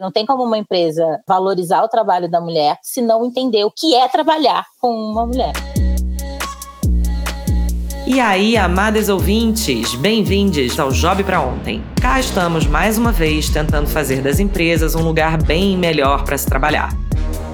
Não 0.00 0.10
tem 0.10 0.24
como 0.24 0.44
uma 0.44 0.58
empresa 0.58 1.20
valorizar 1.26 1.82
o 1.82 1.88
trabalho 1.88 2.30
da 2.30 2.40
mulher 2.40 2.78
se 2.82 3.00
não 3.00 3.24
entender 3.24 3.64
o 3.64 3.70
que 3.70 3.94
é 3.94 4.08
trabalhar 4.08 4.64
com 4.80 4.88
uma 4.88 5.26
mulher. 5.26 5.52
E 8.06 8.18
aí, 8.20 8.56
amados 8.56 9.08
ouvintes, 9.08 9.94
bem-vindos 9.94 10.78
ao 10.78 10.90
Job 10.90 11.22
para 11.22 11.40
Ontem. 11.40 11.82
Cá 12.00 12.18
estamos 12.18 12.66
mais 12.66 12.98
uma 12.98 13.12
vez 13.12 13.48
tentando 13.48 13.86
fazer 13.86 14.20
das 14.20 14.40
empresas 14.40 14.94
um 14.94 15.02
lugar 15.02 15.40
bem 15.40 15.76
melhor 15.78 16.24
para 16.24 16.36
se 16.36 16.46
trabalhar. 16.46 16.90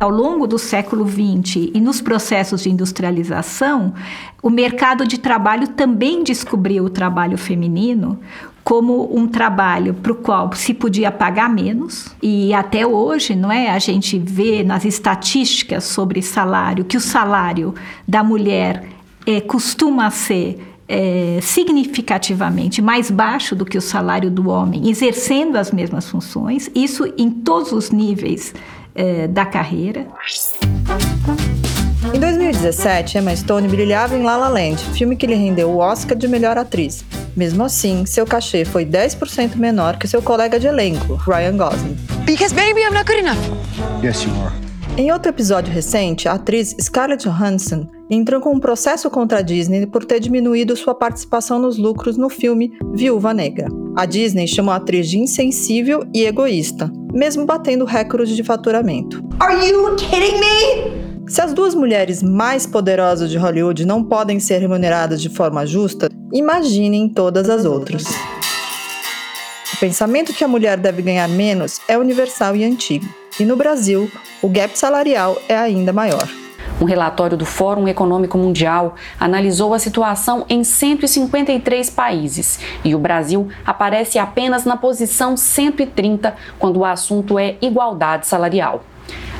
Ao 0.00 0.08
longo 0.08 0.46
do 0.46 0.58
século 0.58 1.06
XX 1.06 1.68
e 1.74 1.78
nos 1.78 2.00
processos 2.00 2.62
de 2.62 2.70
industrialização, 2.70 3.92
o 4.42 4.48
mercado 4.48 5.06
de 5.06 5.18
trabalho 5.18 5.68
também 5.68 6.24
descobriu 6.24 6.86
o 6.86 6.88
trabalho 6.88 7.36
feminino 7.36 8.18
como 8.64 9.14
um 9.14 9.28
trabalho 9.28 9.92
para 9.92 10.12
o 10.12 10.14
qual 10.14 10.54
se 10.54 10.72
podia 10.72 11.12
pagar 11.12 11.50
menos 11.50 12.08
e 12.22 12.54
até 12.54 12.86
hoje, 12.86 13.36
não 13.36 13.52
é? 13.52 13.68
A 13.68 13.78
gente 13.78 14.18
vê 14.18 14.62
nas 14.62 14.86
estatísticas 14.86 15.84
sobre 15.84 16.22
salário 16.22 16.86
que 16.86 16.96
o 16.96 17.00
salário 17.00 17.74
da 18.08 18.24
mulher 18.24 18.88
é, 19.26 19.38
costuma 19.38 20.08
ser 20.08 20.66
é, 20.88 21.40
significativamente 21.42 22.80
mais 22.80 23.10
baixo 23.10 23.54
do 23.54 23.66
que 23.66 23.76
o 23.76 23.82
salário 23.82 24.30
do 24.30 24.48
homem, 24.48 24.88
exercendo 24.88 25.56
as 25.56 25.70
mesmas 25.70 26.08
funções, 26.08 26.70
isso 26.74 27.04
em 27.18 27.30
todos 27.30 27.70
os 27.70 27.90
níveis 27.90 28.54
é, 28.94 29.26
da 29.26 29.44
carreira. 29.44 30.06
Em 32.14 32.18
2017, 32.18 33.18
Emma 33.18 33.34
Stone 33.36 33.68
brilhava 33.68 34.16
em 34.16 34.22
La 34.22 34.36
La 34.36 34.48
Land, 34.48 34.82
filme 34.94 35.16
que 35.16 35.26
lhe 35.26 35.34
rendeu 35.34 35.70
o 35.70 35.78
Oscar 35.78 36.16
de 36.16 36.26
melhor 36.26 36.58
atriz. 36.58 37.04
Mesmo 37.36 37.62
assim, 37.62 38.04
seu 38.04 38.26
cachê 38.26 38.64
foi 38.64 38.84
10% 38.84 39.56
menor 39.56 39.96
que 39.96 40.08
seu 40.08 40.20
colega 40.20 40.58
de 40.58 40.66
elenco, 40.66 41.14
Ryan 41.14 41.56
Gosling. 41.56 41.96
Because 42.26 42.54
maybe 42.54 42.80
I'm 42.80 42.92
not 42.92 43.06
good 43.06 43.20
enough. 43.20 43.38
Yes, 44.02 44.24
you 44.24 44.32
are. 44.42 44.69
Em 44.96 45.12
outro 45.12 45.30
episódio 45.30 45.72
recente, 45.72 46.28
a 46.28 46.32
atriz 46.32 46.76
Scarlett 46.80 47.26
Johansson 47.26 47.86
entrou 48.10 48.40
com 48.40 48.52
um 48.52 48.60
processo 48.60 49.08
contra 49.08 49.38
a 49.38 49.42
Disney 49.42 49.86
por 49.86 50.04
ter 50.04 50.20
diminuído 50.20 50.76
sua 50.76 50.94
participação 50.94 51.58
nos 51.58 51.78
lucros 51.78 52.16
no 52.16 52.28
filme 52.28 52.72
Viúva 52.92 53.32
Negra. 53.32 53.68
A 53.96 54.04
Disney 54.04 54.46
chamou 54.46 54.72
a 54.72 54.76
atriz 54.76 55.08
de 55.08 55.18
insensível 55.18 56.04
e 56.14 56.24
egoísta, 56.24 56.92
mesmo 57.12 57.46
batendo 57.46 57.84
recordes 57.84 58.36
de 58.36 58.42
faturamento. 58.42 59.24
Are 59.38 59.54
you 59.66 59.96
kidding 59.96 60.38
me? 60.38 61.00
Se 61.30 61.40
as 61.40 61.54
duas 61.54 61.74
mulheres 61.74 62.22
mais 62.22 62.66
poderosas 62.66 63.30
de 63.30 63.38
Hollywood 63.38 63.86
não 63.86 64.02
podem 64.02 64.40
ser 64.40 64.58
remuneradas 64.58 65.22
de 65.22 65.28
forma 65.28 65.64
justa, 65.64 66.08
imaginem 66.32 67.08
todas 67.08 67.48
as 67.48 67.64
outras. 67.64 68.04
O 69.72 69.76
pensamento 69.78 70.34
que 70.34 70.44
a 70.44 70.48
mulher 70.48 70.76
deve 70.76 71.00
ganhar 71.00 71.28
menos 71.28 71.80
é 71.86 71.96
universal 71.96 72.56
e 72.56 72.64
antigo, 72.64 73.06
e 73.40 73.46
no 73.46 73.56
Brasil, 73.56 74.10
o 74.42 74.48
gap 74.48 74.78
salarial 74.78 75.40
é 75.48 75.56
ainda 75.56 75.92
maior. 75.92 76.28
Um 76.80 76.84
relatório 76.84 77.36
do 77.36 77.44
Fórum 77.46 77.88
Econômico 77.88 78.38
Mundial 78.38 78.94
analisou 79.18 79.74
a 79.74 79.78
situação 79.78 80.44
em 80.48 80.62
153 80.62 81.90
países 81.90 82.58
e 82.84 82.94
o 82.94 82.98
Brasil 82.98 83.48
aparece 83.66 84.18
apenas 84.18 84.64
na 84.64 84.76
posição 84.76 85.36
130 85.36 86.34
quando 86.58 86.78
o 86.78 86.84
assunto 86.84 87.38
é 87.38 87.56
igualdade 87.60 88.26
salarial. 88.26 88.82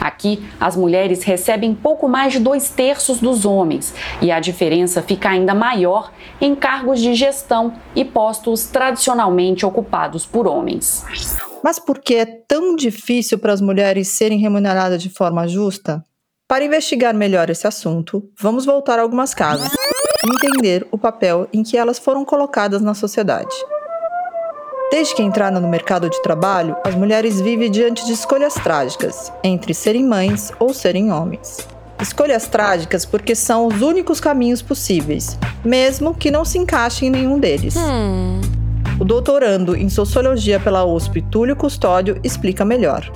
Aqui, 0.01 0.43
as 0.59 0.75
mulheres 0.75 1.23
recebem 1.23 1.75
pouco 1.75 2.09
mais 2.09 2.33
de 2.33 2.41
dois 2.41 2.71
terços 2.71 3.21
dos 3.21 3.45
homens 3.45 3.95
e 4.23 4.33
a 4.33 4.41
diferença 4.41 5.03
fica 5.03 5.29
ainda 5.29 5.55
maior 5.55 6.11
em 6.41 6.55
cargos 6.55 7.01
de 7.01 7.15
gestão 7.15 7.75
e 7.95 8.05
postos 8.05 8.65
tradicionalmente 8.65 9.67
ocupados 9.67 10.25
por 10.25 10.47
homens. 10.47 11.05
Mas 11.63 11.79
por 11.79 11.99
que 11.99 12.15
é 12.15 12.25
tão 12.25 12.75
difícil 12.75 13.39
para 13.39 13.53
as 13.53 13.61
mulheres 13.61 14.09
serem 14.09 14.39
remuneradas 14.39 15.03
de 15.03 15.11
forma 15.11 15.47
justa? 15.47 16.03
Para 16.49 16.65
investigar 16.65 17.15
melhor 17.15 17.51
esse 17.51 17.67
assunto, 17.67 18.29
vamos 18.41 18.65
voltar 18.65 18.99
a 18.99 19.03
algumas 19.03 19.35
casas 19.35 19.71
e 19.73 20.33
entender 20.33 20.87
o 20.91 20.99
papel 20.99 21.47
em 21.53 21.63
que 21.63 21.77
elas 21.77 21.99
foram 21.99 22.25
colocadas 22.25 22.83
na 22.83 22.95
sociedade. 22.95 23.55
Desde 24.91 25.15
que 25.15 25.23
entraram 25.23 25.61
no 25.61 25.69
mercado 25.69 26.11
de 26.11 26.21
trabalho, 26.21 26.77
as 26.85 26.97
mulheres 26.97 27.41
vivem 27.41 27.71
diante 27.71 28.05
de 28.05 28.13
escolhas 28.13 28.55
trágicas 28.55 29.33
entre 29.45 29.73
serem 29.73 30.05
mães 30.05 30.53
ou 30.59 30.75
serem 30.75 31.13
homens. 31.13 31.59
Escolhas 32.03 32.49
trágicas 32.49 33.05
porque 33.05 33.37
são 33.37 33.69
os 33.69 33.81
únicos 33.83 34.19
caminhos 34.19 34.61
possíveis, 34.61 35.39
mesmo 35.65 36.13
que 36.13 36.29
não 36.29 36.45
se 36.45 36.59
encaixem 36.59 37.07
em 37.07 37.11
nenhum 37.13 37.39
deles. 37.39 37.77
Hmm. 37.77 38.41
O 38.99 39.05
doutorando 39.05 39.77
em 39.77 39.89
sociologia 39.89 40.59
pela 40.59 40.85
USP, 40.85 41.23
Túlio 41.23 41.55
Custódio, 41.55 42.19
explica 42.25 42.65
melhor. 42.65 43.13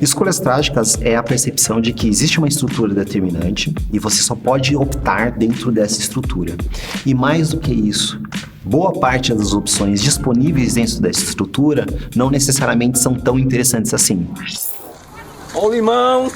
Escolhas 0.00 0.38
trágicas 0.38 0.98
é 1.00 1.16
a 1.16 1.22
percepção 1.22 1.80
de 1.80 1.94
que 1.94 2.06
existe 2.06 2.36
uma 2.36 2.48
estrutura 2.48 2.92
determinante 2.92 3.74
e 3.90 3.98
você 3.98 4.22
só 4.22 4.34
pode 4.34 4.76
optar 4.76 5.30
dentro 5.30 5.72
dessa 5.72 5.98
estrutura. 5.98 6.54
E 7.06 7.14
mais 7.14 7.50
do 7.50 7.58
que 7.58 7.72
isso, 7.72 8.20
boa 8.66 8.92
parte 8.92 9.32
das 9.32 9.52
opções 9.52 10.02
disponíveis 10.02 10.74
dentro 10.74 11.00
dessa 11.00 11.22
estrutura 11.22 11.86
não 12.16 12.28
necessariamente 12.28 12.98
são 12.98 13.14
tão 13.14 13.38
interessantes 13.38 13.94
assim. 13.94 14.28
Ó 15.54 15.68
limão! 15.70 16.30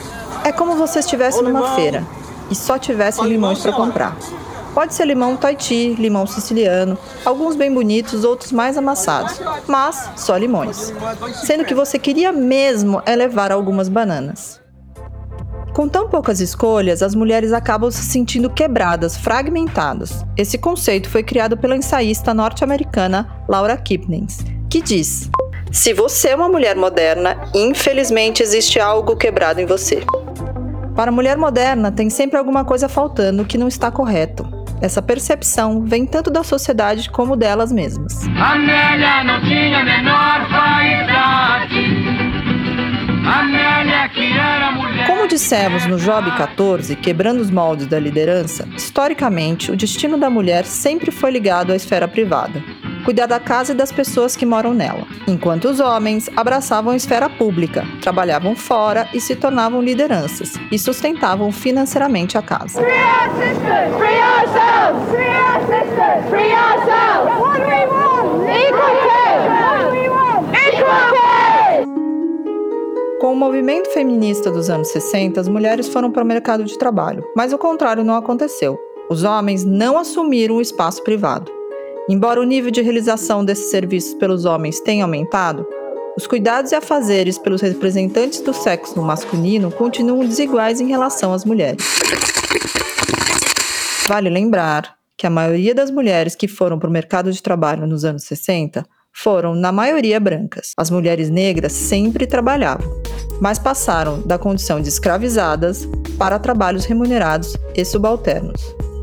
É 0.44 0.52
como 0.52 0.76
você 0.76 1.00
estivesse 1.00 1.38
Ô, 1.40 1.42
numa 1.42 1.60
limão. 1.60 1.74
feira 1.74 2.06
e 2.50 2.54
só 2.54 2.78
tivesse 2.78 3.22
limões 3.22 3.58
para 3.58 3.72
comprar. 3.72 4.16
Pode 4.72 4.94
ser 4.94 5.04
limão 5.04 5.36
Tahiti, 5.36 5.94
limão 5.98 6.26
siciliano, 6.28 6.96
alguns 7.24 7.56
bem 7.56 7.74
bonitos, 7.74 8.22
outros 8.22 8.52
mais 8.52 8.78
amassados, 8.78 9.40
mas 9.66 10.10
só 10.16 10.36
limões. 10.36 10.92
Sendo 11.44 11.64
que 11.64 11.74
você 11.74 11.98
queria 11.98 12.32
mesmo 12.32 13.02
é 13.04 13.16
levar 13.16 13.50
algumas 13.50 13.88
bananas. 13.88 14.59
Com 15.80 15.88
tão 15.88 16.10
poucas 16.10 16.42
escolhas, 16.42 17.02
as 17.02 17.14
mulheres 17.14 17.54
acabam 17.54 17.90
se 17.90 18.02
sentindo 18.02 18.50
quebradas, 18.50 19.16
fragmentadas. 19.16 20.26
Esse 20.36 20.58
conceito 20.58 21.08
foi 21.08 21.22
criado 21.22 21.56
pela 21.56 21.74
ensaísta 21.74 22.34
norte-americana 22.34 23.26
Laura 23.48 23.74
Kipnis, 23.78 24.44
que 24.68 24.82
diz: 24.82 25.30
Se 25.72 25.94
você 25.94 26.28
é 26.28 26.36
uma 26.36 26.50
mulher 26.50 26.76
moderna, 26.76 27.48
infelizmente 27.54 28.42
existe 28.42 28.78
algo 28.78 29.16
quebrado 29.16 29.58
em 29.58 29.64
você. 29.64 30.04
Para 30.94 31.10
a 31.10 31.14
mulher 31.14 31.38
moderna, 31.38 31.90
tem 31.90 32.10
sempre 32.10 32.36
alguma 32.36 32.62
coisa 32.62 32.86
faltando 32.86 33.46
que 33.46 33.56
não 33.56 33.66
está 33.66 33.90
correto. 33.90 34.46
Essa 34.82 35.00
percepção 35.00 35.86
vem 35.86 36.04
tanto 36.04 36.30
da 36.30 36.44
sociedade 36.44 37.08
como 37.08 37.34
delas 37.36 37.72
mesmas. 37.72 38.26
Amélia 38.38 39.24
não 39.24 39.40
tinha 39.40 39.82
menor 39.82 40.46
vaidade. 40.50 42.19
Como 45.06 45.28
dissemos 45.28 45.86
no 45.86 45.98
Job 45.98 46.30
14, 46.36 46.96
Quebrando 46.96 47.40
os 47.40 47.50
Moldes 47.50 47.86
da 47.86 47.98
Liderança, 47.98 48.68
historicamente 48.76 49.70
o 49.70 49.76
destino 49.76 50.18
da 50.18 50.30
mulher 50.30 50.64
sempre 50.64 51.10
foi 51.10 51.30
ligado 51.30 51.72
à 51.72 51.76
esfera 51.76 52.08
privada 52.08 52.62
cuidar 53.04 53.26
da 53.26 53.40
casa 53.40 53.72
e 53.72 53.74
das 53.74 53.90
pessoas 53.90 54.36
que 54.36 54.46
moram 54.46 54.72
nela, 54.72 55.06
enquanto 55.26 55.64
os 55.66 55.80
homens 55.80 56.30
abraçavam 56.36 56.92
a 56.92 56.96
esfera 56.96 57.28
pública, 57.28 57.84
trabalhavam 58.00 58.54
fora 58.54 59.08
e 59.12 59.20
se 59.20 59.34
tornavam 59.34 59.82
lideranças 59.82 60.54
e 60.70 60.78
sustentavam 60.78 61.50
financeiramente 61.50 62.36
a 62.36 62.42
casa. 62.42 62.80
Com 73.20 73.34
o 73.34 73.36
movimento 73.36 73.90
feminista 73.90 74.50
dos 74.50 74.70
anos 74.70 74.88
60, 74.88 75.42
as 75.42 75.46
mulheres 75.46 75.88
foram 75.88 76.10
para 76.10 76.24
o 76.24 76.26
mercado 76.26 76.64
de 76.64 76.78
trabalho, 76.78 77.22
mas 77.36 77.52
o 77.52 77.58
contrário 77.58 78.02
não 78.02 78.14
aconteceu. 78.14 78.80
Os 79.10 79.24
homens 79.24 79.62
não 79.62 79.98
assumiram 79.98 80.56
o 80.56 80.60
espaço 80.62 81.04
privado. 81.04 81.52
Embora 82.08 82.40
o 82.40 82.44
nível 82.44 82.70
de 82.70 82.80
realização 82.80 83.44
desses 83.44 83.70
serviços 83.70 84.14
pelos 84.14 84.46
homens 84.46 84.80
tenha 84.80 85.04
aumentado, 85.04 85.66
os 86.16 86.26
cuidados 86.26 86.72
e 86.72 86.74
afazeres 86.74 87.36
pelos 87.36 87.60
representantes 87.60 88.40
do 88.40 88.54
sexo 88.54 89.02
masculino 89.02 89.70
continuam 89.70 90.24
desiguais 90.24 90.80
em 90.80 90.88
relação 90.88 91.34
às 91.34 91.44
mulheres. 91.44 91.84
Vale 94.08 94.30
lembrar 94.30 94.96
que 95.14 95.26
a 95.26 95.30
maioria 95.30 95.74
das 95.74 95.90
mulheres 95.90 96.34
que 96.34 96.48
foram 96.48 96.78
para 96.78 96.88
o 96.88 96.92
mercado 96.92 97.30
de 97.30 97.42
trabalho 97.42 97.86
nos 97.86 98.02
anos 98.02 98.24
60 98.24 98.82
foram, 99.22 99.54
na 99.54 99.70
maioria, 99.70 100.18
brancas. 100.18 100.72
As 100.76 100.90
mulheres 100.90 101.30
negras 101.30 101.72
sempre 101.72 102.26
trabalhavam, 102.26 103.02
mas 103.40 103.58
passaram 103.58 104.20
da 104.22 104.38
condição 104.38 104.80
de 104.80 104.88
escravizadas 104.88 105.88
para 106.18 106.38
trabalhos 106.38 106.84
remunerados 106.84 107.56
e 107.74 107.84
subalternos 107.84 108.60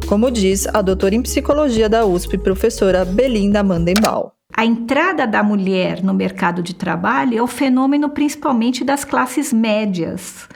como 0.07 0.31
diz 0.31 0.65
a 0.73 0.81
doutora 0.81 1.15
em 1.15 1.21
psicologia 1.21 1.89
da 1.89 2.05
USP, 2.05 2.37
professora 2.37 3.03
Belinda 3.03 3.61
Mandenbaum. 3.61 4.29
A 4.55 4.65
entrada 4.65 5.27
da 5.27 5.43
mulher 5.43 6.01
no 6.01 6.13
mercado 6.13 6.63
de 6.63 6.73
trabalho 6.73 7.37
é 7.37 7.41
o 7.41 7.45
fenômeno 7.45 8.09
principalmente 8.09 8.85
das 8.85 9.03
classes 9.03 9.51
médias 9.51 10.47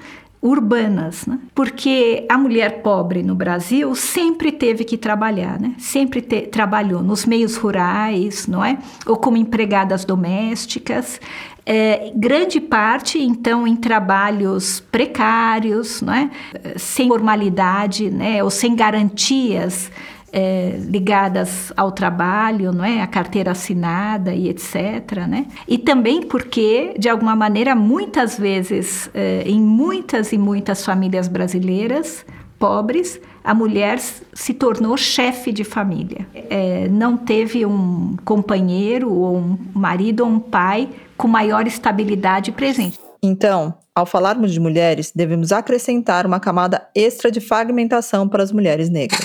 urbanas, 0.41 1.27
né? 1.27 1.39
porque 1.53 2.25
a 2.27 2.38
mulher 2.38 2.81
pobre 2.81 3.21
no 3.21 3.35
Brasil 3.35 3.93
sempre 3.93 4.51
teve 4.51 4.83
que 4.83 4.97
trabalhar, 4.97 5.59
né? 5.59 5.75
sempre 5.77 6.19
te, 6.19 6.41
trabalhou 6.41 7.03
nos 7.03 7.25
meios 7.25 7.55
rurais, 7.55 8.47
não 8.47 8.65
é? 8.65 8.79
Ou 9.05 9.17
como 9.17 9.38
empregadas 9.38 10.03
domésticas, 10.03 11.21
é, 11.63 12.11
grande 12.15 12.59
parte, 12.59 13.19
então, 13.19 13.67
em 13.67 13.75
trabalhos 13.75 14.79
precários, 14.79 16.01
não 16.01 16.13
é? 16.13 16.29
sem 16.75 17.07
formalidade, 17.07 18.09
né? 18.09 18.44
ou 18.44 18.49
sem 18.49 18.75
garantias 18.75 19.91
é, 20.31 20.78
ligadas 20.80 21.74
ao 21.75 21.92
trabalho, 21.92 22.72
não 22.72 22.86
é? 22.86 23.01
A 23.01 23.07
carteira 23.07 23.51
assinada 23.51 24.33
e 24.33 24.50
etc, 24.50 25.28
né? 25.28 25.48
E 25.68 25.78
também 25.78 26.22
porque, 26.24 26.94
de 26.98 27.10
alguma 27.10 27.36
maneira, 27.36 27.75
muitas 27.75 28.38
vezes, 28.38 29.10
é, 29.13 29.44
em 29.45 29.60
muitas 29.60 30.31
e 30.31 30.38
muitas 30.38 30.86
famílias 30.86 31.28
brasileiras 31.28 32.25
pobres, 32.57 33.19
a 33.44 33.56
mulher 33.56 34.00
se 34.00 34.54
tornou 34.54 34.95
chefe 34.95 35.51
de 35.51 35.63
família. 35.63 36.28
É, 36.33 36.88
não 36.89 37.18
teve 37.18 37.66
um 37.66 38.16
companheiro 38.24 39.12
ou 39.12 39.36
um 39.38 39.57
marido 39.74 40.24
ou 40.24 40.30
um 40.30 40.39
pai 40.39 40.88
com 41.18 41.28
maior 41.28 41.66
estabilidade 41.66 42.51
presente. 42.51 43.00
Então, 43.24 43.74
ao 43.94 44.06
falarmos 44.06 44.54
de 44.54 44.60
mulheres, 44.60 45.12
devemos 45.13 45.51
acrescentar 45.51 46.25
uma 46.25 46.39
camada 46.39 46.88
extra 46.95 47.31
de 47.31 47.42
fragmentação 47.42 48.28
para 48.28 48.44
as 48.44 48.51
mulheres 48.51 48.89
negras. 48.89 49.19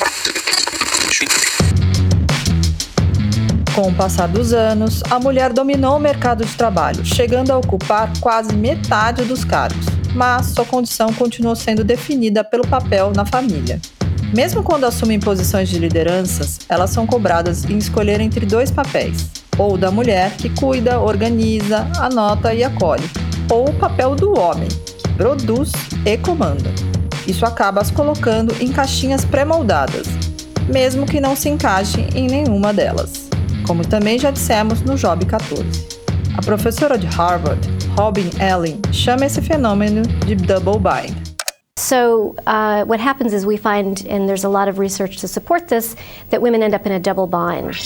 Com 3.76 3.88
o 3.88 3.94
passar 3.94 4.26
dos 4.26 4.55
anos, 4.55 5.02
a 5.11 5.20
mulher 5.20 5.52
dominou 5.52 5.99
o 5.99 6.00
mercado 6.00 6.43
de 6.46 6.55
trabalho, 6.55 7.05
chegando 7.05 7.50
a 7.50 7.58
ocupar 7.58 8.11
quase 8.20 8.56
metade 8.56 9.23
dos 9.25 9.44
cargos, 9.44 9.84
mas 10.14 10.46
sua 10.46 10.64
condição 10.64 11.12
continuou 11.12 11.55
sendo 11.55 11.84
definida 11.84 12.43
pelo 12.43 12.67
papel 12.67 13.12
na 13.14 13.26
família. 13.26 13.78
Mesmo 14.34 14.62
quando 14.62 14.84
assumem 14.84 15.20
posições 15.20 15.69
de 15.69 15.78
lideranças, 15.78 16.58
elas 16.70 16.88
são 16.88 17.06
cobradas 17.06 17.67
em 17.67 17.76
escolher 17.76 18.19
entre 18.19 18.46
dois 18.46 18.70
papéis: 18.70 19.26
ou 19.58 19.76
da 19.76 19.90
mulher, 19.90 20.34
que 20.38 20.49
cuida, 20.49 20.99
organiza, 20.99 21.87
anota 21.99 22.55
e 22.55 22.64
acolhe, 22.64 23.05
ou 23.50 23.69
o 23.69 23.75
papel 23.75 24.14
do 24.14 24.38
homem, 24.40 24.69
que 24.69 25.08
produz 25.19 25.72
e 26.06 26.17
comanda. 26.17 26.72
Isso 27.26 27.44
acaba 27.44 27.82
as 27.82 27.90
colocando 27.90 28.56
em 28.58 28.72
caixinhas 28.72 29.22
pré-moldadas, 29.22 30.06
mesmo 30.67 31.05
que 31.05 31.20
não 31.20 31.37
se 31.37 31.50
encaixe 31.50 32.06
em 32.14 32.26
nenhuma 32.26 32.72
delas 32.72 33.25
como 33.66 33.86
também 33.86 34.18
já 34.18 34.30
dissemos 34.30 34.80
no 34.82 34.96
Job 34.96 35.24
14. 35.26 35.64
A 36.36 36.42
professora 36.42 36.96
de 36.96 37.06
Harvard, 37.06 37.60
Robin 37.96 38.30
Ellen, 38.40 38.80
chama 38.92 39.26
esse 39.26 39.40
fenômeno 39.40 40.02
de 40.26 40.34
double 40.36 40.78
bind. 40.78 41.14
So, 41.78 42.34
uh, 42.46 42.84
what 42.86 43.00
happens 43.00 43.32
is 43.32 43.44
we 43.44 43.56
find, 43.56 44.06
and 44.08 44.26
there's 44.26 44.44
a 44.44 44.48
lot 44.48 44.68
of 44.68 44.78
research 44.78 45.18
to 45.20 45.28
support 45.28 45.68
this, 45.68 45.94
that 46.30 46.40
women 46.40 46.62
end 46.62 46.74
up 46.74 46.86
in 46.86 46.92
a 46.92 46.98
double 46.98 47.26
bind. 47.26 47.76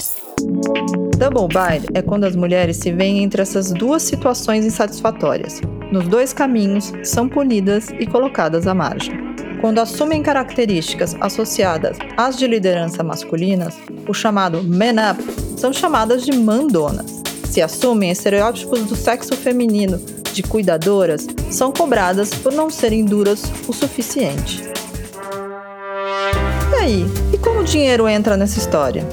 Double 1.18 1.48
bind 1.48 1.86
é 1.94 2.00
quando 2.00 2.24
as 2.24 2.34
mulheres 2.34 2.78
se 2.78 2.92
veem 2.92 3.22
entre 3.22 3.42
essas 3.42 3.72
duas 3.72 4.02
situações 4.02 4.64
insatisfatórias. 4.64 5.60
Nos 5.92 6.08
dois 6.08 6.32
caminhos, 6.32 6.92
são 7.02 7.28
punidas 7.28 7.88
e 7.98 8.06
colocadas 8.06 8.66
à 8.66 8.74
margem. 8.74 9.19
Quando 9.60 9.78
assumem 9.78 10.22
características 10.22 11.14
associadas 11.20 11.98
às 12.16 12.36
de 12.36 12.46
liderança 12.46 13.02
masculinas, 13.02 13.74
o 14.08 14.14
chamado 14.14 14.62
man 14.62 15.10
up, 15.10 15.22
são 15.58 15.70
chamadas 15.70 16.24
de 16.24 16.32
mandonas. 16.32 17.22
Se 17.44 17.60
assumem 17.60 18.10
estereótipos 18.10 18.84
do 18.84 18.96
sexo 18.96 19.36
feminino 19.36 20.00
de 20.32 20.42
cuidadoras, 20.42 21.26
são 21.50 21.70
cobradas 21.72 22.30
por 22.30 22.52
não 22.52 22.70
serem 22.70 23.04
duras 23.04 23.52
o 23.68 23.72
suficiente. 23.72 24.62
E 26.72 26.74
aí, 26.76 27.06
e 27.32 27.36
como 27.36 27.60
o 27.60 27.64
dinheiro 27.64 28.08
entra 28.08 28.38
nessa 28.38 28.58
história? 28.58 29.06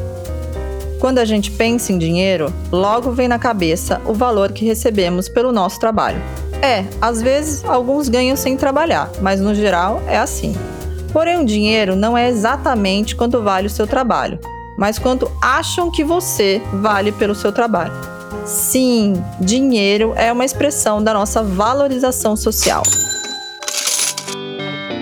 Quando 0.99 1.19
a 1.19 1.25
gente 1.25 1.51
pensa 1.51 1.92
em 1.92 1.97
dinheiro, 1.97 2.54
logo 2.71 3.11
vem 3.11 3.27
na 3.27 3.37
cabeça 3.37 4.01
o 4.06 4.13
valor 4.13 4.54
que 4.54 4.66
recebemos 4.66 5.27
pelo 5.27 5.51
nosso 5.51 5.80
trabalho. 5.80 6.21
É, 6.61 6.85
às 6.99 7.21
vezes 7.21 7.64
alguns 7.64 8.09
ganham 8.09 8.35
sem 8.35 8.57
trabalhar, 8.57 9.11
mas 9.21 9.40
no 9.40 9.54
geral 9.54 10.02
é 10.07 10.18
assim. 10.18 10.56
Porém, 11.14 11.40
o 11.40 11.45
dinheiro 11.45 11.95
não 11.95 12.18
é 12.18 12.28
exatamente 12.28 13.16
quanto 13.16 13.42
vale 13.42 13.68
o 13.68 13.69
seu 13.69 13.85
trabalho, 13.87 14.40
mas 14.78 14.97
quanto 14.97 15.31
acham 15.42 15.92
que 15.92 16.04
você 16.04 16.61
vale 16.73 17.11
pelo 17.11 17.35
seu 17.35 17.52
trabalho. 17.52 17.94
Sim, 18.45 19.14
dinheiro 19.40 20.14
é 20.16 20.31
uma 20.31 20.45
expressão 20.45 21.04
da 21.04 21.14
nossa 21.14 21.44
valorização 21.44 22.35
social. 22.35 22.83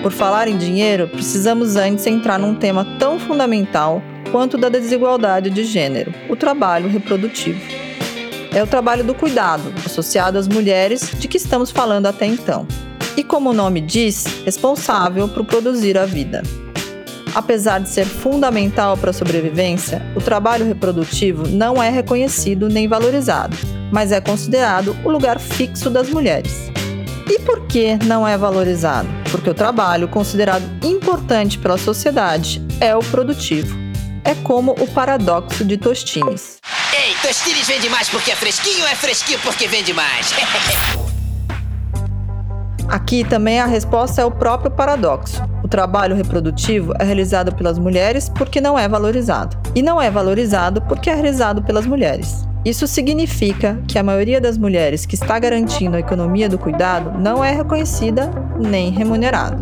Por 0.02 0.12
falar 0.12 0.48
em 0.48 0.58
dinheiro, 0.58 1.08
precisamos 1.08 1.76
antes 1.76 2.06
entrar 2.06 2.38
num 2.38 2.56
tema 2.56 2.86
tão 3.00 3.20
fundamental 3.20 4.02
quanto 4.32 4.58
da 4.58 4.70
desigualdade 4.70 5.50
de 5.50 5.64
gênero: 5.64 6.14
o 6.30 6.36
trabalho 6.36 6.90
reprodutivo 6.90 7.75
é 8.56 8.64
o 8.64 8.68
trabalho 8.68 9.04
do 9.04 9.14
cuidado, 9.14 9.64
associado 9.86 10.38
às 10.38 10.48
mulheres 10.48 11.12
de 11.20 11.28
que 11.28 11.36
estamos 11.36 11.72
falando 11.72 12.06
até 12.06 12.26
então. 12.26 12.66
E 13.18 13.24
como 13.24 13.50
o 13.50 13.54
nome 13.54 13.82
diz, 13.82 14.24
responsável 14.46 15.28
por 15.28 15.44
produzir 15.46 15.98
a 15.98 16.06
vida. 16.06 16.42
Apesar 17.36 17.80
de 17.80 17.90
ser 17.90 18.06
fundamental 18.06 18.96
para 18.96 19.10
a 19.10 19.14
sobrevivência, 19.14 20.02
o 20.16 20.22
trabalho 20.22 20.66
reprodutivo 20.66 21.46
não 21.50 21.84
é 21.84 21.90
reconhecido 21.90 22.70
nem 22.70 22.88
valorizado, 22.88 23.58
mas 23.92 24.14
é 24.14 24.22
considerado 24.22 24.96
o 25.04 25.10
lugar 25.10 25.38
fixo 25.38 25.90
das 25.90 26.10
mulheres. 26.10 26.72
E 27.30 27.40
por 27.40 27.68
que 27.68 27.98
não 28.06 28.26
é 28.26 28.38
valorizado? 28.38 29.10
Porque 29.32 29.50
o 29.50 29.54
trabalho 29.54 30.08
considerado 30.08 30.64
importante 30.82 31.60
pela 31.60 31.78
sociedade 31.78 32.66
é 32.80 32.96
o 32.96 33.00
produtivo. 33.00 33.76
É 34.24 34.34
como 34.36 34.72
o 34.72 34.88
paradoxo 34.88 35.66
de 35.66 35.76
Tostines. 35.76 36.56
Tostines 37.25 37.67
vende 37.67 37.89
mais 37.89 38.08
porque 38.08 38.29
é 38.29 38.36
fresquinho 38.36 38.86
é 38.86 38.94
fresquinho 38.94 39.39
porque 39.39 39.67
vende 39.67 39.91
mais? 39.91 40.32
Aqui 42.88 43.24
também 43.24 43.60
a 43.60 43.65
resposta 43.65 44.22
é 44.22 44.25
o 44.25 44.29
próprio 44.29 44.70
paradoxo. 44.70 45.41
O 45.63 45.67
trabalho 45.67 46.15
reprodutivo 46.15 46.94
é 47.00 47.03
realizado 47.03 47.51
pelas 47.55 47.79
mulheres 47.79 48.29
porque 48.29 48.62
não 48.62 48.77
é 48.77 48.88
valorizado. 48.88 49.58
E 49.74 49.82
não 49.82 50.00
é 50.00 50.12
valorizado 50.12 50.84
porque 50.84 51.10
é 51.10 51.15
realizado 51.15 51.63
pelas 51.63 51.88
mulheres. 51.88 52.46
Isso 52.63 52.86
significa 52.86 53.82
que 53.88 53.98
a 53.98 54.03
maioria 54.03 54.39
das 54.39 54.55
mulheres 54.55 55.08
que 55.08 55.15
está 55.15 55.39
garantindo 55.39 55.98
a 55.98 56.01
economia 56.01 56.48
do 56.48 56.60
cuidado 56.60 57.20
não 57.20 57.44
é 57.44 57.55
reconhecida 57.55 58.29
nem 58.60 58.91
remunerada. 58.91 59.58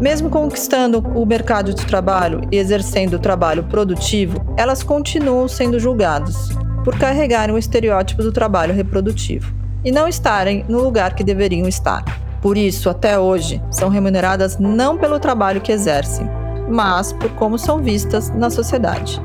Mesmo 0.00 0.30
conquistando 0.30 1.00
o 1.14 1.26
mercado 1.26 1.74
de 1.74 1.84
trabalho 1.84 2.40
e 2.50 2.56
exercendo 2.56 3.14
o 3.14 3.18
trabalho 3.18 3.64
produtivo, 3.64 4.42
elas 4.56 4.82
continuam 4.82 5.46
sendo 5.46 5.78
julgadas 5.78 6.56
por 6.86 6.96
carregarem 6.96 7.52
o 7.52 7.58
estereótipo 7.58 8.22
do 8.22 8.30
trabalho 8.30 8.72
reprodutivo 8.72 9.52
e 9.84 9.90
não 9.90 10.06
estarem 10.06 10.64
no 10.68 10.80
lugar 10.80 11.16
que 11.16 11.24
deveriam 11.24 11.66
estar. 11.66 12.04
Por 12.40 12.56
isso, 12.56 12.88
até 12.88 13.18
hoje, 13.18 13.60
são 13.72 13.88
remuneradas 13.88 14.56
não 14.56 14.96
pelo 14.96 15.18
trabalho 15.18 15.60
que 15.60 15.72
exercem, 15.72 16.30
mas 16.70 17.12
por 17.12 17.30
como 17.30 17.58
são 17.58 17.82
vistas 17.82 18.30
na 18.30 18.50
sociedade. 18.50 19.20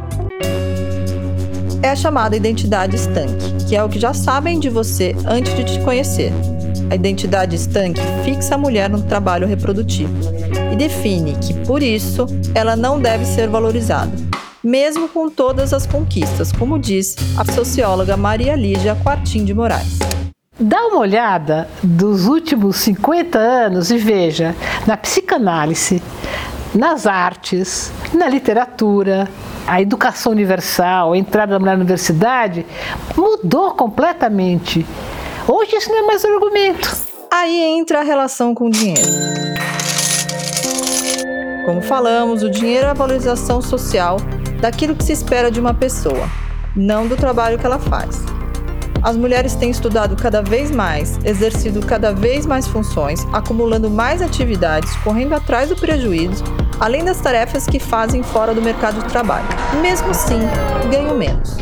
É 1.84 1.90
a 1.90 1.96
chamada 1.96 2.36
identidade 2.36 2.96
estanque, 2.96 3.66
que 3.70 3.76
é 3.76 3.84
o 3.84 3.90
que 3.90 4.00
já 4.00 4.12
sabem 4.12 4.60
de 4.60 4.68
você 4.68 5.16
antes 5.24 5.56
de 5.56 5.64
te 5.64 5.80
conhecer. 5.82 6.34
A 6.90 6.96
identidade 6.96 7.56
estanque 7.56 8.02
fixa 8.24 8.56
a 8.56 8.58
mulher 8.58 8.90
no 8.90 9.04
trabalho 9.04 9.46
reprodutivo 9.46 10.12
e 10.74 10.76
define 10.76 11.36
que, 11.36 11.54
por 11.66 11.84
isso, 11.84 12.26
ela 12.56 12.76
não 12.76 13.00
deve 13.00 13.24
ser 13.24 13.48
valorizada, 13.48 14.12
mesmo 14.64 15.08
com 15.08 15.30
todas 15.30 15.74
as 15.74 15.86
conquistas, 15.86 16.52
como 16.52 16.78
diz 16.78 17.16
a 17.38 17.46
socióloga 17.52 18.16
Maria 18.16 18.56
Lígia 18.56 18.96
Quartim 19.04 19.44
de 19.44 19.54
Moraes. 19.54 20.00
Dá 20.60 20.86
uma 20.88 21.00
olhada 21.00 21.68
dos 21.82 22.28
últimos 22.28 22.76
50 22.78 23.40
anos 23.40 23.90
e 23.90 23.98
veja 23.98 24.56
na 24.86 24.96
psicanálise, 24.96 26.02
nas 26.76 27.08
artes, 27.08 27.92
na 28.14 28.30
literatura, 28.30 29.28
a 29.66 29.82
educação 29.82 30.32
universal, 30.32 31.14
a 31.14 31.18
entrada 31.18 31.54
da 31.54 31.60
mulher 31.60 31.72
na 31.72 31.80
universidade 31.80 32.66
mudou 33.16 33.72
completamente. 33.72 34.86
Hoje 35.48 35.76
isso 35.76 35.90
não 35.90 36.00
é 36.00 36.02
mais 36.04 36.24
um 36.24 36.34
argumento. 36.34 36.96
Aí 37.32 37.62
entra 37.62 38.02
a 38.02 38.04
relação 38.04 38.54
com 38.54 38.68
o 38.68 38.70
dinheiro. 38.70 39.10
Como 41.66 41.82
falamos, 41.82 42.44
o 42.44 42.50
dinheiro 42.50 42.88
é 42.88 42.90
a 42.90 42.94
valorização 42.94 43.62
social 43.62 44.18
daquilo 44.62 44.96
que 44.96 45.04
se 45.04 45.12
espera 45.12 45.50
de 45.50 45.60
uma 45.60 45.74
pessoa, 45.74 46.30
não 46.76 47.08
do 47.08 47.18
trabalho 47.18 47.58
que 47.58 47.66
ela 47.66 47.80
faz. 47.80 48.24
As 49.02 49.18
mulheres 49.18 49.56
têm 49.56 49.72
estudado 49.72 50.16
cada 50.16 50.44
vez 50.44 50.70
mais, 50.70 51.20
exercido 51.26 51.84
cada 51.84 52.14
vez 52.14 52.46
mais 52.46 52.68
funções, 52.68 53.26
acumulando 53.34 53.90
mais 53.90 54.22
atividades, 54.22 54.96
correndo 54.98 55.34
atrás 55.34 55.70
do 55.70 55.76
prejuízo, 55.76 56.44
além 56.80 57.04
das 57.04 57.20
tarefas 57.20 57.66
que 57.66 57.80
fazem 57.80 58.22
fora 58.22 58.54
do 58.54 58.62
mercado 58.62 59.02
de 59.02 59.10
trabalho. 59.10 59.48
Mesmo 59.82 60.12
assim, 60.12 60.40
ganham 60.92 61.18
menos. 61.18 61.58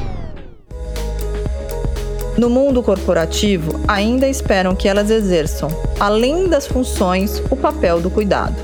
No 2.38 2.50
mundo 2.50 2.84
corporativo, 2.84 3.80
ainda 3.88 4.28
esperam 4.28 4.76
que 4.76 4.88
elas 4.90 5.10
exerçam, 5.10 5.70
além 5.98 6.50
das 6.50 6.68
funções, 6.68 7.42
o 7.50 7.56
papel 7.56 8.02
do 8.02 8.10
cuidado. 8.10 8.56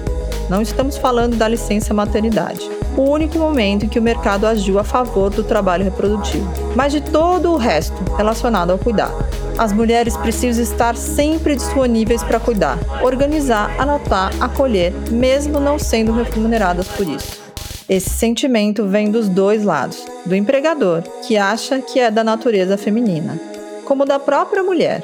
Não 0.49 0.61
estamos 0.61 0.97
falando 0.97 1.37
da 1.37 1.47
licença 1.47 1.93
maternidade 1.93 2.69
o 2.97 3.09
único 3.09 3.37
momento 3.37 3.85
em 3.85 3.89
que 3.89 3.99
o 3.99 4.01
mercado 4.01 4.47
agiu 4.47 4.79
a 4.79 4.83
favor 4.83 5.29
do 5.29 5.43
trabalho 5.43 5.83
reprodutivo, 5.83 6.47
mas 6.75 6.91
de 6.91 7.01
todo 7.01 7.51
o 7.51 7.57
resto 7.57 7.95
relacionado 8.15 8.71
ao 8.71 8.77
cuidado. 8.77 9.25
As 9.57 9.71
mulheres 9.71 10.17
precisam 10.17 10.63
estar 10.63 10.95
sempre 10.95 11.55
disponíveis 11.55 12.23
para 12.23 12.39
cuidar, 12.39 12.77
organizar, 13.01 13.73
anotar, 13.79 14.31
acolher, 14.39 14.93
mesmo 15.11 15.59
não 15.59 15.79
sendo 15.79 16.11
remuneradas 16.11 16.87
por 16.87 17.07
isso. 17.07 17.43
Esse 17.87 18.09
sentimento 18.09 18.87
vem 18.87 19.11
dos 19.11 19.29
dois 19.29 19.63
lados: 19.63 20.03
do 20.25 20.35
empregador, 20.35 21.03
que 21.25 21.37
acha 21.37 21.79
que 21.79 21.99
é 21.99 22.09
da 22.09 22.23
natureza 22.23 22.77
feminina, 22.77 23.39
como 23.85 24.05
da 24.05 24.19
própria 24.19 24.63
mulher, 24.63 25.03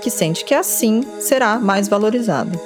que 0.00 0.10
sente 0.10 0.44
que 0.44 0.54
assim 0.54 1.02
será 1.20 1.58
mais 1.58 1.88
valorizada. 1.88 2.58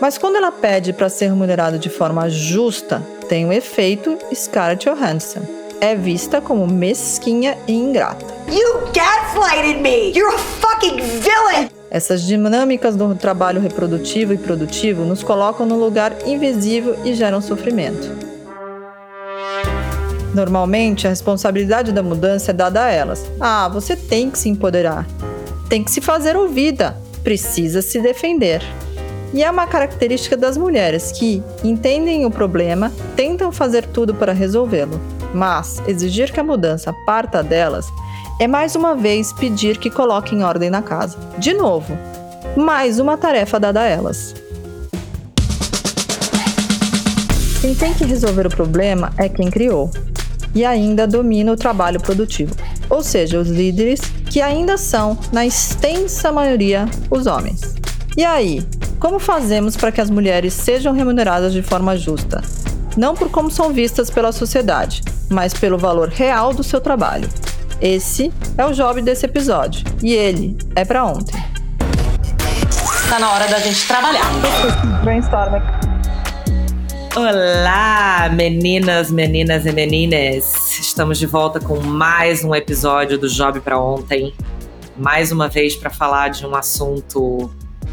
Mas 0.00 0.16
quando 0.16 0.36
ela 0.36 0.52
pede 0.52 0.92
para 0.92 1.08
ser 1.08 1.28
remunerada 1.28 1.78
de 1.78 1.90
forma 1.90 2.28
justa, 2.30 3.02
tem 3.30 3.46
o 3.46 3.52
efeito 3.52 4.18
Scarlett 4.34 4.90
Johansson. 4.90 5.42
É 5.80 5.94
vista 5.94 6.40
como 6.40 6.66
mesquinha 6.66 7.56
e 7.68 7.72
ingrata. 7.72 8.26
You 8.48 8.80
gaslighted 8.92 9.80
me! 9.80 10.10
You're 10.10 10.34
a 10.34 10.38
fucking 10.38 10.96
villain! 10.96 11.70
Essas 11.92 12.24
dinâmicas 12.24 12.96
do 12.96 13.14
trabalho 13.14 13.60
reprodutivo 13.60 14.34
e 14.34 14.36
produtivo 14.36 15.04
nos 15.04 15.22
colocam 15.22 15.64
num 15.64 15.78
lugar 15.78 16.12
invisível 16.26 16.96
e 17.04 17.14
geram 17.14 17.40
sofrimento. 17.40 18.10
Normalmente, 20.34 21.06
a 21.06 21.10
responsabilidade 21.10 21.92
da 21.92 22.02
mudança 22.02 22.50
é 22.50 22.54
dada 22.54 22.84
a 22.84 22.90
elas. 22.90 23.24
Ah, 23.38 23.68
você 23.68 23.94
tem 23.94 24.28
que 24.28 24.40
se 24.40 24.48
empoderar, 24.48 25.06
tem 25.68 25.84
que 25.84 25.90
se 25.92 26.00
fazer 26.00 26.36
ouvida, 26.36 26.96
precisa 27.22 27.80
se 27.80 28.00
defender. 28.00 28.60
E 29.32 29.44
é 29.44 29.50
uma 29.50 29.66
característica 29.66 30.36
das 30.36 30.56
mulheres 30.56 31.12
que 31.12 31.42
entendem 31.62 32.26
o 32.26 32.30
problema, 32.30 32.92
tentam 33.14 33.52
fazer 33.52 33.86
tudo 33.86 34.14
para 34.14 34.32
resolvê-lo. 34.32 35.00
Mas 35.32 35.80
exigir 35.86 36.32
que 36.32 36.40
a 36.40 36.44
mudança 36.44 36.92
parta 37.06 37.42
delas 37.42 37.86
é 38.40 38.48
mais 38.48 38.74
uma 38.74 38.96
vez 38.96 39.32
pedir 39.32 39.78
que 39.78 39.88
coloquem 39.88 40.42
ordem 40.42 40.68
na 40.68 40.82
casa. 40.82 41.16
De 41.38 41.52
novo, 41.52 41.96
mais 42.56 42.98
uma 42.98 43.16
tarefa 43.16 43.60
dada 43.60 43.82
a 43.82 43.86
elas. 43.86 44.34
Quem 47.60 47.74
tem 47.74 47.92
que 47.94 48.04
resolver 48.04 48.46
o 48.46 48.50
problema 48.50 49.12
é 49.16 49.28
quem 49.28 49.50
criou 49.50 49.90
e 50.54 50.64
ainda 50.64 51.06
domina 51.06 51.52
o 51.52 51.56
trabalho 51.56 52.00
produtivo, 52.00 52.54
ou 52.88 53.02
seja, 53.04 53.38
os 53.38 53.48
líderes 53.48 54.00
que 54.28 54.40
ainda 54.40 54.76
são, 54.76 55.16
na 55.32 55.46
extensa 55.46 56.32
maioria, 56.32 56.88
os 57.10 57.26
homens. 57.26 57.74
E 58.16 58.24
aí, 58.24 58.66
como 59.00 59.18
fazemos 59.18 59.78
para 59.78 59.90
que 59.90 60.00
as 60.00 60.10
mulheres 60.10 60.52
sejam 60.52 60.92
remuneradas 60.92 61.54
de 61.54 61.62
forma 61.62 61.96
justa? 61.96 62.42
Não 62.98 63.14
por 63.14 63.30
como 63.30 63.50
são 63.50 63.72
vistas 63.72 64.10
pela 64.10 64.30
sociedade, 64.30 65.02
mas 65.30 65.54
pelo 65.54 65.78
valor 65.78 66.10
real 66.10 66.52
do 66.52 66.62
seu 66.62 66.82
trabalho. 66.82 67.26
Esse 67.80 68.30
é 68.58 68.66
o 68.66 68.72
job 68.72 69.00
desse 69.00 69.24
episódio 69.24 69.82
e 70.02 70.12
ele 70.12 70.58
é 70.76 70.84
para 70.84 71.02
ontem. 71.02 71.34
Tá 73.08 73.18
na 73.18 73.32
hora 73.32 73.48
da 73.48 73.58
gente 73.58 73.88
trabalhar. 73.88 74.30
Brainstorm. 75.02 75.62
Olá, 77.16 78.28
meninas, 78.34 79.10
meninas 79.10 79.64
e 79.64 79.72
menines. 79.72 80.78
Estamos 80.78 81.18
de 81.18 81.24
volta 81.24 81.58
com 81.58 81.80
mais 81.80 82.44
um 82.44 82.54
episódio 82.54 83.16
do 83.18 83.28
Job 83.28 83.60
para 83.60 83.80
ontem. 83.80 84.34
Mais 84.94 85.32
uma 85.32 85.48
vez 85.48 85.74
para 85.74 85.88
falar 85.88 86.28
de 86.28 86.46
um 86.46 86.54
assunto 86.54 87.50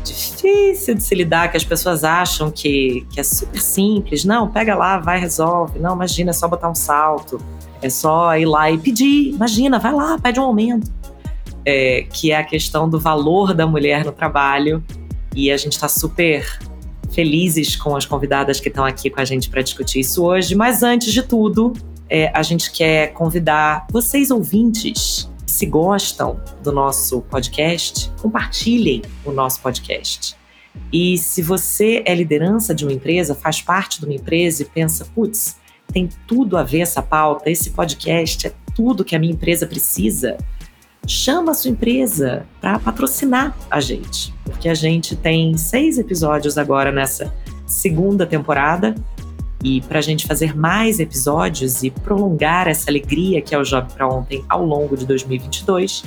difícil 0.08 0.96
de 0.96 1.04
se 1.04 1.16
lidar, 1.16 1.50
que 1.50 1.58
as 1.58 1.64
pessoas 1.64 2.04
acham 2.04 2.52
que, 2.52 3.06
que 3.12 3.20
é 3.20 3.24
super 3.24 3.62
simples. 3.62 4.26
Não, 4.26 4.50
pega 4.50 4.76
lá, 4.76 5.00
vai, 5.00 5.20
resolve. 5.20 5.80
Não, 5.80 5.94
imagina, 5.96 6.32
é 6.32 6.34
só 6.34 6.48
botar 6.48 6.70
um 6.70 6.76
salto. 6.76 7.40
É 7.82 7.90
só 7.90 8.36
ir 8.38 8.46
lá 8.46 8.72
e 8.72 8.78
pedir. 8.78 9.30
Imagina, 9.30 9.80
vai 9.80 9.94
lá, 9.94 10.18
pede 10.18 10.40
um 10.40 10.44
aumento. 10.44 10.92
É, 11.66 12.06
que 12.14 12.32
é 12.32 12.38
a 12.38 12.44
questão 12.44 12.90
do 12.90 13.00
valor 13.00 13.54
da 13.54 13.68
mulher 13.68 14.06
no 14.06 14.12
trabalho. 14.12 14.84
E 15.36 15.52
a 15.52 15.58
gente 15.58 15.74
está 15.74 15.88
super 15.88 16.46
felizes 17.12 17.76
com 17.76 17.96
as 17.96 18.06
convidadas 18.06 18.60
que 18.60 18.70
estão 18.70 18.86
aqui 18.86 19.10
com 19.10 19.20
a 19.22 19.26
gente 19.26 19.50
para 19.50 19.62
discutir 19.62 20.00
isso 20.00 20.24
hoje. 20.24 20.56
Mas 20.56 20.84
antes 20.84 21.12
de 21.14 21.24
tudo, 21.24 21.74
é, 22.10 22.32
a 22.34 22.42
gente 22.44 22.72
quer 22.72 23.14
convidar 23.14 23.86
vocês 23.92 24.32
ouvintes 24.32 25.30
se 25.58 25.66
gostam 25.66 26.40
do 26.62 26.72
nosso 26.72 27.22
podcast, 27.22 28.12
compartilhem 28.22 29.02
o 29.26 29.32
nosso 29.32 29.60
podcast. 29.60 30.36
E 30.94 31.18
se 31.18 31.42
você 31.42 32.04
é 32.06 32.14
liderança 32.14 32.76
de 32.76 32.86
uma 32.86 32.94
empresa, 32.94 33.34
faz 33.34 33.60
parte 33.60 34.00
de 34.00 34.06
uma 34.06 34.14
empresa 34.14 34.62
e 34.62 34.66
pensa, 34.66 35.04
putz, 35.16 35.58
tem 35.92 36.10
tudo 36.28 36.58
a 36.58 36.64
ver 36.64 36.82
essa 36.82 37.02
pauta, 37.02 37.50
esse 37.50 37.72
podcast 37.72 38.46
é 38.46 38.54
tudo 38.76 39.04
que 39.04 39.16
a 39.16 39.20
minha 39.20 39.34
empresa 39.34 39.66
precisa, 39.66 40.38
chama 41.08 41.54
a 41.54 41.56
sua 41.56 41.72
empresa 41.72 42.46
para 42.62 42.78
patrocinar 42.78 43.58
a 43.72 43.80
gente, 43.80 44.32
porque 44.44 44.70
a 44.70 44.76
gente 44.76 45.16
tem 45.16 45.58
seis 45.58 45.98
episódios 45.98 46.56
agora 46.56 46.92
nessa 46.92 47.34
segunda 47.66 48.28
temporada 48.28 48.94
e 49.64 49.82
para 49.82 50.00
a 50.00 50.02
gente 50.02 50.28
fazer 50.28 50.56
mais 50.56 51.00
episódios 51.00 51.84
e 51.84 51.90
prolongar 51.90 52.68
essa 52.68 52.90
alegria 52.90 53.42
que 53.42 53.56
é 53.56 53.58
o 53.58 53.64
Job 53.64 53.92
para 53.94 54.08
Ontem 54.08 54.44
ao 54.48 54.64
longo 54.64 54.96
de 54.96 55.06
2022, 55.06 56.04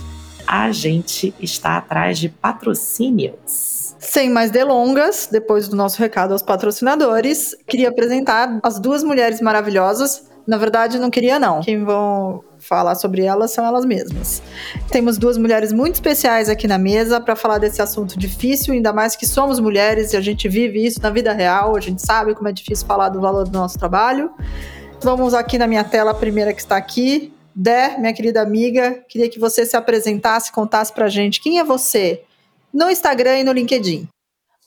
a 0.47 0.73
gente 0.73 1.35
está 1.41 1.77
atrás 1.77 2.19
de 2.19 2.29
patrocínios. 2.29 3.95
Sem 3.99 4.31
mais 4.31 4.51
delongas, 4.51 5.29
depois 5.31 5.69
do 5.69 5.77
nosso 5.77 5.99
recado 5.99 6.33
aos 6.33 6.43
patrocinadores, 6.43 7.55
queria 7.67 7.91
apresentar 7.91 8.59
as 8.63 8.79
duas 8.79 9.05
mulheres 9.05 9.41
maravilhosas. 9.41 10.25
Na 10.51 10.59
verdade, 10.59 10.99
não 10.99 11.11
queria 11.11 11.39
não. 11.39 11.61
Quem 11.61 11.85
vão 11.85 12.43
falar 12.59 12.97
sobre 12.97 13.23
elas 13.23 13.53
são 13.53 13.65
elas 13.65 13.85
mesmas. 13.85 14.43
Temos 14.91 15.17
duas 15.17 15.39
mulheres 15.39 15.73
muito 15.73 15.95
especiais 15.95 16.49
aqui 16.49 16.67
na 16.67 16.77
mesa 16.77 17.21
para 17.21 17.37
falar 17.37 17.59
desse 17.59 17.81
assunto 17.81 18.19
difícil, 18.19 18.75
ainda 18.75 18.93
mais 18.93 19.15
que 19.15 19.29
somos 19.29 19.61
mulheres 19.61 20.13
e 20.13 20.17
a 20.17 20.21
gente 20.21 20.49
vive 20.49 20.85
isso 20.85 21.01
na 21.01 21.09
vida 21.09 21.33
real, 21.33 21.77
a 21.77 21.81
gente 21.81 22.05
sabe 22.05 22.35
como 22.35 22.49
é 22.49 22.53
difícil 22.53 22.85
falar 22.85 23.11
do 23.11 23.21
valor 23.21 23.45
do 23.45 23.57
nosso 23.57 23.79
trabalho. 23.79 24.29
Vamos 25.01 25.35
aqui 25.35 25.57
na 25.57 25.69
minha 25.69 25.85
tela, 25.85 26.11
a 26.11 26.15
primeira 26.15 26.53
que 26.53 26.61
está 26.61 26.77
aqui. 26.77 27.33
Dé, 27.55 27.97
minha 27.97 28.13
querida 28.13 28.43
amiga, 28.43 29.05
queria 29.09 29.31
que 29.31 29.39
você 29.39 29.65
se 29.65 29.77
apresentasse, 29.77 30.51
contasse 30.51 30.93
pra 30.93 31.09
gente 31.09 31.41
quem 31.41 31.61
é 31.61 31.65
você 31.65 32.25
no 32.75 32.91
Instagram 32.91 33.39
e 33.39 33.45
no 33.45 33.53
LinkedIn. 33.53 34.09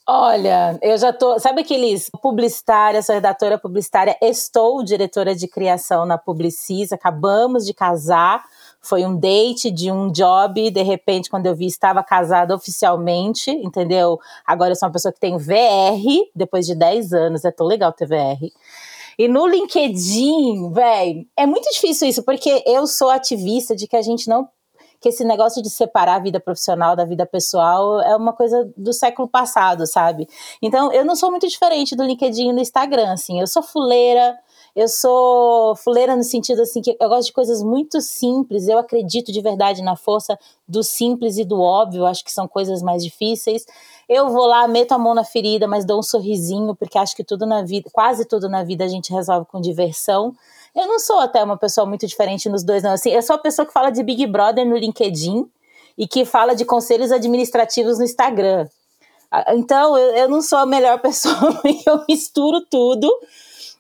Olha, 0.05 0.77
eu 0.81 0.97
já 0.97 1.13
tô. 1.13 1.39
Sabe 1.39 1.61
aqueles 1.61 2.09
publicitária, 2.21 3.01
sou 3.01 3.15
redatora 3.15 3.57
publicitária, 3.57 4.17
estou 4.21 4.83
diretora 4.83 5.33
de 5.33 5.47
criação 5.47 6.05
na 6.05 6.17
Publicis, 6.17 6.91
acabamos 6.91 7.65
de 7.65 7.73
casar. 7.73 8.43
Foi 8.81 9.05
um 9.05 9.17
date 9.17 9.71
de 9.71 9.89
um 9.89 10.11
job, 10.11 10.69
de 10.69 10.83
repente, 10.83 11.29
quando 11.29 11.45
eu 11.45 11.55
vi, 11.55 11.67
estava 11.67 12.03
casada 12.03 12.53
oficialmente, 12.53 13.49
entendeu? 13.49 14.19
Agora 14.45 14.71
eu 14.71 14.75
sou 14.75 14.87
uma 14.87 14.93
pessoa 14.93 15.13
que 15.13 15.21
tem 15.21 15.37
VR, 15.37 16.29
depois 16.35 16.65
de 16.65 16.75
10 16.75 17.13
anos, 17.13 17.45
é 17.45 17.51
tão 17.51 17.65
legal 17.65 17.93
ter 17.93 18.05
VR. 18.05 18.51
E 19.17 19.29
no 19.29 19.47
LinkedIn, 19.47 20.69
velho, 20.73 21.25
é 21.37 21.45
muito 21.45 21.71
difícil 21.71 22.09
isso, 22.09 22.23
porque 22.23 22.61
eu 22.65 22.85
sou 22.87 23.09
ativista 23.09 23.73
de 23.73 23.87
que 23.87 23.95
a 23.95 24.01
gente 24.01 24.27
não 24.27 24.49
que 25.03 25.09
esse 25.09 25.25
negócio 25.25 25.61
de 25.61 25.69
separar 25.69 26.15
a 26.15 26.19
vida 26.19 26.39
profissional 26.39 26.95
da 26.95 27.03
vida 27.03 27.25
pessoal 27.25 28.01
é 28.01 28.15
uma 28.15 28.31
coisa 28.31 28.71
do 28.77 28.93
século 28.93 29.27
passado, 29.27 29.85
sabe? 29.85 30.29
Então, 30.61 30.93
eu 30.93 31.03
não 31.03 31.13
sou 31.13 31.29
muito 31.29 31.45
diferente 31.45 31.93
do 31.93 32.05
LinkedIn 32.05 32.49
e 32.49 32.53
do 32.53 32.61
Instagram, 32.61 33.11
assim. 33.11 33.37
Eu 33.37 33.45
sou 33.45 33.61
fuleira, 33.61 34.33
eu 34.73 34.87
sou 34.87 35.75
fuleira 35.75 36.15
no 36.15 36.23
sentido 36.23 36.61
assim 36.61 36.81
que 36.81 36.95
eu 36.99 37.09
gosto 37.09 37.27
de 37.27 37.33
coisas 37.33 37.61
muito 37.61 37.99
simples. 37.99 38.69
Eu 38.69 38.77
acredito 38.79 39.29
de 39.29 39.41
verdade 39.41 39.83
na 39.83 39.97
força 39.97 40.39
do 40.65 40.81
simples 40.81 41.37
e 41.37 41.43
do 41.43 41.59
óbvio. 41.59 42.05
Acho 42.05 42.23
que 42.23 42.31
são 42.31 42.47
coisas 42.47 42.81
mais 42.81 43.03
difíceis. 43.03 43.65
Eu 44.07 44.29
vou 44.29 44.45
lá, 44.45 44.65
meto 44.69 44.93
a 44.93 44.97
mão 44.97 45.13
na 45.13 45.25
ferida, 45.25 45.67
mas 45.67 45.83
dou 45.83 45.99
um 45.99 46.03
sorrisinho, 46.03 46.73
porque 46.75 46.97
acho 46.97 47.15
que 47.15 47.25
tudo 47.25 47.45
na 47.45 47.61
vida, 47.61 47.89
quase 47.91 48.25
tudo 48.25 48.47
na 48.47 48.63
vida 48.63 48.85
a 48.85 48.87
gente 48.87 49.11
resolve 49.11 49.45
com 49.47 49.59
diversão. 49.59 50.33
Eu 50.75 50.87
não 50.87 50.99
sou 50.99 51.19
até 51.19 51.43
uma 51.43 51.57
pessoa 51.57 51.85
muito 51.85 52.07
diferente 52.07 52.49
nos 52.49 52.63
dois, 52.63 52.81
não. 52.81 52.93
Assim, 52.93 53.11
eu 53.11 53.21
sou 53.21 53.35
a 53.35 53.39
pessoa 53.39 53.65
que 53.65 53.73
fala 53.73 53.91
de 53.91 54.01
Big 54.01 54.25
Brother 54.25 54.65
no 54.65 54.75
LinkedIn 54.75 55.45
e 55.97 56.07
que 56.07 56.25
fala 56.25 56.55
de 56.55 56.65
conselhos 56.65 57.11
administrativos 57.11 57.99
no 57.99 58.03
Instagram. 58.03 58.67
Então, 59.49 59.97
eu, 59.97 60.15
eu 60.15 60.29
não 60.29 60.41
sou 60.41 60.59
a 60.59 60.65
melhor 60.65 60.99
pessoa, 61.01 61.61
eu 61.85 62.03
misturo 62.07 62.61
tudo. 62.69 63.11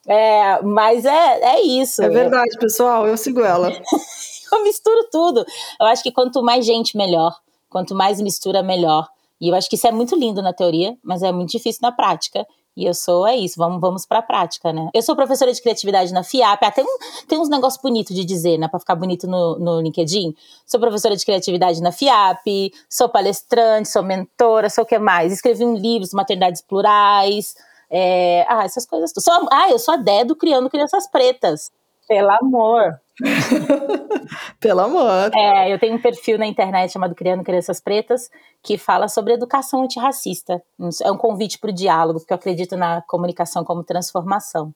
É, 0.07 0.61
mas 0.61 1.05
é, 1.05 1.55
é 1.55 1.61
isso. 1.61 2.03
É 2.03 2.09
verdade, 2.09 2.57
pessoal, 2.59 3.07
eu 3.07 3.17
sigo 3.17 3.41
ela. 3.41 3.71
eu 4.51 4.63
misturo 4.63 5.07
tudo. 5.11 5.45
Eu 5.79 5.87
acho 5.87 6.03
que 6.03 6.11
quanto 6.11 6.43
mais 6.43 6.65
gente, 6.65 6.97
melhor. 6.97 7.35
Quanto 7.69 7.95
mais 7.95 8.21
mistura, 8.21 8.61
melhor. 8.61 9.07
E 9.39 9.49
eu 9.49 9.55
acho 9.55 9.69
que 9.69 9.75
isso 9.75 9.87
é 9.87 9.91
muito 9.91 10.15
lindo 10.15 10.41
na 10.41 10.53
teoria, 10.53 10.95
mas 11.03 11.23
é 11.23 11.31
muito 11.31 11.51
difícil 11.51 11.79
na 11.81 11.91
prática. 11.91 12.45
E 12.75 12.85
eu 12.85 12.93
sou, 12.93 13.27
é 13.27 13.35
isso, 13.35 13.55
vamos, 13.57 13.79
vamos 13.79 14.05
pra 14.05 14.21
prática, 14.21 14.73
né? 14.73 14.89
Eu 14.93 15.01
sou 15.03 15.15
professora 15.15 15.53
de 15.53 15.61
criatividade 15.61 16.11
na 16.11 16.23
FIAP, 16.23 16.63
até 16.63 16.81
um, 16.81 16.97
tem 17.27 17.39
uns 17.39 17.47
negócios 17.47 17.79
bonitos 17.81 18.15
de 18.15 18.25
dizer, 18.25 18.57
né? 18.57 18.67
Pra 18.67 18.79
ficar 18.79 18.95
bonito 18.95 19.27
no, 19.27 19.59
no 19.59 19.81
LinkedIn. 19.81 20.33
Sou 20.65 20.79
professora 20.79 21.15
de 21.15 21.23
criatividade 21.23 21.81
na 21.81 21.91
FIAP, 21.91 22.73
sou 22.89 23.07
palestrante, 23.09 23.89
sou 23.89 24.01
mentora, 24.01 24.69
sou 24.69 24.83
o 24.83 24.87
que 24.87 24.97
mais? 24.97 25.31
Escrevi 25.31 25.63
um 25.63 25.75
livro 25.75 26.07
maternidades 26.13 26.61
plurais. 26.61 27.55
É, 27.89 28.43
ah, 28.49 28.63
essas 28.63 28.85
coisas. 28.87 29.13
Sou, 29.19 29.47
ah, 29.51 29.69
eu 29.69 29.77
sou 29.77 29.93
a 29.93 29.97
Dedo 29.97 30.35
criando 30.35 30.69
crianças 30.69 31.07
pretas. 31.07 31.71
Pelo 32.07 32.31
amor. 32.31 33.02
Pelo 34.59 34.81
amor. 34.81 35.31
É, 35.35 35.71
eu 35.71 35.79
tenho 35.79 35.95
um 35.95 36.01
perfil 36.01 36.37
na 36.37 36.45
internet 36.45 36.91
chamado 36.91 37.13
Criando 37.13 37.43
Crianças 37.43 37.79
Pretas 37.79 38.29
que 38.61 38.77
fala 38.77 39.07
sobre 39.07 39.33
educação 39.33 39.83
antirracista. 39.83 40.61
É 41.03 41.11
um 41.11 41.17
convite 41.17 41.59
para 41.59 41.69
o 41.69 41.73
diálogo, 41.73 42.19
porque 42.19 42.33
eu 42.33 42.37
acredito 42.37 42.75
na 42.75 43.01
comunicação 43.03 43.63
como 43.63 43.83
transformação. 43.83 44.73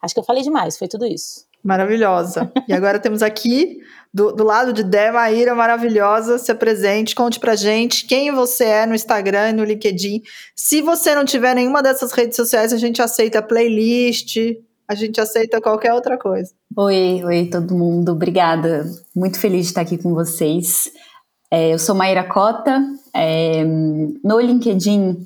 Acho 0.00 0.14
que 0.14 0.20
eu 0.20 0.24
falei 0.24 0.42
demais, 0.42 0.78
foi 0.78 0.86
tudo 0.86 1.06
isso. 1.06 1.46
Maravilhosa. 1.62 2.52
E 2.68 2.72
agora 2.72 3.00
temos 3.00 3.20
aqui, 3.20 3.78
do, 4.14 4.32
do 4.32 4.44
lado 4.44 4.72
de 4.72 4.84
Dé, 4.84 5.10
Maíra, 5.10 5.54
maravilhosa, 5.56 6.38
se 6.38 6.52
apresente, 6.52 7.16
conte 7.16 7.40
pra 7.40 7.56
gente 7.56 8.06
quem 8.06 8.30
você 8.30 8.64
é 8.64 8.86
no 8.86 8.94
Instagram 8.94 9.50
e 9.50 9.52
no 9.52 9.64
LinkedIn. 9.64 10.22
Se 10.54 10.80
você 10.80 11.14
não 11.16 11.24
tiver 11.24 11.54
nenhuma 11.54 11.82
dessas 11.82 12.12
redes 12.12 12.36
sociais, 12.36 12.72
a 12.72 12.76
gente 12.76 13.02
aceita 13.02 13.42
playlist, 13.42 14.36
a 14.88 14.94
gente 14.94 15.20
aceita 15.20 15.60
qualquer 15.60 15.92
outra 15.92 16.16
coisa. 16.16 16.50
Oi, 16.74 17.22
oi 17.22 17.46
todo 17.46 17.74
mundo, 17.74 18.12
obrigada. 18.12 18.86
Muito 19.14 19.38
feliz 19.38 19.66
de 19.66 19.68
estar 19.68 19.82
aqui 19.82 19.98
com 19.98 20.14
vocês. 20.14 20.90
É, 21.50 21.74
eu 21.74 21.78
sou 21.78 21.94
Maíra 21.94 22.24
Cota, 22.24 22.82
é, 23.14 23.64
no 23.64 24.40
LinkedIn 24.40 25.18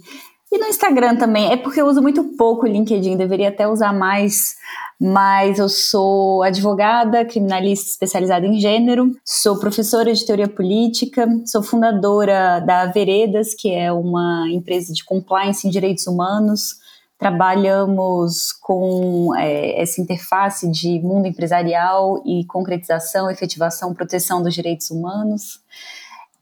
e 0.50 0.58
no 0.58 0.66
Instagram 0.66 1.16
também. 1.16 1.52
É 1.52 1.56
porque 1.56 1.80
eu 1.80 1.86
uso 1.86 2.02
muito 2.02 2.24
pouco 2.36 2.66
o 2.66 2.68
LinkedIn, 2.68 3.16
deveria 3.16 3.50
até 3.50 3.68
usar 3.68 3.92
mais, 3.92 4.56
mas 5.00 5.60
eu 5.60 5.68
sou 5.68 6.42
advogada, 6.42 7.24
criminalista 7.24 7.88
especializada 7.90 8.44
em 8.44 8.58
gênero, 8.58 9.12
sou 9.24 9.60
professora 9.60 10.12
de 10.12 10.26
teoria 10.26 10.48
política, 10.48 11.28
sou 11.46 11.62
fundadora 11.62 12.58
da 12.60 12.86
Veredas, 12.86 13.54
que 13.54 13.72
é 13.72 13.92
uma 13.92 14.48
empresa 14.50 14.92
de 14.92 15.04
compliance 15.04 15.66
em 15.66 15.70
direitos 15.70 16.06
humanos 16.08 16.81
trabalhamos 17.22 18.50
com 18.50 19.32
é, 19.36 19.80
essa 19.80 20.00
interface 20.00 20.68
de 20.68 20.98
mundo 20.98 21.28
empresarial 21.28 22.20
e 22.26 22.44
concretização, 22.46 23.30
efetivação, 23.30 23.94
proteção 23.94 24.42
dos 24.42 24.52
direitos 24.52 24.90
humanos. 24.90 25.60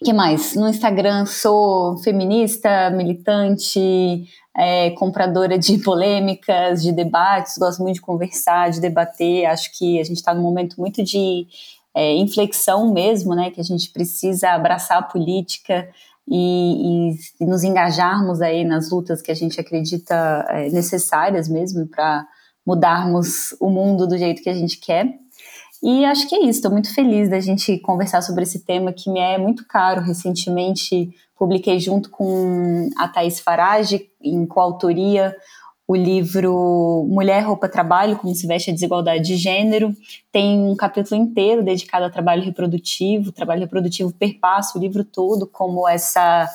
O 0.01 0.07
que 0.07 0.13
mais? 0.15 0.55
No 0.55 0.67
Instagram 0.71 1.27
sou 1.27 1.99
feminista, 1.99 2.89
militante, 2.89 4.25
é, 4.57 4.89
compradora 4.93 5.59
de 5.59 5.77
polêmicas, 5.85 6.83
de 6.83 6.93
debates, 6.93 7.59
gosto 7.59 7.83
muito 7.83 7.97
de 7.97 8.01
conversar, 8.01 8.71
de 8.71 8.81
debater. 8.81 9.45
Acho 9.45 9.71
que 9.77 10.01
a 10.01 10.03
gente 10.03 10.17
está 10.17 10.33
num 10.33 10.41
momento 10.41 10.81
muito 10.81 11.03
de 11.03 11.47
é, 11.95 12.15
inflexão 12.15 12.91
mesmo, 12.91 13.35
né? 13.35 13.51
Que 13.51 13.61
a 13.61 13.65
gente 13.65 13.91
precisa 13.91 14.53
abraçar 14.53 14.97
a 14.97 15.03
política, 15.03 15.91
e, 16.31 17.17
e, 17.41 17.45
nos 17.45 17.65
engajarmos 17.65 18.41
aí 18.41 18.65
nas 18.65 18.91
lutas 18.91 19.21
que 19.21 19.33
a 19.33 19.35
gente 19.35 19.61
acredita 19.61 20.47
é, 20.49 20.71
necessárias 20.71 21.49
mesmo 21.49 21.87
para 21.89 22.25
mudarmos 22.65 23.57
o 23.61 23.69
mundo 23.69 24.07
do 24.07 24.17
jeito 24.17 24.41
que 24.41 24.49
a 24.49 24.55
gente 24.55 24.79
quer. 24.79 25.13
E 25.83 26.05
acho 26.05 26.29
que 26.29 26.37
é 26.37 26.41
isso, 26.41 26.59
estou 26.59 26.71
muito 26.71 26.95
feliz 26.95 27.29
da 27.29 27.41
gente 27.41 27.79
conversar 27.79 28.23
sobre 28.23 28.45
esse 28.45 28.61
tema 28.61 28.93
que 28.93 29.11
me 29.11 29.19
é 29.19 29.39
muito 29.39 29.67
caro. 29.67 30.03
Recentemente 30.03 31.11
publiquei 31.37 31.81
junto 31.81 32.11
com 32.11 32.91
a 32.99 33.09
Thais 33.09 33.41
Farage, 33.41 34.09
em 34.23 34.47
coautoria, 34.47 35.35
o 35.91 35.97
livro 35.97 37.05
Mulher, 37.09 37.41
Roupa, 37.41 37.69
Trabalho, 37.69 38.17
como 38.17 38.33
se 38.33 38.47
veste 38.47 38.71
a 38.71 38.73
desigualdade 38.73 39.25
de 39.25 39.37
gênero. 39.37 39.93
Tem 40.31 40.57
um 40.57 40.77
capítulo 40.77 41.21
inteiro 41.21 41.65
dedicado 41.65 42.05
ao 42.05 42.13
trabalho 42.13 42.45
reprodutivo. 42.45 43.33
Trabalho 43.33 43.63
reprodutivo 43.63 44.13
perpassa 44.13 44.79
o 44.79 44.81
livro 44.81 45.03
todo 45.03 45.49
como 45.49 45.89
essa 45.89 46.49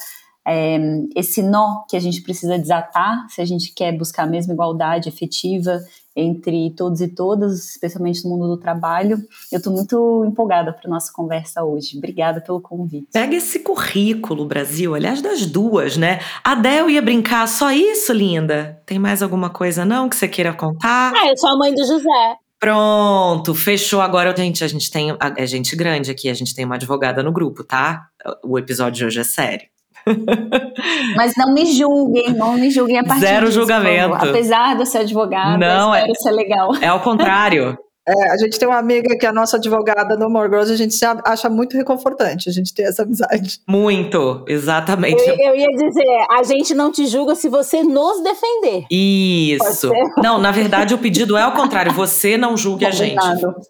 é, 0.47 0.77
esse 1.15 1.41
nó 1.41 1.83
que 1.89 1.97
a 1.97 1.99
gente 1.99 2.21
precisa 2.21 2.57
desatar 2.57 3.27
se 3.29 3.41
a 3.41 3.45
gente 3.45 3.73
quer 3.73 3.91
buscar 3.97 4.23
a 4.23 4.27
mesma 4.27 4.53
igualdade 4.53 5.09
efetiva 5.09 5.81
entre 6.15 6.71
todos 6.71 7.01
e 7.01 7.09
todas, 7.09 7.71
especialmente 7.71 8.23
no 8.23 8.29
mundo 8.29 8.47
do 8.47 8.57
trabalho. 8.57 9.17
Eu 9.51 9.57
estou 9.57 9.73
muito 9.73 10.23
empolgada 10.25 10.71
para 10.71 10.89
nossa 10.89 11.11
conversa 11.11 11.63
hoje. 11.63 11.97
Obrigada 11.97 12.39
pelo 12.39 12.61
convite. 12.61 13.07
Pega 13.11 13.35
esse 13.35 13.59
currículo, 13.59 14.45
Brasil, 14.45 14.95
aliás, 14.95 15.21
das 15.21 15.45
duas, 15.45 15.97
né? 15.97 16.19
A 16.41 16.55
Del 16.55 16.89
ia 16.89 17.01
brincar, 17.01 17.47
só 17.47 17.71
isso, 17.71 18.13
linda? 18.13 18.81
Tem 18.85 18.97
mais 18.97 19.21
alguma 19.21 19.49
coisa 19.49 19.83
não 19.83 20.07
que 20.07 20.15
você 20.15 20.27
queira 20.27 20.53
contar? 20.53 21.11
Ah, 21.13 21.27
eu 21.27 21.37
sou 21.37 21.49
a 21.49 21.57
mãe 21.57 21.73
do 21.73 21.85
José. 21.85 22.37
Pronto, 22.57 23.53
fechou. 23.53 23.99
Agora, 23.99 24.33
gente, 24.35 24.63
a 24.63 24.67
gente 24.67 24.89
tem. 24.89 25.15
É 25.35 25.45
gente 25.45 25.75
grande 25.75 26.09
aqui, 26.09 26.29
a 26.29 26.33
gente 26.33 26.55
tem 26.55 26.63
uma 26.63 26.75
advogada 26.75 27.21
no 27.21 27.31
grupo, 27.31 27.63
tá? 27.63 28.07
O 28.41 28.57
episódio 28.57 28.99
de 28.99 29.05
hoje 29.05 29.19
é 29.19 29.23
sério. 29.23 29.74
Mas 31.15 31.33
não 31.37 31.53
me 31.53 31.65
julguem, 31.65 32.33
não 32.33 32.53
me 32.53 32.69
julguem 32.69 32.99
a 32.99 33.03
partir 33.03 33.21
Zero 33.21 33.45
disso, 33.47 33.59
julgamento. 33.59 34.15
Apesar 34.15 34.75
de 34.75 34.81
eu 34.81 34.85
ser 34.85 34.99
advogada, 34.99 35.57
não, 35.57 35.93
espero 35.93 36.11
é, 36.11 36.15
ser 36.15 36.31
legal. 36.31 36.75
É 36.81 36.87
ao 36.87 36.99
contrário. 36.99 37.77
É, 38.07 38.31
a 38.31 38.37
gente 38.37 38.59
tem 38.59 38.67
uma 38.67 38.77
amiga 38.77 39.17
que 39.17 39.25
é 39.25 39.29
a 39.29 39.33
nossa 39.33 39.57
advogada 39.57 40.15
no 40.15 40.29
More 40.29 40.47
Girls, 40.47 40.71
a 40.71 40.75
gente 40.77 40.95
acha 41.25 41.49
muito 41.49 41.75
reconfortante 41.75 42.47
a 42.47 42.51
gente 42.51 42.71
ter 42.71 42.83
essa 42.83 43.01
amizade. 43.01 43.59
Muito, 43.67 44.45
exatamente. 44.47 45.27
Eu, 45.27 45.35
eu, 45.35 45.55
ia 45.55 45.67
dizer, 45.69 46.25
a 46.29 46.43
gente 46.43 46.75
não 46.75 46.91
te 46.91 47.07
julga 47.07 47.33
se 47.33 47.49
você 47.49 47.81
nos 47.81 48.21
defender. 48.21 48.85
Isso. 48.91 49.91
Não, 50.21 50.37
na 50.37 50.51
verdade 50.51 50.93
o 50.93 50.99
pedido 50.99 51.35
é 51.35 51.41
ao 51.41 51.53
contrário, 51.53 51.91
você 51.93 52.37
não 52.37 52.55
julgue 52.55 52.85
a 52.85 52.91
gente, 52.91 53.19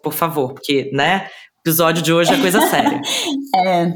por 0.02 0.12
favor, 0.12 0.52
porque, 0.52 0.90
né, 0.92 1.28
o 1.56 1.60
episódio 1.60 2.02
de 2.02 2.12
hoje 2.12 2.34
é 2.34 2.38
coisa 2.38 2.60
séria. 2.60 3.00
é, 3.56 3.90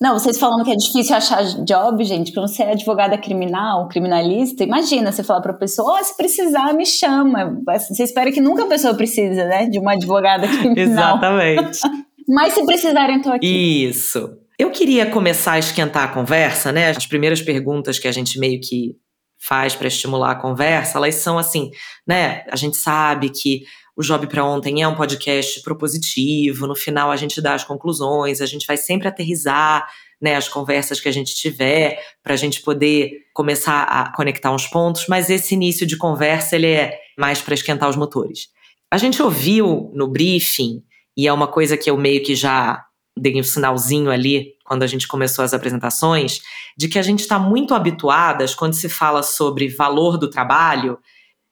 não, 0.00 0.18
vocês 0.18 0.38
falando 0.38 0.64
que 0.64 0.70
é 0.70 0.76
difícil 0.76 1.16
achar 1.16 1.42
job, 1.64 2.04
gente, 2.04 2.32
quando 2.32 2.48
você 2.48 2.62
é 2.62 2.72
advogada 2.72 3.16
criminal, 3.16 3.88
criminalista, 3.88 4.62
imagina 4.62 5.10
você 5.10 5.22
falar 5.22 5.40
para 5.40 5.52
a 5.52 5.56
pessoa, 5.56 5.98
oh, 5.98 6.04
se 6.04 6.16
precisar, 6.16 6.74
me 6.74 6.84
chama. 6.84 7.58
Você 7.88 8.02
espera 8.02 8.30
que 8.30 8.40
nunca 8.40 8.64
a 8.64 8.66
pessoa 8.66 8.94
precisa, 8.94 9.46
né, 9.46 9.66
de 9.66 9.78
uma 9.78 9.92
advogada 9.92 10.46
criminal. 10.58 11.16
Exatamente. 11.16 11.80
Mas 12.28 12.52
se 12.52 12.66
precisarem, 12.66 13.16
estou 13.18 13.32
aqui. 13.32 13.86
Isso. 13.86 14.36
Eu 14.58 14.70
queria 14.70 15.06
começar 15.06 15.52
a 15.52 15.58
esquentar 15.58 16.04
a 16.04 16.08
conversa, 16.08 16.72
né? 16.72 16.90
As 16.90 17.06
primeiras 17.06 17.40
perguntas 17.40 17.98
que 17.98 18.08
a 18.08 18.12
gente 18.12 18.38
meio 18.38 18.60
que 18.60 18.96
faz 19.38 19.74
para 19.74 19.86
estimular 19.86 20.32
a 20.32 20.34
conversa, 20.40 20.98
elas 20.98 21.14
são 21.16 21.38
assim, 21.38 21.70
né? 22.06 22.42
A 22.50 22.56
gente 22.56 22.76
sabe 22.76 23.28
que 23.28 23.62
o 23.96 24.02
Job 24.02 24.26
para 24.26 24.44
Ontem 24.44 24.82
é 24.82 24.88
um 24.88 24.94
podcast 24.94 25.62
propositivo, 25.62 26.66
no 26.66 26.74
final 26.74 27.10
a 27.10 27.16
gente 27.16 27.40
dá 27.40 27.54
as 27.54 27.64
conclusões, 27.64 28.42
a 28.42 28.46
gente 28.46 28.66
vai 28.66 28.76
sempre 28.76 29.08
aterrizar 29.08 29.88
né, 30.20 30.36
as 30.36 30.48
conversas 30.48 31.00
que 31.00 31.08
a 31.08 31.12
gente 31.12 31.34
tiver, 31.34 31.98
para 32.22 32.34
a 32.34 32.36
gente 32.36 32.60
poder 32.60 33.12
começar 33.34 33.82
a 33.84 34.14
conectar 34.14 34.52
uns 34.52 34.66
pontos, 34.66 35.06
mas 35.08 35.30
esse 35.30 35.54
início 35.54 35.86
de 35.86 35.96
conversa 35.96 36.56
ele 36.56 36.66
é 36.66 36.98
mais 37.18 37.40
para 37.40 37.54
esquentar 37.54 37.88
os 37.88 37.96
motores. 37.96 38.48
A 38.90 38.98
gente 38.98 39.22
ouviu 39.22 39.90
no 39.94 40.08
briefing, 40.08 40.82
e 41.16 41.26
é 41.26 41.32
uma 41.32 41.46
coisa 41.46 41.76
que 41.76 41.90
eu 41.90 41.96
meio 41.96 42.22
que 42.22 42.34
já 42.34 42.84
dei 43.18 43.40
um 43.40 43.42
sinalzinho 43.42 44.10
ali 44.10 44.52
quando 44.62 44.82
a 44.82 44.86
gente 44.86 45.08
começou 45.08 45.42
as 45.42 45.54
apresentações, 45.54 46.40
de 46.76 46.86
que 46.86 46.98
a 46.98 47.02
gente 47.02 47.20
está 47.20 47.38
muito 47.38 47.74
habituadas, 47.74 48.54
quando 48.54 48.74
se 48.74 48.90
fala 48.90 49.22
sobre 49.22 49.68
valor 49.68 50.18
do 50.18 50.28
trabalho, 50.28 50.98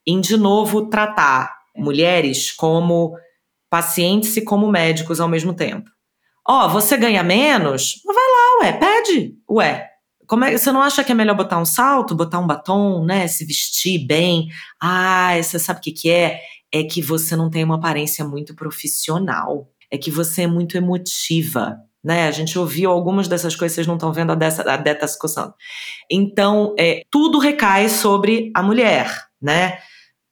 em 0.06 0.20
de 0.20 0.36
novo 0.36 0.90
tratar 0.90 1.63
mulheres 1.76 2.52
como 2.52 3.16
pacientes 3.70 4.36
e 4.36 4.42
como 4.42 4.70
médicos 4.70 5.20
ao 5.20 5.28
mesmo 5.28 5.54
tempo. 5.54 5.90
Ó, 6.46 6.66
oh, 6.66 6.68
você 6.68 6.96
ganha 6.96 7.22
menos? 7.22 8.00
Vai 8.04 8.14
lá, 8.14 8.62
ué, 8.62 8.72
pede. 8.72 9.34
Ué, 9.50 9.88
como 10.26 10.44
é, 10.44 10.56
você 10.56 10.70
não 10.72 10.82
acha 10.82 11.02
que 11.02 11.12
é 11.12 11.14
melhor 11.14 11.36
botar 11.36 11.58
um 11.58 11.64
salto, 11.64 12.14
botar 12.14 12.38
um 12.38 12.46
batom, 12.46 13.04
né? 13.04 13.26
Se 13.26 13.44
vestir 13.44 14.06
bem? 14.06 14.48
Ah, 14.80 15.32
você 15.40 15.58
sabe 15.58 15.80
o 15.80 15.82
que, 15.82 15.92
que 15.92 16.10
é? 16.10 16.40
É 16.72 16.82
que 16.82 17.00
você 17.00 17.34
não 17.36 17.50
tem 17.50 17.64
uma 17.64 17.76
aparência 17.76 18.24
muito 18.24 18.54
profissional. 18.54 19.68
É 19.90 19.98
que 19.98 20.10
você 20.10 20.42
é 20.42 20.46
muito 20.46 20.76
emotiva. 20.76 21.76
Né? 22.02 22.26
A 22.26 22.30
gente 22.30 22.58
ouviu 22.58 22.90
algumas 22.90 23.28
dessas 23.28 23.56
coisas, 23.56 23.74
vocês 23.74 23.86
não 23.86 23.94
estão 23.94 24.12
vendo 24.12 24.32
a, 24.32 24.34
dessa, 24.34 24.70
a 24.70 24.76
Deta 24.76 25.08
se 25.08 25.18
coçando. 25.18 25.54
Então, 26.10 26.74
é, 26.78 27.02
tudo 27.10 27.38
recai 27.38 27.88
sobre 27.88 28.50
a 28.54 28.62
mulher, 28.62 29.10
né? 29.40 29.78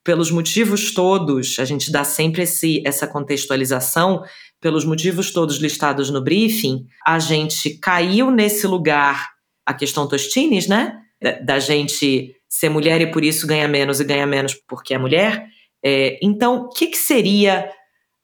Pelos 0.04 0.30
motivos 0.30 0.92
todos, 0.92 1.58
a 1.58 1.64
gente 1.64 1.92
dá 1.92 2.02
sempre 2.02 2.42
esse, 2.42 2.82
essa 2.84 3.06
contextualização 3.06 4.22
pelos 4.62 4.84
motivos 4.84 5.32
todos 5.32 5.58
listados 5.58 6.08
no 6.08 6.22
briefing, 6.22 6.86
a 7.04 7.18
gente 7.18 7.78
caiu 7.78 8.30
nesse 8.30 8.64
lugar, 8.66 9.30
a 9.66 9.74
questão 9.74 10.06
Tostines, 10.08 10.68
né? 10.68 10.98
Da, 11.44 11.58
gente 11.58 12.34
ser 12.48 12.68
mulher 12.68 13.00
e 13.00 13.10
por 13.10 13.24
isso 13.24 13.46
ganha 13.46 13.68
menos 13.68 14.00
e 14.00 14.04
ganha 14.04 14.26
menos 14.26 14.54
porque 14.66 14.94
é 14.94 14.98
mulher. 14.98 15.46
É, 15.84 16.18
então, 16.22 16.62
o 16.62 16.68
que, 16.68 16.88
que, 16.88 16.96
seria 16.96 17.68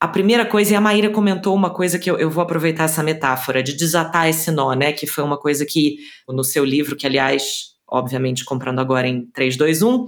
a 0.01 0.09
primeira 0.09 0.45
coisa? 0.45 0.73
E 0.73 0.77
a 0.77 0.81
Maíra 0.81 1.11
comentou 1.11 1.55
uma 1.55 1.71
coisa 1.71 1.99
que 1.99 2.11
eu, 2.11 2.19
eu, 2.19 2.31
vou 2.31 2.43
aproveitar 2.43 2.85
essa 2.85 3.03
metáfora 3.03 3.63
de 3.63 3.73
desatar 3.73 4.29
esse 4.29 4.51
nó, 4.51 4.75
né? 4.75 4.93
Que 4.93 5.07
foi 5.07 5.25
uma 5.25 5.39
coisa 5.39 5.65
que 5.65 5.97
no 6.29 6.45
seu 6.45 6.65
livro, 6.65 6.97
que 6.97 7.07
aliás, 7.07 7.75
obviamente 7.89 8.45
comprando 8.45 8.81
agora 8.81 9.09
em 9.09 9.27
3, 9.33 9.57
2, 9.57 9.83
1, 9.83 10.07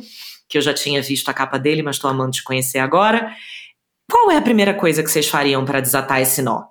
que 0.50 0.58
eu 0.58 0.62
já 0.62 0.74
tinha 0.74 1.00
visto 1.00 1.28
a 1.28 1.34
capa 1.34 1.58
dele, 1.58 1.80
mas 1.80 1.96
estou 1.96 2.10
amando 2.10 2.32
te 2.32 2.42
conhecer 2.42 2.80
agora. 2.80 3.32
Qual 4.10 4.28
é 4.32 4.36
a 4.36 4.42
primeira 4.42 4.74
coisa 4.74 5.00
que 5.00 5.10
vocês 5.10 5.28
fariam 5.28 5.64
para 5.64 5.80
desatar 5.80 6.20
esse 6.20 6.42
nó? 6.42 6.64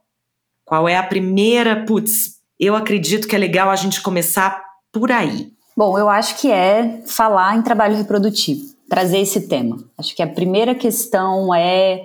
Qual 0.66 0.88
é 0.88 0.98
a 0.98 1.04
primeira, 1.04 1.86
putz, 1.86 2.40
eu 2.60 2.76
acredito 2.76 3.26
que 3.26 3.36
é 3.36 3.40
legal 3.40 3.70
a 3.70 3.76
gente 3.78 4.02
começar 4.02 4.62
por 4.92 5.12
aí. 5.12 5.48
Bom, 5.78 5.98
eu 5.98 6.10
acho 6.10 6.38
que 6.42 6.52
é 6.52 7.02
falar 7.08 7.56
em 7.56 7.62
trabalho 7.62 7.96
reprodutivo, 7.96 8.66
trazer 8.90 9.20
esse 9.20 9.48
tema. 9.48 9.78
Acho 9.98 10.14
que 10.14 10.22
a 10.22 10.28
primeira 10.28 10.76
questão 10.76 11.56
é 11.56 12.04